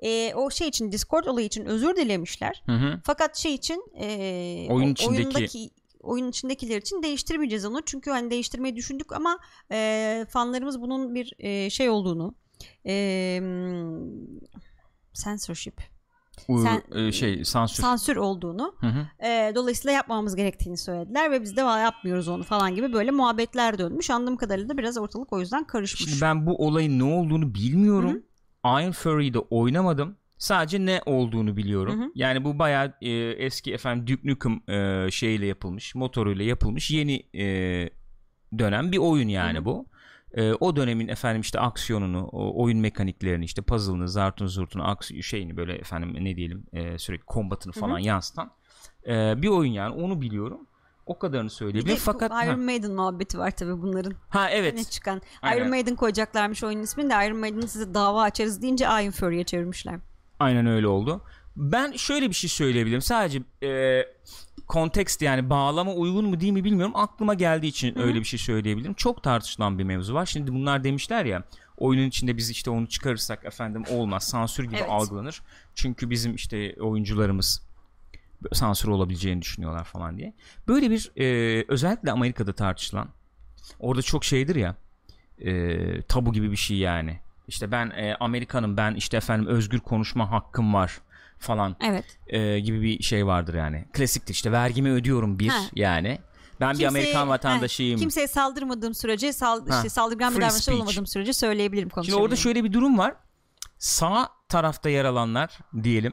E, 0.00 0.34
o 0.34 0.50
şey 0.50 0.68
için 0.68 0.92
Discord 0.92 1.24
olayı 1.24 1.46
için 1.46 1.64
özür 1.64 1.96
dilemişler. 1.96 2.62
Hı 2.66 2.72
hı. 2.72 3.00
Fakat 3.04 3.36
şey 3.36 3.54
için 3.54 3.84
e, 3.94 4.66
Oyun 4.70 4.88
o- 4.88 4.92
içindeki- 4.92 5.08
oyundaki 5.10 5.70
oyun 6.00 6.28
içindekiler 6.28 6.76
için 6.80 7.02
değiştirmeyeceğiz 7.02 7.64
onu. 7.64 7.80
Çünkü 7.84 8.10
hani 8.10 8.30
değiştirmeyi 8.30 8.76
düşündük 8.76 9.12
ama 9.12 9.38
e, 9.72 10.26
fanlarımız 10.30 10.80
bunun 10.80 11.14
bir 11.14 11.32
e, 11.38 11.70
şey 11.70 11.90
olduğunu 11.90 12.34
e, 12.86 12.92
censorship 15.24 15.91
U- 16.48 16.62
Sen- 16.62 16.82
e, 16.94 17.12
şey 17.12 17.44
sansür. 17.44 17.82
sansür 17.82 18.16
olduğunu 18.16 18.74
Hı 18.80 18.86
hı. 18.86 19.26
e, 19.26 19.52
dolayısıyla 19.54 19.92
yapmamamız 19.92 20.36
gerektiğini 20.36 20.76
söylediler 20.76 21.30
ve 21.30 21.42
biz 21.42 21.56
de 21.56 21.64
"Vay, 21.64 21.82
yapmıyoruz 21.82 22.28
onu 22.28 22.42
falan 22.42 22.74
gibi 22.74 22.92
böyle 22.92 23.10
muhabbetler 23.10 23.78
dönmüş. 23.78 24.10
Anladığım 24.10 24.36
kadarıyla 24.36 24.68
da 24.68 24.78
biraz 24.78 24.98
ortalık 24.98 25.32
o 25.32 25.40
yüzden 25.40 25.64
karışmış. 25.66 26.10
Şimdi 26.10 26.22
ben 26.22 26.46
bu 26.46 26.66
olayın 26.66 26.98
ne 26.98 27.04
olduğunu 27.04 27.54
bilmiyorum. 27.54 28.22
Iron 28.64 28.92
Fury'de 28.92 29.38
oynamadım. 29.38 30.16
Sadece 30.38 30.86
ne 30.86 31.00
olduğunu 31.06 31.56
biliyorum. 31.56 32.00
Hı 32.00 32.04
hı. 32.04 32.10
Yani 32.14 32.44
bu 32.44 32.58
bayağı 32.58 32.94
e, 33.02 33.10
eski 33.30 33.72
efendim 33.74 34.06
Duke 34.06 34.28
Nukem 34.28 34.60
e, 34.68 35.10
şeyle 35.10 35.46
yapılmış, 35.46 35.94
motoruyla 35.94 36.44
yapılmış 36.44 36.90
yeni 36.90 37.22
e, 37.34 37.44
dönem 38.58 38.92
bir 38.92 38.98
oyun 38.98 39.28
yani 39.28 39.56
Hı 39.56 39.60
hı. 39.60 39.64
bu. 39.64 39.86
E, 40.34 40.52
o 40.52 40.76
dönemin 40.76 41.08
efendim 41.08 41.40
işte 41.40 41.60
aksiyonunu, 41.60 42.28
oyun 42.32 42.78
mekaniklerini, 42.78 43.44
işte 43.44 43.62
puzzle'ını, 43.62 44.08
zartını, 44.08 44.48
zurtunu, 44.48 44.82
aks- 44.82 45.22
şeyini 45.22 45.56
böyle 45.56 45.74
efendim 45.74 46.24
ne 46.24 46.36
diyelim 46.36 46.66
e, 46.72 46.98
sürekli 46.98 47.24
kombatını 47.24 47.72
falan 47.72 47.98
yansıtan 47.98 48.50
e, 49.06 49.42
bir 49.42 49.48
oyun 49.48 49.72
yani 49.72 49.94
onu 49.94 50.20
biliyorum. 50.20 50.66
O 51.06 51.18
kadarını 51.18 51.50
söyleyebilirim. 51.50 51.96
Fakat 51.96 52.30
ha, 52.32 52.44
Iron 52.44 52.60
Maiden 52.60 52.92
muhabbeti 52.92 53.38
var 53.38 53.50
tabii 53.50 53.82
bunların. 53.82 54.14
ha 54.28 54.44
Ne 54.46 54.52
evet. 54.54 54.90
çıkan. 54.90 55.22
Aynen. 55.42 55.58
Iron 55.60 55.70
Maiden 55.70 55.96
koyacaklarmış 55.96 56.64
oyunun 56.64 56.82
ismini 56.82 57.10
de 57.10 57.26
Iron 57.26 57.36
Maiden'ı 57.36 57.68
size 57.68 57.94
dava 57.94 58.22
açarız 58.22 58.62
deyince 58.62 58.84
Iron 58.84 59.10
Fury'e 59.10 59.44
çevirmişler. 59.44 60.00
Aynen 60.38 60.66
öyle 60.66 60.86
oldu. 60.86 61.24
Ben 61.56 61.92
şöyle 61.92 62.28
bir 62.28 62.34
şey 62.34 62.50
söyleyebilirim. 62.50 63.02
Sadece 63.02 63.42
e, 63.62 64.02
kontekst 64.72 65.22
yani 65.22 65.50
bağlama 65.50 65.92
uygun 65.92 66.24
mu 66.24 66.40
değil 66.40 66.52
mi 66.52 66.64
bilmiyorum. 66.64 66.96
Aklıma 66.96 67.34
geldiği 67.34 67.66
için 67.66 67.98
öyle 67.98 68.18
bir 68.18 68.24
şey 68.24 68.38
söyleyebilirim. 68.38 68.94
Çok 68.94 69.22
tartışılan 69.22 69.78
bir 69.78 69.84
mevzu 69.84 70.14
var. 70.14 70.26
Şimdi 70.26 70.52
bunlar 70.54 70.84
demişler 70.84 71.24
ya 71.24 71.42
oyunun 71.76 72.06
içinde 72.06 72.36
biz 72.36 72.50
işte 72.50 72.70
onu 72.70 72.86
çıkarırsak 72.86 73.44
efendim 73.44 73.84
olmaz. 73.90 74.28
Sansür 74.28 74.64
gibi 74.64 74.76
Evet. 74.76 74.90
algılanır. 74.90 75.42
Çünkü 75.74 76.10
bizim 76.10 76.34
işte 76.34 76.76
oyuncularımız 76.80 77.66
sansür 78.52 78.88
olabileceğini 78.88 79.42
düşünüyorlar 79.42 79.84
falan 79.84 80.18
diye. 80.18 80.34
Böyle 80.68 80.90
bir 80.90 81.12
e, 81.16 81.64
özellikle 81.68 82.12
Amerika'da 82.12 82.52
tartışılan 82.52 83.08
orada 83.78 84.02
çok 84.02 84.24
şeydir 84.24 84.56
ya 84.56 84.76
e, 85.38 86.02
tabu 86.02 86.32
gibi 86.32 86.50
bir 86.50 86.56
şey 86.56 86.76
yani. 86.76 87.20
İşte 87.48 87.70
ben 87.70 87.90
e, 87.90 88.16
Amerikanım 88.20 88.76
ben 88.76 88.94
işte 88.94 89.16
efendim 89.16 89.46
özgür 89.46 89.80
konuşma 89.80 90.30
hakkım 90.30 90.74
var 90.74 91.00
falan 91.42 91.76
Evet. 91.84 92.04
e, 92.26 92.60
gibi 92.60 92.82
bir 92.82 93.02
şey 93.02 93.26
vardır 93.26 93.54
yani. 93.54 93.84
Klasiktir 93.92 94.34
işte 94.34 94.52
vergimi 94.52 94.90
ödüyorum 94.92 95.38
bir 95.38 95.48
Ha. 95.48 95.58
yani. 95.74 96.18
Ben 96.60 96.70
bir 96.70 96.78
Kimseye- 96.78 96.88
Amerikan 96.88 97.24
heh, 97.26 97.30
vatandaşıyım. 97.30 98.00
kimseye 98.00 98.28
saldırmadığım 98.28 98.94
sürece 98.94 99.32
sal, 99.32 99.68
Ha, 99.68 99.76
işte 99.76 99.88
saldırgan 99.88 100.36
bir 100.38 100.48
speech. 100.48 100.80
olmadığım 100.80 101.06
sürece 101.06 101.32
söyleyebilirim 101.32 101.86
Şimdi 101.88 101.94
konuşabilirim. 101.94 102.22
orada 102.24 102.36
şöyle 102.36 102.64
bir 102.64 102.72
durum 102.72 102.98
var. 102.98 103.14
Sağ 103.78 104.28
tarafta 104.48 104.88
yer 104.90 105.04
alanlar 105.04 105.58
diyelim 105.82 106.12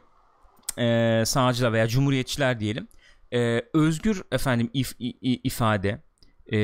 e, 0.77 1.23
sağcılar 1.25 1.73
veya 1.73 1.87
cumhuriyetçiler 1.87 2.59
diyelim 2.59 2.87
e, 3.33 3.61
özgür 3.73 4.23
efendim 4.31 4.69
if- 4.73 4.95
i- 4.99 5.17
i- 5.33 5.41
ifade 5.43 6.01
e, 6.51 6.57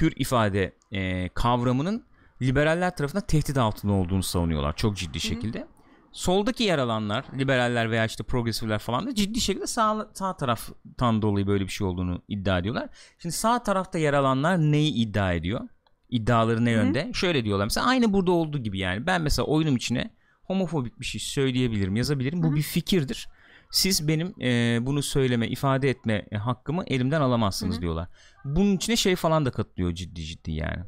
hür 0.00 0.12
ifade 0.16 0.72
e, 0.92 1.28
kavramının 1.28 2.04
liberaller 2.42 2.96
tarafından 2.96 3.26
tehdit 3.26 3.58
altında 3.58 3.92
olduğunu 3.92 4.22
savunuyorlar 4.22 4.76
çok 4.76 4.96
ciddi 4.96 5.20
şekilde. 5.20 5.66
Soldaki 6.12 6.64
yer 6.64 6.78
alanlar 6.78 7.24
liberaller 7.38 7.90
veya 7.90 8.04
işte 8.04 8.24
progresifler 8.24 8.78
falan 8.78 9.06
da 9.06 9.14
ciddi 9.14 9.40
şekilde 9.40 9.66
sağ, 9.66 10.10
sağ 10.14 10.36
taraftan 10.36 11.22
dolayı 11.22 11.46
böyle 11.46 11.64
bir 11.64 11.70
şey 11.70 11.86
olduğunu 11.86 12.22
iddia 12.28 12.58
ediyorlar. 12.58 12.88
Şimdi 13.18 13.34
sağ 13.34 13.62
tarafta 13.62 13.98
yer 13.98 14.14
alanlar 14.14 14.58
neyi 14.58 14.92
iddia 14.94 15.32
ediyor? 15.32 15.60
İddiaları 16.08 16.64
ne 16.64 16.70
yönde? 16.70 17.10
Şöyle 17.14 17.44
diyorlar 17.44 17.64
mesela 17.64 17.86
aynı 17.86 18.12
burada 18.12 18.32
olduğu 18.32 18.58
gibi 18.58 18.78
yani 18.78 19.06
ben 19.06 19.22
mesela 19.22 19.46
oyunum 19.46 19.76
içine 19.76 20.10
homofobik 20.44 21.00
bir 21.00 21.04
şey 21.04 21.20
söyleyebilirim 21.20 21.96
yazabilirim 21.96 22.42
bu 22.42 22.56
bir 22.56 22.62
fikirdir. 22.62 23.28
Siz 23.70 24.08
benim 24.08 24.34
e, 24.42 24.78
bunu 24.86 25.02
söyleme 25.02 25.48
ifade 25.48 25.90
etme 25.90 26.26
e, 26.32 26.36
hakkımı 26.36 26.84
elimden 26.86 27.20
alamazsınız 27.20 27.80
diyorlar. 27.80 28.08
Bunun 28.44 28.76
içine 28.76 28.96
şey 28.96 29.16
falan 29.16 29.44
da 29.46 29.50
katılıyor 29.50 29.94
ciddi 29.94 30.22
ciddi 30.24 30.52
yani. 30.52 30.84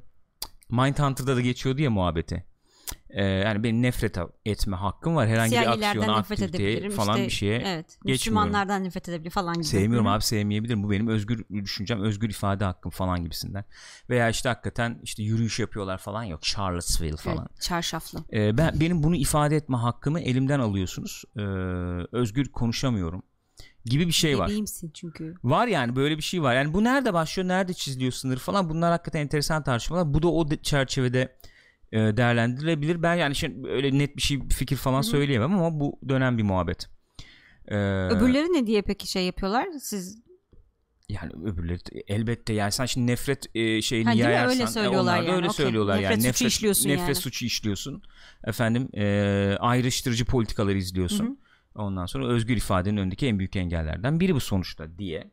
Mindhunter'da 0.69 1.37
da 1.37 1.41
geçiyordu 1.41 1.83
ya 1.83 1.91
muhabbeti. 1.91 2.45
Ee, 3.15 3.25
yani 3.25 3.63
benim 3.63 3.83
nefret 3.83 4.19
etme 4.45 4.77
hakkım 4.77 5.17
var. 5.17 5.29
Herhangi 5.29 5.53
bir 5.53 5.73
aksiyona, 5.73 6.17
aktiviteye 6.17 6.91
falan 6.91 7.17
işte, 7.17 7.27
bir 7.27 7.33
şeye 7.33 7.57
evet, 7.57 7.87
geçmiyorum. 7.87 8.13
Müslümanlardan 8.13 8.85
nefret 8.85 9.09
edebilir 9.09 9.31
falan 9.31 9.55
gibi. 9.55 9.65
Sevmiyorum 9.65 10.07
abi 10.07 10.23
sevmeyebilirim. 10.23 10.83
Bu 10.83 10.91
benim 10.91 11.09
özgür 11.09 11.45
düşüncem, 11.51 12.03
özgür 12.03 12.31
ifade 12.31 12.65
hakkım 12.65 12.91
falan 12.91 13.25
gibisinden. 13.25 13.65
Veya 14.11 14.29
işte 14.29 14.49
hakikaten 14.49 15.01
işte 15.03 15.23
yürüyüş 15.23 15.61
yapıyorlar 15.61 15.99
falan 15.99 16.25
yok. 16.25 16.43
Charlottesville 16.43 17.17
falan. 17.17 17.49
Evet, 17.51 17.63
çarşaflı. 17.63 18.19
Ee, 18.33 18.59
ben 18.59 18.81
benim 18.81 19.03
bunu 19.03 19.17
ifade 19.17 19.57
etme 19.57 19.77
hakkımı 19.77 20.21
elimden 20.21 20.61
alıyorsunuz. 20.61 21.25
Ee, 21.37 21.41
özgür 22.13 22.53
konuşamıyorum 22.53 23.23
gibi 23.85 24.07
bir 24.07 24.13
şey 24.13 24.39
var. 24.39 24.49
Bebeğimsin 24.49 24.91
çünkü. 24.95 25.35
Var 25.45 25.67
yani 25.67 25.97
böyle 25.97 26.17
bir 26.17 26.23
şey 26.23 26.43
var. 26.43 26.55
Yani 26.55 26.75
bu 26.75 26.85
nerede 26.85 27.15
başlıyor, 27.15 27.49
nerede 27.49 27.75
çiziliyor 27.75 28.13
sınır 28.13 28.37
falan. 28.37 28.71
Bunlar 28.71 28.91
hakikaten 28.91 29.21
enteresan 29.21 29.63
tartışmalar. 29.63 30.15
Bu 30.15 30.23
da 30.23 30.29
o 30.29 30.51
de- 30.51 30.63
çerçevede 30.63 31.37
e, 31.95 32.17
değerlendirilebilir. 32.17 33.03
Ben 33.03 33.15
yani 33.15 33.35
şimdi 33.35 33.69
öyle 33.69 33.99
net 33.99 34.17
bir 34.17 34.23
şey 34.23 34.49
fikir 34.49 34.77
falan 34.77 35.01
söyleyemem 35.03 35.55
ama 35.55 35.81
bu 35.81 35.99
dönem 36.09 36.39
bir 36.39 36.43
muhabbet. 36.43 36.89
Ee, 37.69 37.77
Öbürleri 38.09 38.53
ne 38.53 38.67
diye 38.67 38.83
peki 38.83 39.11
şey 39.11 39.27
yapıyorlar? 39.27 39.67
Siz 39.81 40.25
yani 41.09 41.33
öbürleri 41.45 41.79
elbette 42.09 42.53
yani 42.53 42.73
sen 42.73 42.87
şimdi 42.87 43.07
nefret 43.13 43.57
e, 43.57 43.83
şeyini 43.83 44.09
Ha, 44.09 44.15
yayarsan 44.15 44.51
Öyle 44.59 44.63
e, 44.63 44.67
söylüyorlar 44.67 45.01
onlar 45.03 45.23
da 45.23 45.27
yani. 45.27 45.37
öyle 45.37 45.49
Okey. 45.49 45.65
söylüyorlar 45.65 45.97
Nefret 45.97 46.11
yani 46.11 46.21
suçu 46.23 46.29
nefret 46.29 46.49
işliyorsun 46.53 46.89
nefret 46.89 47.07
yani. 47.09 47.15
suçu 47.15 47.45
işliyorsun 47.45 48.03
efendim 48.47 48.89
e, 48.95 49.57
ayrıştırıcı 49.61 50.25
politikaları 50.25 50.79
izliyorsun 50.79 51.39
ondan 51.75 52.07
sonra 52.07 52.27
özgür 52.27 52.57
ifadenin 52.57 52.97
önündeki 52.97 53.27
en 53.27 53.39
büyük 53.39 53.57
engellerden 53.57 54.21
biri 54.21 54.35
bu 54.35 54.41
sonuçta 54.41 54.99
diye 54.99 55.31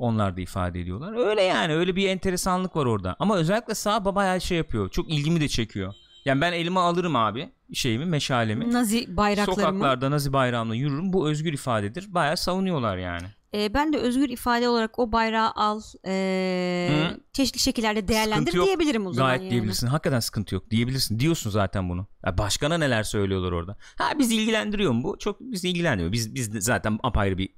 onlar 0.00 0.36
da 0.36 0.40
ifade 0.40 0.80
ediyorlar 0.80 1.28
öyle 1.28 1.42
yani 1.42 1.74
öyle 1.74 1.96
bir 1.96 2.08
enteresanlık 2.08 2.76
var 2.76 2.86
orada 2.86 3.16
ama 3.18 3.36
özellikle 3.36 3.74
sağ 3.74 4.04
baba 4.04 4.24
her 4.24 4.40
şey 4.40 4.58
yapıyor 4.58 4.90
çok 4.90 5.10
ilgimi 5.10 5.40
de 5.40 5.48
çekiyor 5.48 5.94
yani 6.24 6.40
ben 6.40 6.52
elime 6.52 6.80
alırım 6.80 7.16
abi 7.16 7.48
şeyimi 7.74 8.04
meşalemi 8.04 8.72
Nazi 8.72 9.16
bayraklarımı. 9.16 9.54
sokaklarda 9.62 10.10
nazi 10.10 10.32
bayrağımla 10.32 10.74
yürürüm 10.74 11.12
bu 11.12 11.28
özgür 11.28 11.52
ifadedir 11.52 12.14
bayağı 12.14 12.36
savunuyorlar 12.36 12.96
yani 12.96 13.26
Ee, 13.54 13.74
ben 13.74 13.92
de 13.92 13.98
özgür 13.98 14.28
ifade 14.28 14.68
olarak 14.68 14.98
o 14.98 15.12
bayrağı 15.12 15.50
al 15.50 15.80
Hı. 16.06 17.20
çeşitli 17.32 17.58
şekillerde 17.58 18.08
değerlendir 18.08 18.52
yok. 18.54 18.66
diyebilirim 18.66 19.06
o 19.06 19.12
zaman 19.12 19.28
Gayet 19.28 19.42
yani. 19.42 19.50
diyebilirsin. 19.50 19.86
Hakikaten 19.86 20.20
sıkıntı 20.20 20.54
yok. 20.54 20.70
Diyebilirsin. 20.70 21.18
Diyorsun 21.18 21.50
zaten 21.50 21.88
bunu. 21.88 22.06
Ya 22.26 22.38
başkana 22.38 22.78
neler 22.78 23.02
söylüyorlar 23.02 23.52
orada. 23.52 23.76
Ha 23.98 24.04
bizi 24.18 24.36
ilgilendiriyor 24.36 24.92
mu 24.92 25.02
bu? 25.04 25.18
Çok 25.18 25.40
bizi 25.40 25.68
ilgilenmiyor. 25.68 26.12
Biz 26.12 26.34
biz 26.34 26.50
zaten 26.64 26.98
apayrı 27.02 27.38
bir 27.38 27.48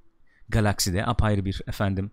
galakside, 0.49 1.07
apayrı 1.07 1.45
bir 1.45 1.62
efendim 1.68 2.11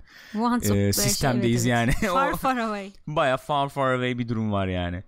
e, 0.61 0.67
şey, 0.67 0.93
sistemdeyiz 0.93 1.65
evet, 1.65 1.71
yani. 1.71 1.91
Far 2.13 2.35
far 2.35 2.57
away. 2.57 2.91
Baya 3.07 3.37
far 3.37 3.69
far 3.69 3.93
away 3.93 4.17
bir 4.17 4.29
durum 4.29 4.51
var 4.51 4.67
yani. 4.67 5.03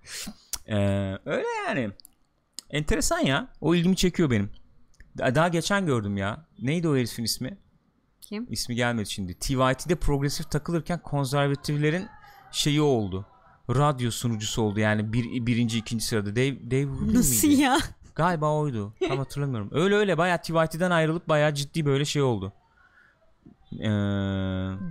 Ee, 0.68 0.76
öyle 1.26 1.48
yani. 1.68 1.92
Enteresan 2.70 3.20
ya. 3.20 3.48
O 3.62 3.76
ilgimi 3.76 3.96
çekiyor 3.96 4.30
benim. 4.30 4.50
Da- 5.18 5.36
Daha 5.36 5.48
geçen 5.48 5.86
gördüm 5.86 6.18
ya. 6.18 6.46
Neydi 6.62 6.88
o 6.88 6.96
herifin 6.96 7.24
ismi? 7.24 7.58
Kim? 8.22 8.48
İsmi 8.50 8.76
gelmedi 8.76 9.10
şimdi. 9.10 9.34
TYT'de 9.34 9.96
progresif 9.96 10.52
takılırken 10.52 11.00
konservatiflerin 11.00 12.08
şeyi 12.52 12.82
oldu. 12.82 13.26
Radyo 13.70 14.12
sunucusu 14.12 14.62
oldu 14.62 14.80
yani 14.80 15.14
bir, 15.14 15.46
birinci 15.46 15.78
ikinci 15.78 16.06
sırada 16.06 16.36
Dave, 16.36 16.72
Dave 16.72 16.84
Rubin 16.84 17.14
Nasıl 17.14 17.48
miydi? 17.48 17.62
ya? 17.62 17.78
Galiba 18.16 18.54
oydu. 18.54 18.94
Tam 19.08 19.18
hatırlamıyorum. 19.18 19.70
Öyle 19.72 19.96
öyle 19.96 20.18
bayağı 20.18 20.42
TYT'den 20.42 20.92
ayrılıp 20.92 21.30
bayağı 21.30 21.54
ciddi 21.54 21.86
böyle 21.86 22.06
şey 22.06 22.22
oldu. 22.22 22.54
Ee, 23.80 23.86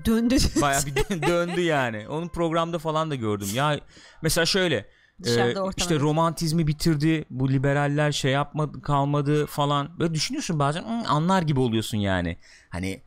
Döndü. 0.06 0.36
bayağı 0.60 0.82
bir 0.86 0.94
dö- 0.94 1.26
döndü 1.26 1.60
yani. 1.60 2.08
Onun 2.08 2.28
programda 2.28 2.78
falan 2.78 3.10
da 3.10 3.14
gördüm. 3.14 3.48
Ya 3.54 3.80
mesela 4.22 4.46
şöyle 4.46 4.86
e, 5.26 5.54
işte 5.76 6.00
romantizmi 6.00 6.66
bitirdi. 6.66 7.24
Bu 7.30 7.52
liberaller 7.52 8.12
şey 8.12 8.32
yapmadı 8.32 8.82
kalmadı 8.82 9.46
falan. 9.46 9.98
Böyle 9.98 10.14
düşünüyorsun 10.14 10.58
bazen 10.58 10.82
"Hı, 10.82 11.08
anlar 11.08 11.42
gibi 11.42 11.60
oluyorsun 11.60 11.98
yani. 11.98 12.38
Hani 12.70 13.02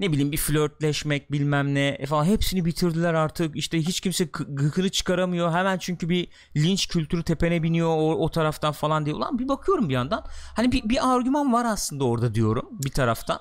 ne 0.00 0.12
bileyim 0.12 0.32
bir 0.32 0.36
flörtleşmek 0.36 1.32
bilmem 1.32 1.74
ne 1.74 1.88
e 1.88 2.06
falan. 2.06 2.24
Hepsini 2.24 2.64
bitirdiler 2.64 3.14
artık. 3.14 3.56
İşte 3.56 3.78
hiç 3.78 4.00
kimse 4.00 4.24
gıkını 4.48 4.88
çıkaramıyor. 4.88 5.52
Hemen 5.52 5.78
çünkü 5.78 6.08
bir 6.08 6.28
linç 6.56 6.88
kültürü 6.88 7.22
tepene 7.22 7.62
biniyor 7.62 7.88
o, 7.88 8.14
o 8.24 8.30
taraftan 8.30 8.72
falan 8.72 9.06
diye. 9.06 9.14
Ulan 9.16 9.38
bir 9.38 9.48
bakıyorum 9.48 9.88
bir 9.88 9.94
yandan. 9.94 10.24
Hani 10.56 10.72
bir, 10.72 10.88
bir 10.88 11.14
argüman 11.14 11.52
var 11.52 11.64
aslında 11.64 12.04
orada 12.04 12.34
diyorum 12.34 12.68
bir 12.84 12.90
taraftan. 12.90 13.38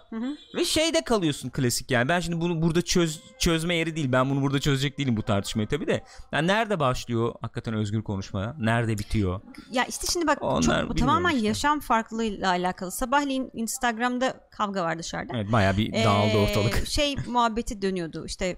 Ve 0.55 0.65
şeyde 0.65 1.01
kalıyorsun 1.01 1.49
klasik 1.49 1.91
yani. 1.91 2.09
Ben 2.09 2.19
şimdi 2.19 2.41
bunu 2.41 2.61
burada 2.61 2.81
çöz 2.81 3.21
çözme 3.39 3.75
yeri 3.75 3.95
değil. 3.95 4.11
Ben 4.11 4.29
bunu 4.29 4.41
burada 4.41 4.59
çözecek 4.59 4.97
değilim 4.97 5.17
bu 5.17 5.23
tartışmayı 5.23 5.67
tabi 5.67 5.87
de. 5.87 6.03
Yani 6.31 6.47
nerede 6.47 6.79
başlıyor 6.79 7.33
hakikaten 7.41 7.73
özgür 7.73 8.01
konuşma? 8.03 8.55
Nerede 8.59 8.97
bitiyor? 8.97 9.41
Ya 9.71 9.85
işte 9.85 10.07
şimdi 10.11 10.27
bak 10.27 10.37
Onlar 10.41 10.81
çok 10.81 10.89
bu 10.89 10.95
tamamen 10.95 11.35
işte. 11.35 11.47
yaşam 11.47 11.79
farklılığıyla 11.79 12.49
alakalı. 12.49 12.91
Sabahleyin 12.91 13.49
Instagram'da 13.53 14.33
kavga 14.51 14.83
var 14.83 14.99
dışarıda. 14.99 15.33
evet 15.35 15.51
baya 15.51 15.77
bir 15.77 15.93
dağıldı 15.93 16.37
Ee, 16.37 16.43
ortalık 16.57 16.87
şey 16.87 17.15
muhabbeti 17.27 17.81
dönüyordu 17.81 18.25
işte 18.25 18.57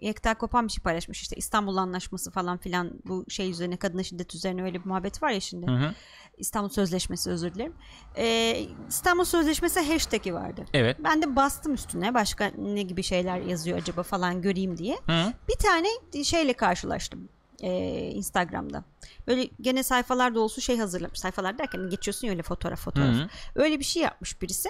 Yekta 0.00 0.34
Kopan 0.34 0.66
bir 0.66 0.72
şey 0.72 0.82
paylaşmış 0.82 1.22
işte 1.22 1.36
İstanbul 1.36 1.76
Anlaşması 1.76 2.30
falan 2.30 2.58
filan 2.58 2.90
bu 3.04 3.24
şey 3.28 3.50
üzerine 3.50 3.76
kadına 3.76 4.02
şiddet 4.02 4.34
üzerine 4.34 4.62
öyle 4.62 4.80
bir 4.80 4.86
muhabbet 4.86 5.22
var 5.22 5.30
ya 5.30 5.40
şimdi. 5.40 5.66
Hı 5.66 5.76
hı. 5.76 5.94
İstanbul 6.38 6.68
Sözleşmesi 6.68 7.30
özür 7.30 7.54
dilerim. 7.54 7.72
Ee, 8.16 8.66
İstanbul 8.88 9.24
Sözleşmesi 9.24 9.80
hashtag'i 9.80 10.34
vardı. 10.34 10.64
evet 10.74 10.96
Ben 11.04 11.22
de 11.22 11.36
bastım 11.36 11.74
üstüne 11.74 12.14
başka 12.14 12.52
ne 12.58 12.82
gibi 12.82 13.02
şeyler 13.02 13.40
yazıyor 13.40 13.78
acaba 13.78 14.02
falan 14.02 14.42
göreyim 14.42 14.78
diye. 14.78 14.94
Hı. 15.06 15.32
Bir 15.48 15.56
tane 15.56 15.88
şeyle 16.24 16.52
karşılaştım 16.52 17.28
ee, 17.62 18.10
Instagram'da. 18.14 18.84
Böyle 19.26 19.48
gene 19.60 19.82
sayfalar 19.82 20.34
dolusu 20.34 20.60
şey 20.60 20.78
hazırlamış. 20.78 21.18
Sayfalar 21.18 21.58
derken 21.58 21.90
geçiyorsun 21.90 22.26
ya 22.26 22.32
öyle 22.32 22.42
fotoğraf 22.42 22.80
fotoğraf. 22.80 23.14
Hı 23.14 23.22
hı. 23.22 23.28
Öyle 23.54 23.78
bir 23.78 23.84
şey 23.84 24.02
yapmış 24.02 24.42
birisi. 24.42 24.68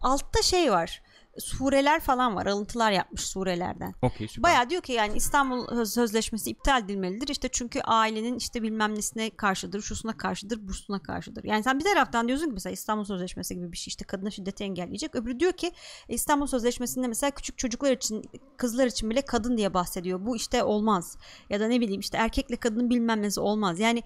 Altta 0.00 0.42
şey 0.42 0.72
var. 0.72 1.02
Sureler 1.40 2.00
falan 2.00 2.36
var. 2.36 2.46
Alıntılar 2.46 2.92
yapmış 2.92 3.20
surelerden. 3.20 3.94
okey 4.02 4.28
süper 4.28 4.42
Baya 4.42 4.70
diyor 4.70 4.82
ki 4.82 4.92
yani 4.92 5.16
İstanbul 5.16 5.66
Söz- 5.66 5.92
Sözleşmesi 5.92 6.50
iptal 6.50 6.84
edilmelidir. 6.84 7.28
İşte 7.28 7.48
çünkü 7.52 7.80
ailenin 7.80 8.36
işte 8.36 8.62
bilmem 8.62 8.94
nesine 8.94 9.30
karşıdır, 9.30 9.82
şusuna 9.82 10.16
karşıdır, 10.16 10.68
bursuna 10.68 11.02
karşıdır. 11.02 11.44
Yani 11.44 11.62
sen 11.62 11.78
bir 11.78 11.84
taraftan 11.84 12.28
diyorsun 12.28 12.46
ki 12.46 12.52
mesela 12.52 12.72
İstanbul 12.72 13.04
Sözleşmesi 13.04 13.54
gibi 13.54 13.72
bir 13.72 13.76
şey 13.76 13.90
işte 13.90 14.04
kadına 14.04 14.30
şiddeti 14.30 14.64
engelleyecek. 14.64 15.14
Öbürü 15.14 15.40
diyor 15.40 15.52
ki 15.52 15.72
İstanbul 16.08 16.46
Sözleşmesi'nde 16.46 17.08
mesela 17.08 17.30
küçük 17.30 17.58
çocuklar 17.58 17.92
için, 17.92 18.24
kızlar 18.56 18.86
için 18.86 19.10
bile 19.10 19.22
kadın 19.22 19.56
diye 19.56 19.74
bahsediyor. 19.74 20.26
Bu 20.26 20.36
işte 20.36 20.64
olmaz. 20.64 21.16
Ya 21.50 21.60
da 21.60 21.68
ne 21.68 21.80
bileyim 21.80 22.00
işte 22.00 22.18
erkekle 22.18 22.56
kadının 22.56 22.90
bilmem 22.90 23.22
nesi 23.22 23.40
olmaz. 23.40 23.80
Yani 23.80 24.02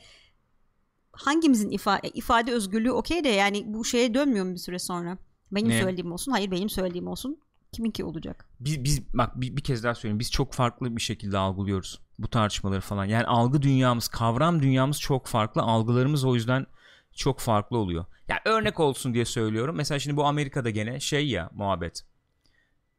hangimizin 1.12 1.70
ifade, 1.70 2.09
ifade 2.09 2.53
özgürlüğü 2.53 2.93
okey 2.93 3.24
de 3.24 3.28
yani 3.28 3.62
bu 3.66 3.85
şeye 3.85 4.14
dönmüyor 4.14 4.45
mu 4.47 4.53
bir 4.53 4.59
süre 4.59 4.78
sonra? 4.78 5.18
Benim 5.53 5.68
Ne? 5.68 5.80
söylediğim 5.82 6.12
olsun. 6.12 6.32
Hayır 6.32 6.51
benim 6.51 6.68
söylediğim 6.68 7.07
olsun. 7.09 7.38
Kiminki 7.72 8.05
olacak? 8.05 8.47
biz, 8.61 8.84
biz 8.84 9.14
bak 9.14 9.40
bir, 9.40 9.57
bir 9.57 9.62
kez 9.62 9.84
daha 9.84 9.95
söyleyeyim 9.95 10.18
biz 10.18 10.30
çok 10.30 10.53
farklı 10.53 10.97
bir 10.97 11.03
şekilde 11.03 11.38
algılıyoruz 11.38 12.01
bu 12.18 12.28
tartışmaları 12.28 12.80
falan 12.80 13.05
yani 13.05 13.24
algı 13.24 13.62
dünyamız 13.62 14.09
kavram 14.09 14.62
dünyamız 14.62 15.01
çok 15.01 15.26
farklı 15.26 15.62
algılarımız 15.62 16.24
o 16.24 16.34
yüzden 16.34 16.66
çok 17.12 17.40
farklı 17.40 17.78
oluyor 17.78 18.05
yani 18.28 18.40
örnek 18.45 18.80
olsun 18.80 19.14
diye 19.14 19.24
söylüyorum 19.24 19.76
mesela 19.76 19.99
şimdi 19.99 20.16
bu 20.16 20.24
Amerika'da 20.24 20.70
gene 20.70 21.01
şey 21.01 21.28
ya 21.28 21.51
muhabbet 21.55 22.05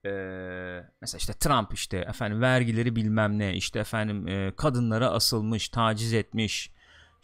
Ee, 0.05 0.09
mesela 1.01 1.19
işte 1.19 1.33
Trump 1.33 1.73
işte 1.73 1.97
efendim 1.97 2.41
vergileri 2.41 2.95
bilmem 2.95 3.39
ne 3.39 3.53
işte 3.55 3.79
efendim 3.79 4.27
e, 4.27 4.53
kadınlara 4.57 5.09
asılmış 5.09 5.69
taciz 5.69 6.13
etmiş 6.13 6.71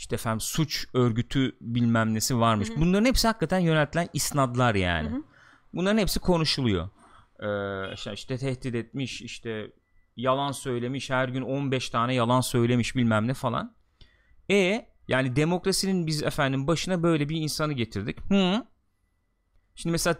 işte 0.02 0.16
efendim 0.16 0.40
suç 0.40 0.88
örgütü 0.94 1.58
bilmem 1.62 2.14
nesi 2.14 2.40
varmış 2.40 2.70
bunların 2.78 3.06
hepsi 3.06 3.28
hakikaten 3.28 3.60
yöneltilen 3.60 4.10
isnadlar 4.14 4.76
yani 4.76 5.10
Hı 5.10 5.16
hı. 5.16 5.24
bunların 5.74 5.98
hepsi 5.98 6.20
konuşuluyor 6.20 6.90
ee, 7.40 7.94
işte, 7.94 8.14
işte 8.14 8.38
tehdit 8.38 8.76
etmiş 8.76 9.22
işte 9.22 9.72
yalan 10.16 10.52
söylemiş 10.52 11.10
her 11.10 11.30
gün 11.30 11.42
15 11.42 11.90
tane 11.90 12.14
yalan 12.14 12.42
söylemiş 12.42 12.96
bilmem 12.96 13.28
ne 13.28 13.34
falan. 13.34 13.76
E 14.50 14.86
yani 15.08 15.36
demokrasinin 15.36 16.08
biz 16.08 16.24
efendim 16.24 16.68
başına 16.68 17.04
böyle 17.04 17.30
bir 17.30 17.36
insanı 17.36 17.74
getirdik. 17.74 18.20
Hı. 18.30 18.66
Şimdi 19.76 19.92
mesela 19.92 20.16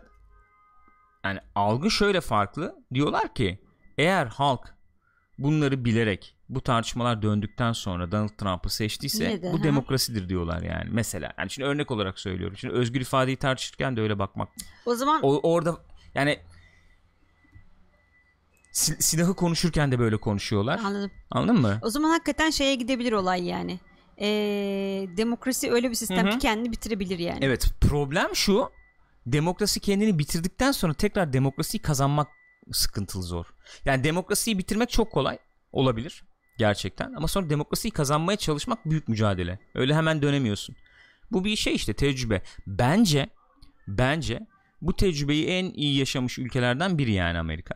yani 1.24 1.40
algı 1.56 1.92
şöyle 1.92 2.22
farklı. 2.22 2.76
Diyorlar 2.94 3.34
ki 3.36 3.60
eğer 3.98 4.26
halk 4.26 4.76
bunları 5.38 5.86
bilerek 5.86 6.38
bu 6.56 6.62
tartışmalar 6.62 7.22
döndükten 7.22 7.72
sonra 7.74 8.12
Donald 8.12 8.30
Trump'ı 8.38 8.70
seçtiyse 8.70 9.24
Yine 9.24 9.42
de, 9.42 9.54
bu 9.54 9.60
ha. 9.60 9.64
demokrasidir 9.64 10.30
diyorlar 10.30 10.62
yani. 10.62 10.90
Mesela 10.92 11.34
yani 11.38 11.50
şimdi 11.50 11.68
örnek 11.70 11.92
olarak 11.92 12.20
söylüyorum. 12.20 12.58
Şimdi 12.58 12.74
özgür 12.74 13.02
ifadeyi 13.02 13.38
tartışırken 13.38 13.98
de 13.98 14.02
öyle 14.02 14.20
bakmak 14.20 14.50
O 14.86 14.96
zaman 14.96 15.20
o, 15.24 15.40
orada 15.54 15.78
yani 16.16 16.40
sil- 18.82 19.02
silahı 19.02 19.36
konuşurken 19.36 19.92
de 19.92 20.00
böyle 20.00 20.18
konuşuyorlar. 20.18 20.80
anladım. 20.84 21.12
Anladın 21.32 21.62
mı? 21.62 21.80
O 21.82 21.90
zaman 21.90 22.10
hakikaten 22.10 22.50
şeye 22.50 22.76
gidebilir 22.76 23.12
olay 23.12 23.44
yani. 23.48 23.80
Ee, 24.20 24.28
demokrasi 25.18 25.72
öyle 25.72 25.90
bir 25.90 25.96
sistem 25.96 26.26
Hı 26.26 26.30
hı. 26.30 26.32
ki 26.34 26.40
kendini 26.40 26.72
bitirebilir 26.72 27.20
yani. 27.20 27.40
Evet 27.42 27.74
problem 27.82 28.36
şu. 28.36 28.70
Demokrasi 29.26 29.80
kendini 29.80 30.20
bitirdikten 30.20 30.72
sonra 30.72 30.94
tekrar 30.94 31.34
demokrasiyi 31.34 31.82
kazanmak 31.82 32.28
sıkıntılı 32.72 33.24
zor. 33.24 33.46
Yani 33.86 34.04
demokrasiyi 34.04 34.58
bitirmek 34.58 34.90
çok 34.90 35.12
kolay 35.12 35.38
olabilir 35.72 36.24
gerçekten 36.58 37.14
ama 37.14 37.28
sonra 37.28 37.50
demokrasiyi 37.50 37.92
kazanmaya 37.92 38.38
çalışmak 38.38 38.90
büyük 38.90 39.08
mücadele. 39.08 39.60
Öyle 39.76 39.96
hemen 39.96 40.22
dönemiyorsun. 40.22 40.76
Bu 41.32 41.46
bir 41.46 41.56
şey 41.56 41.76
işte 41.76 41.94
tecrübe. 41.94 42.42
Bence 42.68 43.30
bence 43.88 44.48
bu 44.82 44.96
tecrübeyi 44.96 45.48
en 45.48 45.66
iyi 45.66 45.98
yaşamış 45.98 46.40
ülkelerden 46.40 46.98
biri 46.98 47.12
yani 47.12 47.40
Amerika. 47.40 47.76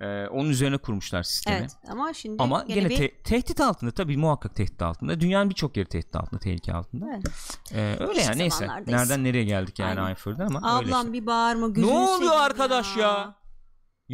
Ee, 0.00 0.26
onun 0.26 0.50
üzerine 0.50 0.78
kurmuşlar 0.78 1.22
sistemi. 1.22 1.56
Evet 1.56 1.70
ama 1.88 2.12
şimdi 2.12 2.42
Ama 2.42 2.64
gene 2.68 2.78
gene 2.78 2.88
bir... 2.88 2.96
te- 2.96 3.22
tehdit 3.22 3.60
altında 3.60 3.90
tabii 3.90 4.16
muhakkak 4.16 4.54
tehdit 4.54 4.82
altında. 4.82 5.20
Dünyanın 5.20 5.50
birçok 5.50 5.76
yeri 5.76 5.88
tehdit 5.88 6.16
altında, 6.16 6.40
tehlike 6.40 6.72
altında. 6.72 7.06
Evet. 7.14 7.58
Ee, 7.74 7.96
öyle 8.00 8.20
yani 8.22 8.38
neyse. 8.38 8.68
Nereden 8.86 9.24
nereye 9.24 9.44
geldik 9.44 9.78
yani. 9.78 10.00
Ayfır'da 10.00 10.44
ama 10.44 10.78
öyle 10.78 10.88
Ablam 10.88 11.00
işte. 11.06 11.12
bir 11.12 11.26
bağırma 11.26 11.66
Ne 11.68 11.72
gözünü 11.72 11.90
oluyor 11.92 12.16
seveyim 12.16 12.42
arkadaş 12.42 12.96
ya? 12.96 13.02
Ya 13.02 13.34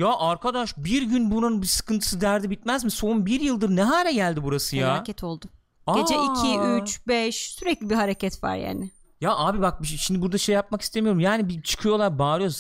arkadaş 0.05 0.77
bir 0.77 1.03
gün 1.03 1.31
bunun 1.31 1.63
bir 1.63 1.67
sıkıntısı 1.67 2.21
derdi 2.21 2.51
bitmez 2.51 2.85
mi? 2.85 2.91
Son 2.91 3.27
bir 3.27 3.41
yıldır 3.41 3.77
ne 3.77 3.83
hale 3.83 4.13
geldi 4.13 4.43
burası 4.43 4.77
ya? 4.77 4.87
Felaket 4.87 5.25
oldu. 5.25 5.47
Gece 5.95 6.19
Aa! 6.19 6.35
2, 6.79 6.83
3, 6.83 7.07
5 7.07 7.35
sürekli 7.37 7.91
bir 7.91 7.95
hareket 7.95 8.45
var 8.45 8.57
yani. 8.57 8.91
Ya 9.21 9.37
abi 9.37 9.61
bak 9.61 9.85
şey- 9.85 9.99
şimdi 9.99 10.23
burada 10.23 10.39
şey 10.39 10.55
yapmak 10.55 10.83
istemiyorum. 10.83 11.21
Yani 11.21 11.49
bir 11.49 11.63
çıkıyorlar 11.63 12.19
bağırıyor. 12.19 12.53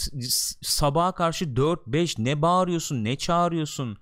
Sabaha 0.62 1.12
karşı 1.12 1.57
4 1.57 1.87
5 1.87 2.18
ne 2.18 2.43
bağırıyorsun? 2.43 3.05
Ne 3.05 3.16
çağırıyorsun? 3.16 3.99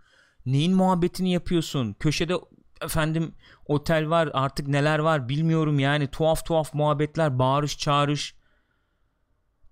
Neyin 0.47 0.75
muhabbetini 0.75 1.33
yapıyorsun? 1.33 1.93
Köşede 1.93 2.35
efendim 2.83 3.35
otel 3.67 4.11
var, 4.11 4.31
artık 4.33 4.69
neler 4.69 4.99
var 4.99 5.29
bilmiyorum 5.29 5.79
yani. 5.79 6.09
Tuhaf 6.09 6.47
tuhaf 6.47 6.75
muhabbetler, 6.75 7.39
bağırış, 7.39 7.79
çağırış. 7.79 8.35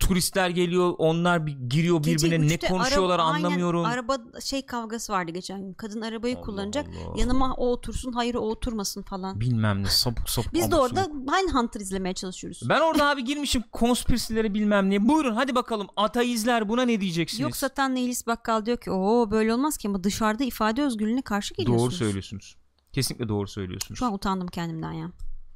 Turistler 0.07 0.51
geliyor, 0.51 0.95
onlar 0.99 1.47
bir 1.47 1.53
giriyor 1.53 2.03
Gece 2.03 2.27
birbirine 2.27 2.49
ne 2.49 2.59
konuşuyorlar 2.59 3.19
araba- 3.19 3.31
aynen, 3.31 3.45
anlamıyorum. 3.47 3.85
araba 3.85 4.17
şey 4.45 4.67
kavgası 4.67 5.13
vardı 5.13 5.33
geçen 5.33 5.61
gün. 5.61 5.73
Kadın 5.73 6.01
arabayı 6.01 6.37
Allah 6.37 6.43
kullanacak. 6.43 6.87
Allah. 6.89 7.21
Yanıma 7.21 7.55
o 7.55 7.67
otursun, 7.73 8.13
hayır 8.13 8.35
o 8.35 8.39
oturmasın 8.39 9.03
falan. 9.03 9.41
Bilmem 9.41 9.83
ne 9.83 9.87
sapık 9.87 10.31
sapık. 10.31 10.55
Biz 10.55 10.71
de 10.71 10.77
orada. 10.77 11.09
Mindhunter 11.09 11.81
izlemeye 11.81 12.15
çalışıyoruz. 12.15 12.61
Ben 12.69 12.81
orada 12.81 13.09
abi 13.09 13.25
girmişim 13.25 13.63
konspirasileri 13.73 14.55
bilmem 14.55 14.91
ne. 14.91 15.09
Buyurun 15.09 15.35
hadi 15.35 15.55
bakalım 15.55 15.87
ateizler 15.97 16.69
buna 16.69 16.83
ne 16.83 17.01
diyeceksiniz? 17.01 17.41
Yok 17.41 17.57
satan 17.57 17.95
Neilis 17.95 18.27
Bakkal 18.27 18.67
diyor 18.67 18.77
ki 18.77 18.91
o 18.91 19.31
böyle 19.31 19.55
olmaz 19.55 19.77
ki 19.77 19.89
ama 19.89 20.05
dışarıda 20.05 20.45
ifade 20.45 20.83
özgürlüğüne 20.83 21.23
karşı 21.23 21.55
geliyorsunuz. 21.55 21.93
Doğru 21.93 21.99
söylüyorsunuz. 21.99 22.57
Kesinlikle 22.93 23.29
doğru 23.29 23.49
söylüyorsunuz. 23.49 23.99
Şu 23.99 24.07
an 24.07 24.15
utandım 24.15 24.49
kendimden 24.49 24.93
ya. 24.93 25.11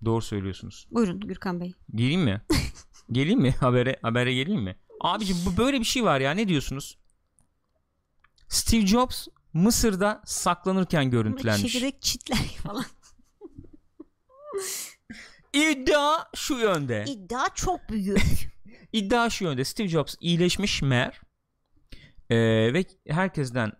Doğru 0.04 0.22
söylüyorsunuz. 0.22 0.86
Buyurun 0.90 1.20
Gürkan 1.20 1.60
Bey. 1.60 1.74
Geleyim 1.94 2.20
mi? 2.22 2.42
geleyim 3.12 3.40
mi? 3.40 3.50
Habere 3.60 3.98
habere 4.02 4.34
geleyim 4.34 4.62
mi? 4.62 4.76
Abicim 5.00 5.36
bu 5.46 5.56
böyle 5.56 5.80
bir 5.80 5.84
şey 5.84 6.04
var 6.04 6.20
ya 6.20 6.30
ne 6.30 6.48
diyorsunuz? 6.48 6.98
Steve 8.48 8.86
Jobs 8.86 9.26
Mısır'da 9.52 10.22
saklanırken 10.24 11.10
görüntülenmiş. 11.10 11.72
Çekirdek 11.72 12.02
çitler 12.02 12.38
falan. 12.62 12.84
İddia 15.52 16.24
şu 16.34 16.54
yönde. 16.54 17.04
İddia 17.08 17.44
çok 17.54 17.88
büyük. 17.88 18.56
İddia 18.92 19.30
şu 19.30 19.44
yönde. 19.44 19.64
Steve 19.64 19.88
Jobs 19.88 20.14
iyileşmiş 20.20 20.82
meğer. 20.82 21.20
Ee, 22.30 22.36
ve 22.74 22.84
herkesten 23.08 23.72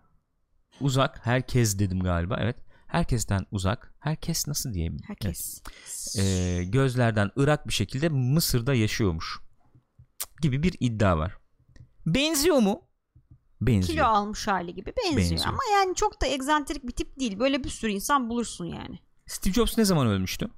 uzak 0.81 1.27
herkes 1.27 1.79
dedim 1.79 2.01
galiba 2.01 2.37
evet 2.41 2.57
herkesten 2.87 3.47
uzak 3.51 3.95
herkes 3.99 4.49
nasıl 4.49 4.75
diyeyim 4.75 4.97
Herkes. 5.07 5.63
Evet. 6.17 6.27
Ee, 6.27 6.65
gözlerden 6.65 7.31
ırak 7.39 7.67
bir 7.69 7.73
şekilde 7.73 8.09
Mısır'da 8.09 8.75
yaşıyormuş 8.75 9.39
gibi 10.43 10.63
bir 10.63 10.77
iddia 10.81 11.19
var 11.19 11.37
benziyor 12.07 12.59
mu 12.59 12.83
benziyor 13.61 13.99
Kilo 13.99 14.05
almış 14.05 14.49
hali 14.49 14.75
gibi 14.75 14.93
benziyor. 14.97 15.17
Benziyor. 15.31 15.47
ama 15.47 15.59
yani 15.73 15.95
çok 15.95 16.23
da 16.23 16.27
egzantrik 16.27 16.87
bir 16.87 16.93
tip 16.93 17.21
değil. 17.21 17.39
Böyle 17.39 17.65
bir 17.65 17.69
sürü 17.69 17.91
insan 17.91 18.29
bulursun 18.31 18.65
yani. 18.65 18.99
Steve 19.27 19.55
Jobs 19.55 19.79
ne 19.79 19.85
zaman 19.85 20.07
ölmüştü 20.07 20.49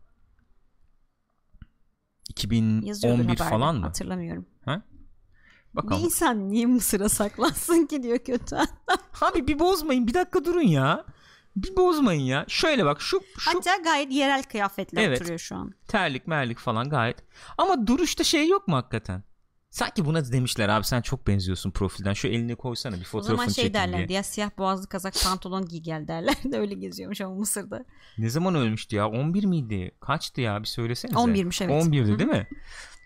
2011 2.31 2.87
Yazıyordur 2.87 3.23
haberde. 3.23 3.45
falan 3.45 3.77
mı 3.77 3.83
Hatırlamıyorum. 3.87 4.47
Bir 4.67 5.77
bakalım 5.77 6.05
insan 6.05 6.49
niye 6.51 6.67
Mısır'a 6.67 7.09
saklansın 7.09 7.87
ki 7.87 8.03
diyor 8.03 8.19
kötü. 8.19 8.57
abi 9.21 9.47
bir 9.47 9.59
bozmayın 9.59 10.07
bir 10.07 10.15
dakika 10.15 10.45
durun 10.45 10.63
ya 10.63 11.05
bir 11.63 11.77
bozmayın 11.77 12.21
ya 12.23 12.45
şöyle 12.49 12.85
bak 12.85 13.01
şu 13.01 13.21
şu 13.39 13.51
Hatta 13.51 13.77
gayet 13.77 14.13
yerel 14.13 14.43
kıyafetle 14.43 15.03
Evet. 15.03 15.21
oturuyor 15.21 15.39
şu 15.39 15.57
an. 15.57 15.75
terlik 15.89 16.27
merlik 16.27 16.59
falan 16.59 16.89
gayet. 16.91 17.17
Ama 17.59 17.87
duruşta 17.87 18.25
şey 18.25 18.49
yok 18.49 18.69
mu 18.69 18.77
hakikaten? 18.77 19.23
Sanki 19.71 20.05
buna 20.05 20.33
demişler 20.33 20.69
abi 20.69 20.85
sen 20.85 21.01
çok 21.03 21.27
benziyorsun 21.27 21.71
profilden. 21.71 22.13
Şu 22.13 22.29
elini 22.29 22.57
koysana 22.57 22.95
bir 22.97 23.01
O 23.01 23.05
fotoğrafını 23.05 23.37
zaman 23.37 23.49
şey 23.49 23.65
çekin 23.65 23.75
derlerdi 23.75 24.09
diye. 24.09 24.17
ya 24.17 24.23
siyah 24.23 24.51
boğazlı 24.59 24.89
kazak 24.89 25.15
pantolon 25.25 25.67
giy 25.69 25.81
gel 25.81 26.09
derlerdi 26.09 26.57
öyle 26.59 26.75
geziyormuş 26.75 27.21
ama 27.21 27.35
Mısır'da. 27.35 27.85
Ne 28.19 28.31
zaman 28.31 28.55
ölmüştü 28.55 28.97
ya? 28.97 29.09
11 29.09 29.45
miydi? 29.45 29.91
Kaçtı 30.01 30.41
ya? 30.41 30.61
Bir 30.63 30.67
söylesenize. 30.67 31.19
11'miş 31.19 31.65
evet. 31.65 31.85
11'di 31.85 32.09
Hı 32.11 32.15
hı. 32.15 32.19
değil 32.19 32.31
mi? 32.31 32.47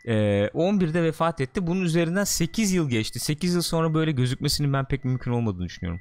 Ee, 0.06 0.50
11'de 0.54 1.02
vefat 1.02 1.40
etti. 1.40 1.66
Bunun 1.66 1.80
üzerinden 1.80 2.24
8 2.24 2.72
yıl 2.72 2.88
geçti. 2.90 3.20
8 3.20 3.54
yıl 3.54 3.62
sonra 3.62 3.94
böyle 3.94 4.12
gözükmesinin 4.12 4.72
ben 4.72 4.84
pek 4.88 5.04
mümkün 5.04 5.30
olmadığını 5.30 5.64
düşünüyorum. 5.64 6.00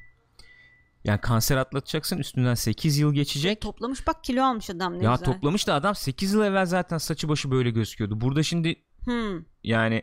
Yani 1.04 1.22
kanser 1.22 1.58
atlatacaksın 1.58 2.18
üstünden 2.18 2.54
8 2.54 2.98
yıl 2.98 3.14
geçecek. 3.14 3.62
Toplamış 3.62 4.08
bak 4.08 4.24
kilo 4.24 4.44
almış 4.44 4.70
adam 4.70 5.00
ne 5.00 5.04
ya 5.04 5.12
güzel. 5.14 5.26
toplamış 5.26 5.68
da 5.68 5.74
adam 5.74 5.96
8 5.96 6.34
yıl 6.34 6.42
evvel 6.44 6.66
zaten 6.66 6.98
saçı 6.98 7.30
başı 7.30 7.52
böyle 7.52 7.70
gözüküyordu. 7.72 8.22
Burada 8.22 8.44
şimdi 8.44 8.76
Hmm. 9.06 9.44
yani 9.64 10.02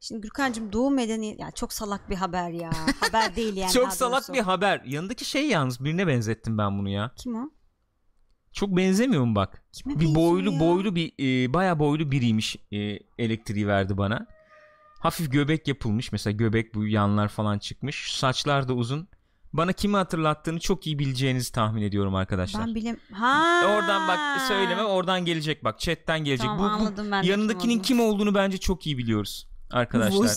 Şimdi 0.00 0.20
Gürkan'cığım 0.20 0.72
doğu 0.72 0.90
medeniyet 0.90 1.40
ya 1.40 1.50
çok 1.50 1.72
salak 1.72 2.10
bir 2.10 2.14
haber 2.16 2.50
ya. 2.50 2.70
haber 3.00 3.36
değil 3.36 3.56
yani. 3.56 3.72
çok 3.72 3.92
salak 3.92 4.18
doğrusu. 4.18 4.32
bir 4.32 4.38
haber. 4.40 4.82
Yanındaki 4.86 5.24
şey 5.24 5.48
yalnız 5.48 5.84
birine 5.84 6.06
benzettim 6.06 6.58
ben 6.58 6.78
bunu 6.78 6.88
ya. 6.88 7.12
Kim 7.16 7.34
o? 7.34 7.50
Çok 8.52 8.76
benzemiyor 8.76 9.24
mu 9.24 9.34
bak? 9.34 9.62
Kime 9.72 10.00
Bir 10.00 10.14
boylu 10.14 10.52
ya? 10.52 10.60
boylu 10.60 10.94
bir 10.94 11.12
e, 11.20 11.52
bayağı 11.54 11.78
boylu 11.78 12.10
biriymiş 12.10 12.56
e, 12.72 12.78
elektriği 13.18 13.66
verdi 13.68 13.96
bana. 13.96 14.26
Hafif 15.00 15.32
göbek 15.32 15.68
yapılmış 15.68 16.12
mesela 16.12 16.36
göbek 16.36 16.74
bu 16.74 16.86
yanlar 16.86 17.28
falan 17.28 17.58
çıkmış. 17.58 18.12
Saçlar 18.16 18.68
da 18.68 18.74
uzun. 18.74 19.08
Bana 19.52 19.72
kimi 19.72 19.96
hatırlattığını 19.96 20.60
çok 20.60 20.86
iyi 20.86 20.98
bileceğinizi 20.98 21.52
tahmin 21.52 21.82
ediyorum 21.82 22.14
arkadaşlar. 22.14 22.66
Ben 22.66 22.74
bilim. 22.74 22.96
Ha. 23.12 23.60
Oradan 23.64 24.08
bak 24.08 24.18
söyleme 24.48 24.82
oradan 24.82 25.24
gelecek 25.24 25.64
bak 25.64 25.80
chatten 25.80 26.24
gelecek. 26.24 26.46
Tamam, 26.46 26.58
bu, 26.58 26.62
bu 26.62 26.66
anladım 26.66 27.10
ben 27.10 27.22
de 27.22 27.22
kim 27.22 27.30
yanındakinin 27.30 27.72
olduğunu. 27.74 27.82
kim 27.82 28.00
olduğunu 28.00 28.34
bence 28.34 28.58
çok 28.58 28.86
iyi 28.86 28.98
biliyoruz 28.98 29.48
arkadaşlar. 29.70 30.36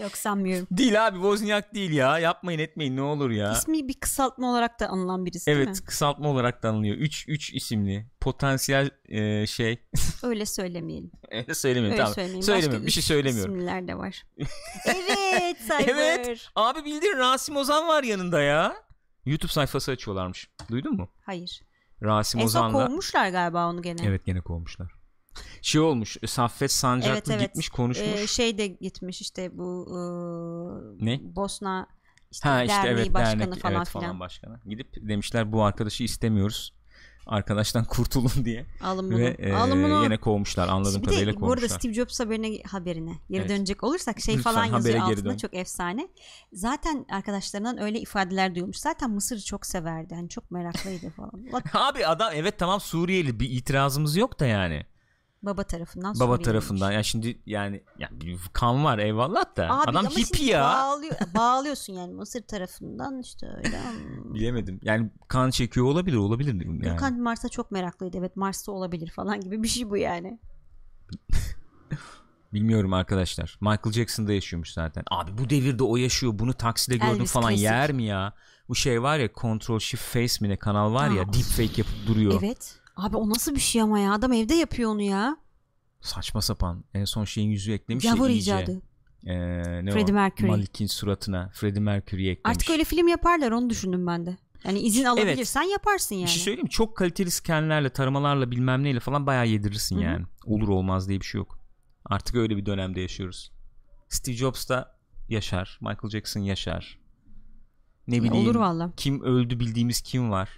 Yok 0.00 0.16
sanmıyorum. 0.16 0.66
değil 0.76 1.06
abi 1.06 1.14
Wozniak 1.16 1.74
değil 1.74 1.90
ya. 1.92 2.18
Yapmayın 2.18 2.58
etmeyin 2.58 2.96
ne 2.96 3.02
olur 3.02 3.30
ya. 3.30 3.52
İsmi 3.52 3.88
bir 3.88 3.94
kısaltma 3.94 4.50
olarak 4.50 4.80
da 4.80 4.88
anılan 4.88 5.26
birisi 5.26 5.46
değil 5.46 5.58
mi? 5.58 5.64
Evet 5.64 5.84
kısaltma 5.84 6.28
olarak 6.28 6.62
da 6.62 6.68
anılıyor. 6.68 6.96
3 6.96 7.24
3 7.28 7.54
isimli 7.54 8.06
potansiyel 8.20 8.90
e, 9.08 9.46
şey. 9.46 9.78
Öyle 10.22 10.46
söylemeyelim. 10.46 11.10
Öyle 11.30 11.54
söylemiyorum 11.54 11.92
Öyle 11.92 12.02
tamam. 12.02 12.14
söylemeyeyim. 12.14 12.42
Söylemiyorum. 12.42 12.74
Başka 12.76 12.86
Bir 12.86 12.92
şey 12.92 13.02
söylemiyorum. 13.02 13.54
isimliler 13.54 13.88
de 13.88 13.98
var. 13.98 14.22
evet 14.86 15.56
Cyber. 15.62 15.88
Evet. 15.88 16.48
Abi 16.56 16.84
bildiğin 16.84 17.16
Rasim 17.16 17.56
Ozan 17.56 17.88
var 17.88 18.02
yanında 18.02 18.40
ya. 18.40 18.74
YouTube 19.26 19.52
sayfası 19.52 19.90
açıyorlarmış. 19.90 20.50
Duydun 20.70 20.96
mu? 20.96 21.08
Hayır. 21.26 21.62
Rasim 22.02 22.40
En 22.40 22.46
son 22.46 22.60
Ozan'la. 22.60 22.86
kovmuşlar 22.86 23.28
galiba 23.28 23.66
onu 23.70 23.82
gene. 23.82 24.00
Evet 24.06 24.24
gene 24.26 24.40
kovmuşlar. 24.40 24.92
Şey 25.62 25.80
olmuş. 25.80 26.16
Saffet 26.26 26.72
Sancaklı 26.72 27.12
Evet, 27.12 27.30
evet. 27.30 27.40
gitmiş 27.40 27.68
konuşmuş. 27.68 28.08
Ee, 28.08 28.26
şey 28.26 28.58
de 28.58 28.66
gitmiş 28.66 29.20
işte 29.20 29.58
bu 29.58 29.86
e, 31.00 31.04
Ne? 31.04 31.20
Bosna 31.36 31.86
işte 32.30 32.48
ha 32.48 32.62
işte 32.62 32.76
derneği 32.76 32.92
evet 32.94 33.14
başkanı 33.14 33.40
dernek 33.40 33.60
falan 33.60 33.76
evet, 33.76 33.88
filan. 33.88 34.04
falan 34.04 34.20
başkanı. 34.20 34.60
Gidip 34.66 35.08
demişler 35.08 35.52
bu 35.52 35.62
arkadaşı 35.62 36.04
istemiyoruz. 36.04 36.74
Arkadaştan 37.26 37.84
kurtulun 37.88 38.44
diye. 38.44 38.66
Alın 38.82 39.10
bunu. 39.10 39.18
Ve 39.18 39.36
e, 39.38 39.52
Alın 39.52 39.82
bunu. 39.82 40.04
yine 40.04 40.16
kovmuşlar 40.20 40.68
anladığım 40.68 41.02
bir 41.02 41.06
kadarıyla 41.06 41.32
de 41.32 41.40
bu 41.40 41.46
arada 41.46 41.54
kovmuşlar. 41.60 41.78
Steve 41.78 41.94
Jobs 41.94 42.20
haberine, 42.20 42.62
haberine 42.62 43.12
geri 43.30 43.40
Evet. 43.40 43.50
dönecek 43.50 43.84
olursak 43.84 44.20
şey 44.20 44.36
Lütfen 44.36 44.54
falan 44.54 44.64
yazıyor 44.64 44.98
altında 44.98 45.24
dön. 45.24 45.36
çok 45.36 45.54
efsane. 45.54 46.08
Zaten 46.52 47.06
arkadaşlarından 47.10 47.82
öyle 47.82 48.00
ifadeler 48.00 48.54
duymuş. 48.54 48.76
Zaten 48.76 49.10
Mısır'ı 49.10 49.44
çok 49.44 49.66
severdi. 49.66 50.14
Hani 50.14 50.28
çok 50.28 50.50
meraklıydı 50.50 51.10
falan. 51.10 51.32
Ulan 51.50 51.62
Abi 51.74 52.06
adam 52.06 52.32
evet 52.34 52.58
tamam 52.58 52.80
Suriyeli 52.80 53.40
bir 53.40 53.50
itirazımız 53.50 54.16
yok 54.16 54.40
da 54.40 54.46
yani. 54.46 54.86
Baba 55.42 55.64
tarafından 55.64 56.20
Baba 56.20 56.38
tarafından. 56.38 56.92
Ya 56.92 57.02
şimdi 57.02 57.42
yani 57.46 57.82
ya 57.98 58.08
bir 58.12 58.38
kan 58.52 58.84
var 58.84 58.98
eyvallah 58.98 59.56
da. 59.56 59.64
Abi 59.70 59.90
adam 59.90 60.10
şimdi 60.10 60.44
ya. 60.44 60.62
Bağlıyor, 60.62 61.14
bağlıyorsun 61.34 61.92
yani 61.92 62.12
Mısır 62.14 62.42
tarafından 62.42 63.20
işte 63.20 63.46
öyle. 63.56 63.80
Bilemedim. 64.34 64.80
Yani 64.82 65.10
kan 65.28 65.50
çekiyor 65.50 65.86
olabilir 65.86 66.16
olabilir 66.16 66.52
yani. 66.52 66.78
Gürkan 66.78 67.20
Mars'a 67.20 67.48
çok 67.48 67.70
meraklıydı. 67.70 68.18
Evet 68.18 68.36
Mars'ta 68.36 68.72
olabilir 68.72 69.10
falan 69.10 69.40
gibi 69.40 69.62
bir 69.62 69.68
şey 69.68 69.90
bu 69.90 69.96
yani. 69.96 70.40
Bilmiyorum 72.52 72.92
arkadaşlar. 72.92 73.58
Michael 73.60 73.92
Jackson'da 73.92 74.32
yaşıyormuş 74.32 74.72
zaten. 74.72 75.04
Abi 75.10 75.38
bu 75.38 75.50
devirde 75.50 75.82
o 75.82 75.96
yaşıyor. 75.96 76.38
Bunu 76.38 76.54
takside 76.54 76.96
gördüm 76.96 77.14
Elvis 77.16 77.32
falan 77.32 77.48
klasik. 77.48 77.64
yer 77.64 77.92
mi 77.92 78.04
ya? 78.04 78.34
Bu 78.68 78.74
şey 78.74 79.02
var 79.02 79.18
ya 79.18 79.28
Control 79.34 79.78
Shift 79.78 80.02
Face 80.02 80.34
mi 80.40 80.48
ne 80.48 80.56
kanal 80.56 80.94
var 80.94 81.10
ya 81.10 81.22
Aa, 81.22 81.32
deepfake 81.32 81.82
yapıp 81.82 82.06
duruyor. 82.06 82.42
Evet. 82.42 82.81
Abi 82.96 83.16
o 83.16 83.30
nasıl 83.30 83.54
bir 83.54 83.60
şey 83.60 83.82
ama 83.82 83.98
ya? 83.98 84.12
Adam 84.12 84.32
evde 84.32 84.54
yapıyor 84.54 84.90
onu 84.90 85.02
ya. 85.02 85.36
Saçma 86.00 86.42
sapan. 86.42 86.84
En 86.94 87.04
son 87.04 87.24
şeyin 87.24 87.50
yüzü 87.50 87.72
eklemiş 87.72 88.04
Gavur 88.04 88.28
ya 88.28 88.34
iyice. 88.34 88.56
icadı. 88.62 88.82
Ee, 89.26 89.84
ne 89.84 89.90
Freddie 89.90 90.12
o? 90.12 90.14
Mercury. 90.14 90.50
Malik'in 90.50 90.86
suratına 90.86 91.50
Freddie 91.54 91.80
Mercury'yi 91.80 92.30
eklemiş. 92.30 92.56
Artık 92.56 92.70
öyle 92.70 92.84
film 92.84 93.08
yaparlar 93.08 93.50
onu 93.52 93.70
düşündüm 93.70 94.06
ben 94.06 94.26
de. 94.26 94.36
Yani 94.64 94.80
izin 94.80 95.04
alabilirsen 95.04 95.62
yaparsın 95.62 96.14
yani. 96.14 96.24
Bir 96.24 96.30
şey 96.30 96.42
söyleyeyim? 96.42 96.66
Çok 96.68 96.96
kaliteli 96.96 97.30
skenlerle, 97.30 97.90
taramalarla 97.90 98.50
bilmem 98.50 98.82
neyle 98.82 99.00
falan 99.00 99.26
bayağı 99.26 99.46
yedirirsin 99.46 99.96
Hı 99.96 100.00
hı. 100.00 100.04
yani. 100.04 100.24
Olur 100.46 100.68
olmaz 100.68 101.08
diye 101.08 101.20
bir 101.20 101.24
şey 101.24 101.38
yok. 101.38 101.58
Artık 102.04 102.36
öyle 102.36 102.56
bir 102.56 102.66
dönemde 102.66 103.00
yaşıyoruz. 103.00 103.52
Steve 104.08 104.36
Jobs 104.36 104.68
da 104.68 104.96
yaşar. 105.28 105.78
Michael 105.80 106.10
Jackson 106.10 106.40
yaşar. 106.40 106.98
Ne 108.06 108.16
Ya 108.16 108.22
bileyim. 108.22 108.44
olur 108.46 108.54
valla. 108.54 108.92
Kim 108.96 109.22
öldü 109.22 109.60
bildiğimiz 109.60 110.00
kim 110.02 110.30
var? 110.30 110.48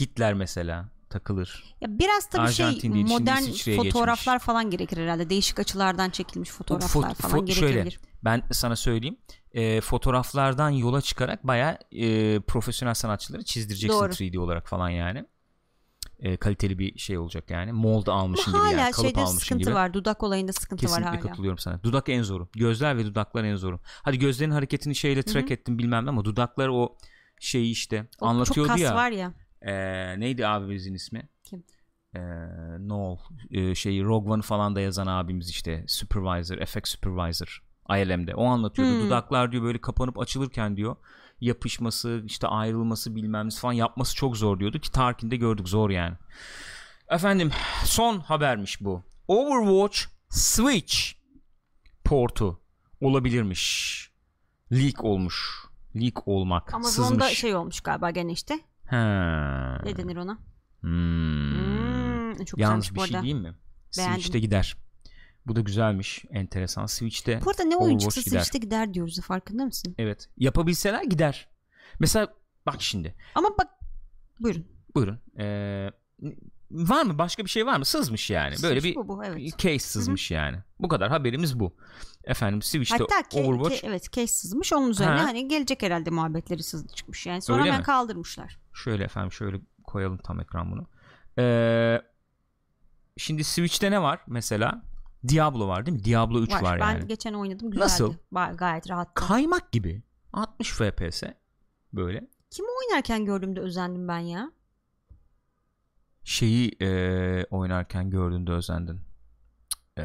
Hitler 0.00 0.34
mesela 0.34 0.88
takılır. 1.10 1.74
Ya 1.80 1.98
biraz 1.98 2.26
tabii 2.26 2.42
Arjantin 2.42 2.80
şey 2.80 2.92
değil, 2.92 3.06
modern 3.06 3.42
fotoğraflar 3.76 4.34
geçmiş. 4.34 4.46
falan 4.46 4.70
gerekir 4.70 4.96
herhalde. 4.98 5.30
Değişik 5.30 5.58
açılardan 5.58 6.10
çekilmiş 6.10 6.50
fotoğraflar 6.50 7.10
fo- 7.10 7.14
falan 7.14 7.38
fo- 7.38 7.46
gerekebilir. 7.46 7.90
şöyle, 7.90 7.90
Ben 8.24 8.42
sana 8.52 8.76
söyleyeyim. 8.76 9.16
E, 9.52 9.80
fotoğraflardan 9.80 10.70
yola 10.70 11.00
çıkarak 11.00 11.46
bayağı 11.46 11.78
e, 11.92 12.40
profesyonel 12.40 12.94
sanatçıları 12.94 13.44
çizdireceksin 13.44 13.98
Doğru. 13.98 14.12
3D 14.12 14.38
olarak 14.38 14.68
falan 14.68 14.88
yani. 14.88 15.24
E, 16.18 16.36
kaliteli 16.36 16.78
bir 16.78 16.98
şey 16.98 17.18
olacak 17.18 17.50
yani. 17.50 17.72
Mold 17.72 18.06
almışın 18.06 18.52
Ama 18.52 18.64
gibi 18.64 18.74
hala 18.74 18.82
yani. 18.82 18.92
Kalıp 18.92 19.06
şeyde 19.06 19.20
almışın 19.20 19.38
sıkıntı 19.38 19.64
gibi. 19.64 19.74
var. 19.74 19.94
Dudak 19.94 20.22
olayında 20.22 20.52
sıkıntı 20.52 20.80
Kesinlikle 20.80 21.06
var 21.06 21.14
hala. 21.18 21.28
katılıyorum 21.28 21.58
sana. 21.58 21.82
Dudak 21.82 22.08
en 22.08 22.22
zoru. 22.22 22.48
Gözler 22.52 22.96
ve 22.96 23.04
dudaklar 23.04 23.44
en 23.44 23.56
zoru. 23.56 23.80
Hadi 24.02 24.18
gözlerin 24.18 24.50
hareketini 24.50 24.94
şeyle 24.94 25.22
track 25.22 25.50
ettim 25.50 25.78
bilmem 25.78 26.04
ne 26.06 26.08
ama 26.08 26.24
dudaklar 26.24 26.68
o 26.68 26.96
şeyi 27.40 27.70
işte 27.72 28.08
O 28.20 28.26
anlatıyordu 28.26 28.68
çok 28.68 28.76
kas 28.76 28.80
ya. 28.80 28.94
var 28.94 29.10
ya. 29.10 29.32
Ee, 29.62 30.20
neydi 30.20 30.46
abimizin 30.46 30.94
ismi? 30.94 31.28
Kim? 31.44 31.64
Ee, 32.14 32.20
Noel. 32.78 33.18
Ee, 33.50 33.74
şeyi 33.74 34.04
Rogue 34.04 34.32
One 34.32 34.42
falan 34.42 34.76
da 34.76 34.80
yazan 34.80 35.06
abimiz 35.06 35.50
işte. 35.50 35.84
Supervisor, 35.88 36.58
effect 36.58 36.88
supervisor. 36.88 37.62
ILM'de. 37.90 38.34
O 38.34 38.44
anlatıyordu. 38.44 38.92
Hmm. 38.92 39.06
Dudaklar 39.06 39.52
diyor 39.52 39.62
böyle 39.62 39.80
kapanıp 39.80 40.18
açılırken 40.18 40.76
diyor 40.76 40.96
yapışması, 41.40 42.22
işte 42.26 42.46
ayrılması 42.46 43.14
bilmem 43.16 43.46
ne 43.46 43.50
falan 43.50 43.72
yapması 43.72 44.16
çok 44.16 44.36
zor 44.36 44.60
diyordu 44.60 44.78
ki 44.78 44.92
Tarkin'de 44.92 45.36
gördük 45.36 45.68
zor 45.68 45.90
yani. 45.90 46.16
Efendim 47.10 47.50
son 47.84 48.20
habermiş 48.20 48.80
bu. 48.80 49.02
Overwatch 49.28 49.98
Switch 50.28 50.96
portu 52.04 52.60
olabilirmiş. 53.00 54.10
Leak 54.72 55.04
olmuş. 55.04 55.64
Leak 55.96 56.28
olmak. 56.28 56.74
Amazon'da 56.74 57.08
sızmış. 57.08 57.38
şey 57.38 57.54
olmuş 57.54 57.80
galiba 57.80 58.10
gene 58.10 58.32
işte. 58.32 58.60
Ha. 58.90 59.80
Ne 59.84 59.96
denir 59.96 60.16
ona? 60.16 60.38
Hmm. 60.80 61.50
Hmm, 62.38 62.44
çok 62.44 62.60
Yalnız 62.60 62.94
bir 62.94 63.00
şey 63.00 63.22
diyeyim 63.22 63.38
mi? 63.38 63.54
Beğendim. 63.98 64.14
Switch'te 64.20 64.38
gider. 64.38 64.76
Bu 65.46 65.56
da 65.56 65.60
güzelmiş. 65.60 66.24
Enteresan. 66.30 66.86
Switch'te 66.86 67.40
Bu 67.44 67.50
arada 67.50 67.64
ne 67.64 67.76
oyun 67.76 67.94
Overwatch 67.94 68.14
çıksa 68.14 68.30
gider. 68.30 68.40
Switch'te 68.40 68.58
gider 68.58 68.94
diyoruz 68.94 69.20
farkında 69.20 69.64
mısın? 69.64 69.94
evet. 69.98 70.28
Yapabilseler 70.36 71.02
gider. 71.04 71.48
Mesela 71.98 72.34
bak 72.66 72.82
şimdi. 72.82 73.14
Ama 73.34 73.48
bak 73.58 73.68
buyurun. 74.40 74.66
Buyurun. 74.94 75.18
Ee, 75.38 75.90
var 76.70 77.02
mı 77.04 77.18
başka 77.18 77.44
bir 77.44 77.50
şey 77.50 77.66
var 77.66 77.78
mı? 77.78 77.84
Sızmış 77.84 78.30
yani. 78.30 78.54
Böyle 78.62 78.80
Sızmış 78.80 78.84
bir 78.84 78.94
bu, 78.94 79.08
bu, 79.08 79.24
evet. 79.24 79.58
case 79.58 79.78
sızmış 79.78 80.30
yani. 80.30 80.58
Bu 80.78 80.88
kadar 80.88 81.08
haberimiz 81.08 81.60
bu. 81.60 81.76
Efendim 82.24 82.62
Switch'te 82.62 82.96
Hatta 82.98 83.20
ke- 83.20 83.44
Overwatch 83.46 83.84
ke- 83.84 83.86
evet 83.88 84.12
case 84.12 84.26
sızmış 84.26 84.72
onun 84.72 84.90
üzerine 84.90 85.12
Ha. 85.20 85.24
hani 85.24 85.48
gelecek 85.48 85.82
herhalde 85.82 86.10
muhabbetleri 86.10 86.62
sızdı 86.62 86.92
çıkmış 86.94 87.26
yani 87.26 87.42
sonra 87.42 87.58
Öyle 87.58 87.68
hemen 87.68 87.80
mi? 87.80 87.84
kaldırmışlar. 87.86 88.58
Şöyle 88.72 89.04
efendim 89.04 89.32
şöyle 89.32 89.60
koyalım 89.84 90.18
tam 90.18 90.40
ekran 90.40 90.72
bunu. 90.72 90.86
Ee, 91.38 92.02
şimdi 93.16 93.44
Switch'te 93.44 93.90
ne 93.90 94.02
var 94.02 94.20
mesela? 94.26 94.82
Diablo 95.28 95.68
var 95.68 95.86
değil 95.86 95.96
mi? 95.96 96.04
Diablo 96.04 96.40
3 96.40 96.52
var, 96.52 96.62
var. 96.62 96.80
ben 96.80 96.92
yani. 96.92 97.06
geçen 97.06 97.34
oynadım 97.34 97.70
güzeldi. 97.70 97.84
Nasıl? 97.84 98.14
Ba- 98.32 98.56
gayet 98.56 98.90
rahattı. 98.90 99.14
Kaymak 99.14 99.72
gibi. 99.72 100.02
60 100.32 100.70
FPS 100.72 101.22
böyle. 101.92 102.28
Kimi 102.50 102.68
oynarken 102.68 103.24
gördüğümde 103.24 103.60
özendim 103.60 104.08
ben 104.08 104.18
ya. 104.18 104.50
Şeyi 106.24 106.76
ee, 106.82 107.44
oynarken 107.50 108.10
gördüğünde 108.10 108.52
özendin. 108.52 109.00
Ee, 109.98 110.02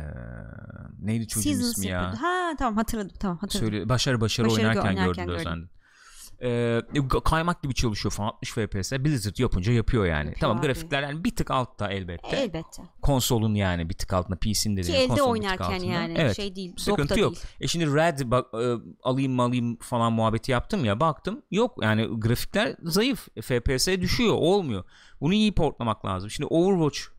neydi 0.99 1.27
çocuğun 1.27 1.51
Seasons 1.51 1.71
ismi 1.71 1.87
ya? 1.87 2.01
yapıyordu. 2.01 2.17
Ha 2.21 2.53
tamam 2.57 2.75
hatırladım 2.75 3.15
tamam 3.19 3.37
hatırladım. 3.37 3.71
Söyle, 3.71 3.89
başarı 3.89 4.21
başarı, 4.21 4.47
Başarı 4.47 4.61
oynarken, 4.61 4.81
oynarken 4.81 5.05
gördüğünde 5.05 5.25
gördüm. 5.25 5.39
özendin. 5.39 5.69
Ee, 6.45 6.81
kaymak 7.23 7.63
gibi 7.63 7.73
çalışıyor 7.73 8.11
falan 8.13 8.27
60 8.27 8.51
FPS 8.51 8.91
Blizzard 8.91 9.37
yapınca 9.37 9.73
yapıyor 9.73 10.05
yani. 10.05 10.17
Yapıyor 10.17 10.39
tamam 10.39 10.57
abi. 10.57 10.65
grafikler 10.65 11.03
yani 11.03 11.23
bir 11.23 11.35
tık 11.35 11.51
altta 11.51 11.91
elbette. 11.91 12.37
Elbette. 12.37 12.83
konsolun 13.01 13.55
yani 13.55 13.89
bir 13.89 13.93
tık 13.93 14.13
altında 14.13 14.35
PC'nin 14.35 14.75
Ki 14.75 14.83
dediğim 14.83 15.11
elde 15.11 15.23
oynarken 15.23 15.79
yani 15.79 16.13
evet. 16.17 16.35
şey 16.35 16.55
değil. 16.55 16.73
Sıkıntı 16.77 17.19
yok. 17.19 17.33
değil. 17.33 17.45
E 17.61 17.67
şimdi 17.67 17.85
Red 17.85 18.19
bak, 18.23 18.45
e, 18.53 18.75
alayım 19.03 19.33
mı 19.33 19.41
alayım 19.41 19.77
falan 19.77 20.13
muhabbeti 20.13 20.51
yaptım 20.51 20.85
ya 20.85 20.99
baktım 20.99 21.41
yok 21.51 21.77
yani 21.81 22.07
grafikler 22.19 22.75
zayıf 22.83 23.27
FPS 23.41 23.87
düşüyor 23.87 24.33
olmuyor. 24.33 24.83
Bunu 25.21 25.33
iyi 25.33 25.55
portlamak 25.55 26.05
lazım. 26.05 26.29
Şimdi 26.29 26.47
Overwatch 26.47 27.14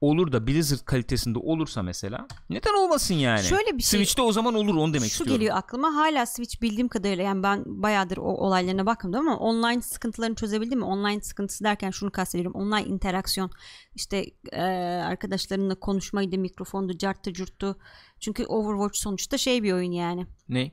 olur 0.00 0.32
da 0.32 0.46
Blizzard 0.46 0.84
kalitesinde 0.84 1.38
olursa 1.38 1.82
mesela 1.82 2.26
neden 2.50 2.74
olmasın 2.74 3.14
yani? 3.14 3.42
Şöyle 3.42 3.78
bir 3.78 3.82
şey- 3.82 3.98
Switch'te 4.00 4.22
o 4.22 4.32
zaman 4.32 4.54
olur 4.54 4.74
onu 4.74 4.94
demek 4.94 5.08
Şu 5.10 5.12
istiyorum. 5.12 5.34
geliyor 5.34 5.56
aklıma 5.56 5.94
hala 5.94 6.26
Switch 6.26 6.62
bildiğim 6.62 6.88
kadarıyla 6.88 7.24
yani 7.24 7.42
ben 7.42 7.62
bayağıdır 7.66 8.16
o 8.16 8.22
olaylarına 8.22 8.86
bakmadım 8.86 9.28
ama 9.28 9.38
online 9.38 9.80
sıkıntılarını 9.82 10.34
çözebildi 10.34 10.76
mi? 10.76 10.84
Online 10.84 11.20
sıkıntısı 11.20 11.64
derken 11.64 11.90
şunu 11.90 12.10
kastediyorum. 12.10 12.60
Online 12.60 12.84
interaksiyon 12.84 13.50
işte 13.94 14.24
e, 14.52 14.62
arkadaşlarınla 15.04 15.74
konuşmaydı, 15.74 16.38
mikrofondu, 16.38 16.98
carttı, 16.98 17.32
curttu. 17.32 17.76
Çünkü 18.20 18.44
Overwatch 18.44 18.98
sonuçta 18.98 19.38
şey 19.38 19.62
bir 19.62 19.72
oyun 19.72 19.92
yani. 19.92 20.26
Ne? 20.48 20.72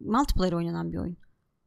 Multiplayer 0.00 0.52
oynanan 0.52 0.92
bir 0.92 0.98
oyun. 0.98 1.16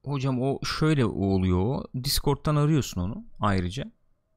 Hocam 0.06 0.42
o 0.42 0.60
şöyle 0.66 1.06
oluyor. 1.06 1.84
Discord'dan 2.04 2.56
arıyorsun 2.56 3.02
onu 3.02 3.26
ayrıca. 3.40 3.92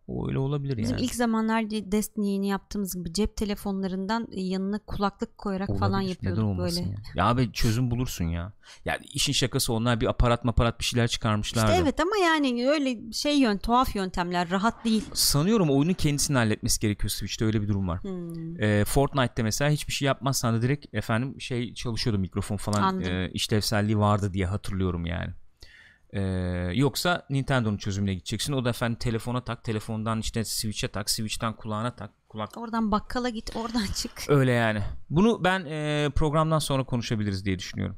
O 0.08 0.28
öyle 0.28 0.38
olabilir 0.38 0.76
Bizim 0.76 0.96
yani. 0.96 1.04
ilk 1.04 1.14
zamanlarda 1.14 1.92
Destiny'yi 1.92 2.46
yaptığımız 2.46 2.94
gibi 2.94 3.12
cep 3.12 3.36
telefonlarından 3.36 4.28
yanına 4.30 4.78
kulaklık 4.78 5.38
koyarak 5.38 5.78
falan 5.78 5.92
Olabilir. 5.92 6.08
yapıyorduk 6.08 6.44
Neden 6.44 6.58
böyle. 6.58 6.80
Ya? 6.80 6.96
ya 7.14 7.26
abi 7.26 7.52
çözüm 7.52 7.90
bulursun 7.90 8.24
ya. 8.24 8.52
Yani 8.84 9.04
işin 9.14 9.32
şakası 9.32 9.72
onlar 9.72 10.00
bir 10.00 10.06
aparat 10.06 10.44
maparat 10.44 10.80
bir 10.80 10.84
şeyler 10.84 11.08
çıkarmışlardı. 11.08 11.70
İşte 11.70 11.82
evet 11.82 12.00
ama 12.00 12.16
yani 12.16 12.68
öyle 12.68 13.12
şey 13.12 13.38
yön 13.38 13.58
tuhaf 13.58 13.96
yöntemler 13.96 14.50
rahat 14.50 14.84
değil. 14.84 15.04
Sanıyorum 15.12 15.70
oyunun 15.70 15.94
kendisini 15.94 16.36
halletmesi 16.36 16.80
gerekiyor 16.80 17.10
Switch'te 17.10 17.44
öyle 17.44 17.62
bir 17.62 17.68
durum 17.68 17.88
var. 17.88 18.02
Hmm. 18.02 18.62
Ee, 18.62 18.84
Fortnite'te 18.84 19.42
mesela 19.42 19.70
hiçbir 19.70 19.92
şey 19.92 20.06
yapmazsan 20.06 20.54
da 20.54 20.62
direkt 20.62 20.94
efendim 20.94 21.40
şey 21.40 21.74
çalışıyordu 21.74 22.18
mikrofon 22.18 22.56
falan 22.56 22.82
Anladım. 22.82 23.12
e, 23.12 23.30
işlevselliği 23.30 23.98
vardı 23.98 24.32
diye 24.32 24.46
hatırlıyorum 24.46 25.06
yani. 25.06 25.28
Ee, 26.12 26.20
yoksa 26.74 27.26
Nintendo'nun 27.30 27.76
çözümüne 27.76 28.14
gideceksin. 28.14 28.52
O 28.52 28.64
da 28.64 28.70
efendim 28.70 28.98
telefona 28.98 29.44
tak, 29.44 29.64
telefondan 29.64 30.20
işte 30.20 30.44
Switch'e 30.44 30.88
tak, 30.88 31.10
Switch'ten 31.10 31.52
kulağına 31.56 31.96
tak, 31.96 32.10
kulak 32.28 32.56
Oradan 32.56 32.92
bakkala 32.92 33.28
git 33.28 33.56
oradan 33.56 33.86
çık. 33.94 34.12
Öyle 34.28 34.52
yani. 34.52 34.82
Bunu 35.10 35.44
ben 35.44 35.64
e, 35.64 36.10
programdan 36.14 36.58
sonra 36.58 36.84
konuşabiliriz 36.84 37.44
diye 37.44 37.58
düşünüyorum. 37.58 37.96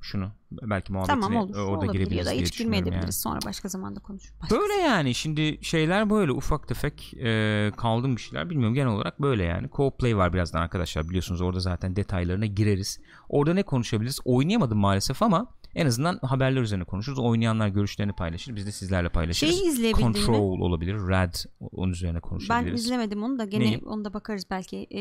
Şunu 0.00 0.30
belki 0.50 0.92
muhabbetine 0.92 1.20
Tamam 1.20 1.42
olur. 1.42 1.56
e, 1.56 1.60
orada 1.60 1.70
olabilir 1.70 1.92
girebiliriz 1.92 2.26
ya 2.26 2.32
da 2.32 2.36
diye 2.36 2.42
hiç 2.42 2.58
girmeyebiliriz. 2.58 3.20
Sonra 3.20 3.38
başka 3.46 3.68
zamanda 3.68 4.00
konuşuruz. 4.00 4.38
yani. 4.42 4.60
Böyle 4.60 4.72
yani 4.72 5.14
şimdi 5.14 5.64
şeyler 5.64 6.10
böyle 6.10 6.32
ufak 6.32 6.68
tefek 6.68 7.14
e, 7.14 7.72
kaldım 7.76 8.16
bir 8.16 8.20
şeyler 8.20 8.50
bilmiyorum 8.50 8.74
genel 8.74 8.92
olarak 8.92 9.22
böyle 9.22 9.44
yani. 9.44 9.66
Co-play 9.66 10.16
var 10.16 10.32
birazdan 10.32 10.60
arkadaşlar 10.60 11.08
biliyorsunuz 11.08 11.40
orada 11.40 11.60
zaten 11.60 11.96
detaylarına 11.96 12.46
gireriz. 12.46 13.00
Orada 13.28 13.54
ne 13.54 13.62
konuşabiliriz? 13.62 14.18
Oynayamadım 14.24 14.78
maalesef 14.78 15.22
ama 15.22 15.46
en 15.74 15.86
azından 15.86 16.18
haberler 16.22 16.60
üzerine 16.60 16.84
konuşuruz. 16.84 17.18
Oynayanlar 17.18 17.68
görüşlerini 17.68 18.12
paylaşır. 18.12 18.56
Biz 18.56 18.66
de 18.66 18.72
sizlerle 18.72 19.08
paylaşırız. 19.08 19.54
Şeyi 19.58 19.68
izleyebildin 19.68 20.08
mi? 20.08 20.14
Control 20.14 20.60
olabilir. 20.60 20.94
Red 20.94 21.34
onun 21.60 21.92
üzerine 21.92 22.14
Ben 22.14 22.20
konuşabiliriz. 22.20 22.84
izlemedim 22.84 23.22
onu 23.22 23.38
da 23.38 23.44
gene 23.44 23.64
Neyi? 23.64 23.78
onu 23.78 24.04
da 24.04 24.14
bakarız 24.14 24.44
belki. 24.50 24.76
Ee, 24.90 24.98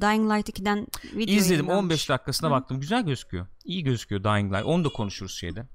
Dying 0.00 0.32
Light 0.32 0.48
2'den 0.48 0.86
video 1.14 1.34
İzledim 1.34 1.66
yayınlanmış. 1.66 1.84
15 1.84 2.08
dakikasına 2.08 2.48
Hı. 2.48 2.52
baktım. 2.52 2.80
Güzel 2.80 3.06
gözüküyor. 3.06 3.46
İyi 3.64 3.84
gözüküyor 3.84 4.24
Dying 4.24 4.52
Light. 4.54 4.64
Onu 4.66 4.84
da 4.84 4.88
konuşuruz 4.88 5.34
şeyde. 5.34 5.66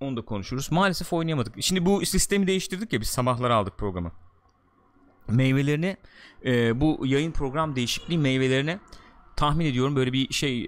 Onu 0.00 0.16
da 0.16 0.22
konuşuruz. 0.24 0.72
Maalesef 0.72 1.12
oynayamadık. 1.12 1.54
Şimdi 1.62 1.86
bu 1.86 2.06
sistemi 2.06 2.46
değiştirdik 2.46 2.92
ya 2.92 3.00
biz 3.00 3.08
sabahları 3.08 3.54
aldık 3.54 3.78
programı. 3.78 4.12
Meyvelerini 5.28 5.96
e, 6.44 6.80
bu 6.80 7.06
yayın 7.06 7.32
program 7.32 7.76
değişikliği 7.76 8.18
meyvelerini 8.18 8.78
tahmin 9.36 9.66
ediyorum 9.66 9.96
böyle 9.96 10.12
bir 10.12 10.32
şey 10.32 10.64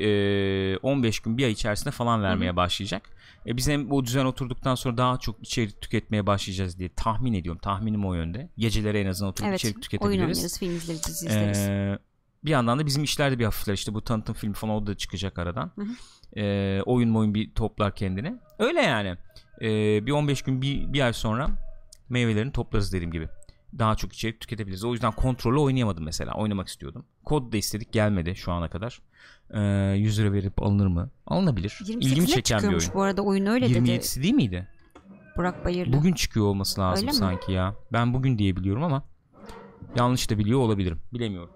e, 0.73 0.77
15 0.77 1.21
gün 1.21 1.39
bir 1.39 1.45
ay 1.45 1.51
içerisinde 1.53 1.91
falan 1.91 2.23
vermeye 2.23 2.57
başlayacak. 2.57 3.03
E, 3.47 3.57
biz 3.57 3.69
hem 3.69 3.91
bu 3.91 4.05
düzen 4.05 4.25
oturduktan 4.25 4.75
sonra 4.75 4.97
daha 4.97 5.19
çok 5.19 5.43
içerik 5.43 5.81
tüketmeye 5.81 6.27
başlayacağız 6.27 6.79
diye 6.79 6.89
tahmin 6.97 7.33
ediyorum. 7.33 7.61
Tahminim 7.63 8.07
o 8.07 8.15
yönde. 8.15 8.49
Geceleri 8.59 8.99
en 8.99 9.07
azından 9.07 9.31
oturup 9.31 9.49
Evet. 9.49 9.59
içerik 9.61 9.77
Oyun 9.77 9.83
tüketebiliriz. 9.83 10.39
oynarız, 10.39 10.59
film 10.59 10.77
izleriz, 10.77 11.07
dizi 11.07 11.27
izleriz. 11.27 11.59
Ee, 11.59 11.99
bir 12.45 12.51
yandan 12.51 12.79
da 12.79 12.87
bizim 12.87 13.05
işler 13.05 13.33
de 13.33 13.39
bir 13.39 13.45
hafifler 13.45 13.75
işte 13.75 13.95
bu 13.95 14.05
tanıtım 14.05 14.35
filmi 14.35 14.55
falan 14.55 14.75
o 14.75 14.87
da 14.87 14.97
çıkacak 14.97 15.39
aradan. 15.39 15.73
Hı 15.75 15.83
hı. 15.83 16.41
Ee, 16.41 16.83
oyun 16.87 17.15
oyun 17.15 17.35
bir 17.35 17.55
toplar 17.55 17.95
kendini. 17.95 18.35
Öyle 18.59 18.81
yani. 18.81 19.15
Ee, 19.63 20.07
bir 20.07 20.13
15 20.13 20.43
gün 20.43 20.63
bir, 20.63 20.93
bir 20.93 21.01
ay 21.01 21.13
sonra 21.13 21.49
meyvelerini 22.09 22.53
toplarız 22.53 22.93
dediğim 22.93 23.13
gibi. 23.13 23.29
Daha 23.79 23.95
çok 23.95 24.13
içerik 24.13 24.41
tüketebiliriz. 24.41 24.85
O 24.85 24.93
yüzden 24.93 25.13
kontrolü 25.13 25.59
oynayamadım 25.59 26.05
mesela. 26.05 26.35
Oynamak 26.35 26.69
istiyordum. 26.69 27.05
Kod 27.25 27.53
da 27.53 27.57
istedik 27.57 27.93
gelmedi 27.93 28.37
şu 28.37 28.53
ana 28.53 28.69
kadar. 28.71 29.01
Ee, 29.51 29.97
100 29.97 30.19
lira 30.21 30.33
verip 30.33 30.63
alınır 30.63 30.87
mı? 30.87 31.11
Alınabilir. 31.27 31.79
İlgimi 31.81 32.05
28'ine 32.05 32.27
çeken 32.27 32.63
bir 32.63 32.69
oyun. 32.69 32.81
bu 32.95 33.03
arada 33.03 33.23
oyun 33.23 33.47
öyle 33.47 33.71
dedi 33.71 33.91
27'si 33.91 34.23
değil 34.23 34.35
miydi? 34.35 34.69
Burak 35.37 35.65
Bayırlı. 35.65 35.93
Bugün 35.93 36.13
çıkıyor 36.13 36.47
olması 36.47 36.81
lazım 36.81 37.09
Öyle 37.09 37.13
mi? 37.13 37.19
sanki 37.19 37.53
ya. 37.53 37.75
Ben 37.93 38.15
bugün 38.15 38.39
diye 38.39 38.57
biliyorum 38.57 38.83
ama 38.83 39.03
yanlış 39.97 40.31
da 40.31 40.39
biliyor 40.39 40.61
olabilirim. 40.61 41.01
Bilemiyorum. 41.15 41.51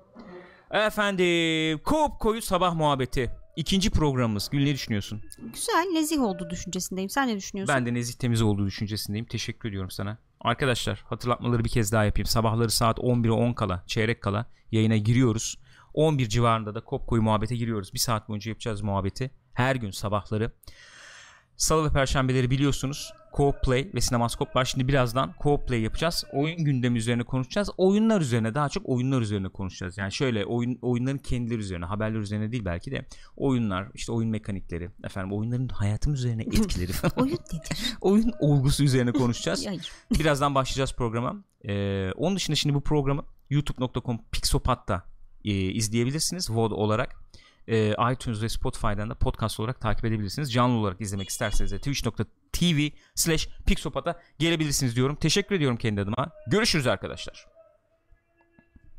Efendim, 0.71 1.79
Koop 1.85 2.21
Koyu 2.21 2.43
Sabah 2.43 2.75
Muhabbeti. 2.75 3.31
İkinci 3.57 3.91
programımız. 3.91 4.49
Gül 4.53 4.65
ne 4.65 4.75
düşünüyorsun? 4.75 5.23
Güzel, 5.55 5.87
nezih 5.93 6.21
oldu 6.21 6.51
düşüncesindeyim. 6.51 7.11
Sen 7.11 7.29
ne 7.29 7.37
düşünüyorsun? 7.37 7.75
Ben 7.75 7.87
de 7.87 7.95
nezih 7.95 8.15
temiz 8.15 8.43
olduğu 8.43 8.67
düşüncesindeyim. 8.67 9.27
Teşekkür 9.27 9.69
ediyorum 9.69 9.91
sana. 9.91 10.19
Arkadaşlar 10.41 11.05
hatırlatmaları 11.09 11.65
bir 11.65 11.69
kez 11.69 11.93
daha 11.93 12.05
yapayım. 12.05 12.27
Sabahları 12.27 12.71
saat 12.71 12.99
11'e 12.99 13.31
10 13.31 13.53
kala, 13.53 13.85
çeyrek 13.87 14.23
kala 14.23 14.47
yayına 14.71 14.97
giriyoruz. 14.97 15.59
11 15.95 16.29
civarında 16.29 16.75
da 16.75 16.81
Kop 16.81 17.07
Koyu 17.07 17.23
muhabbete 17.23 17.57
giriyoruz. 17.57 17.95
Bir 17.95 17.99
saat 17.99 18.29
boyunca 18.29 18.51
yapacağız 18.51 18.81
muhabbeti. 18.81 19.31
Her 19.53 19.77
gün 19.77 19.91
sabahları. 19.91 20.53
Salı 21.57 21.89
ve 21.89 21.93
perşembeleri 21.93 22.51
biliyorsunuz. 22.51 23.13
Co-op 23.37 23.63
Play 23.63 23.91
ve 23.95 24.01
Sinemaskop 24.01 24.57
var. 24.57 24.65
Şimdi 24.65 24.89
birazdan 24.89 25.35
Co-op 25.43 25.67
Play 25.67 25.81
yapacağız. 25.81 26.25
Oyun 26.33 26.65
gündemi 26.65 26.99
üzerine 26.99 27.23
konuşacağız. 27.23 27.71
Oyunlar 27.77 28.21
üzerine 28.21 28.55
daha 28.55 28.69
çok 28.69 28.89
oyunlar 28.89 29.21
üzerine 29.21 29.49
konuşacağız. 29.49 29.99
Yani 29.99 30.13
şöyle 30.13 30.45
oyun 30.45 30.79
oyunların 30.83 31.19
kendileri 31.19 31.59
üzerine, 31.59 31.85
haberler 31.85 32.19
üzerine 32.19 32.53
değil 32.53 32.65
belki 32.65 32.91
de 32.91 33.07
oyunlar, 33.37 33.89
işte 33.95 34.13
oyun 34.13 34.31
mekanikleri, 34.31 34.91
efendim 35.05 35.33
oyunların 35.33 35.69
hayatım 35.69 36.15
üzerine 36.15 36.43
etkileri 36.43 36.93
falan. 36.93 37.13
Oyun 37.17 37.33
nedir? 37.33 37.97
oyun 38.01 38.33
olgusu 38.41 38.85
üzerine 38.85 39.13
konuşacağız. 39.13 39.67
Hayır. 39.67 39.93
Birazdan 40.19 40.55
başlayacağız 40.55 40.95
programa. 40.95 41.45
Ee, 41.65 42.13
onun 42.13 42.37
dışında 42.37 42.57
şimdi 42.57 42.75
bu 42.75 42.81
programı 42.81 43.25
youtube.com 43.51 44.19
Pixopat'ta 44.33 45.05
e, 45.45 45.53
izleyebilirsiniz 45.53 46.51
VOD 46.51 46.71
olarak. 46.71 47.17
Ee, 47.69 47.95
iTunes 48.13 48.43
ve 48.43 48.49
Spotify'dan 48.49 49.11
da 49.11 49.15
podcast 49.15 49.61
olarak 49.61 49.81
takip 49.81 50.05
edebilirsiniz. 50.05 50.53
Canlı 50.53 50.79
olarak 50.79 51.01
izlemek 51.01 51.29
isterseniz 51.29 51.73
de 51.73 51.77
twitch.tv 51.77 52.40
slash 53.15 53.49
Pixopat'a 53.67 54.21
gelebilirsiniz 54.39 54.97
diyorum. 54.97 55.17
Teşekkür 55.17 55.55
ediyorum 55.55 55.77
kendi 55.77 56.01
adıma. 56.01 56.31
Görüşürüz 56.47 56.87
arkadaşlar. 56.87 57.50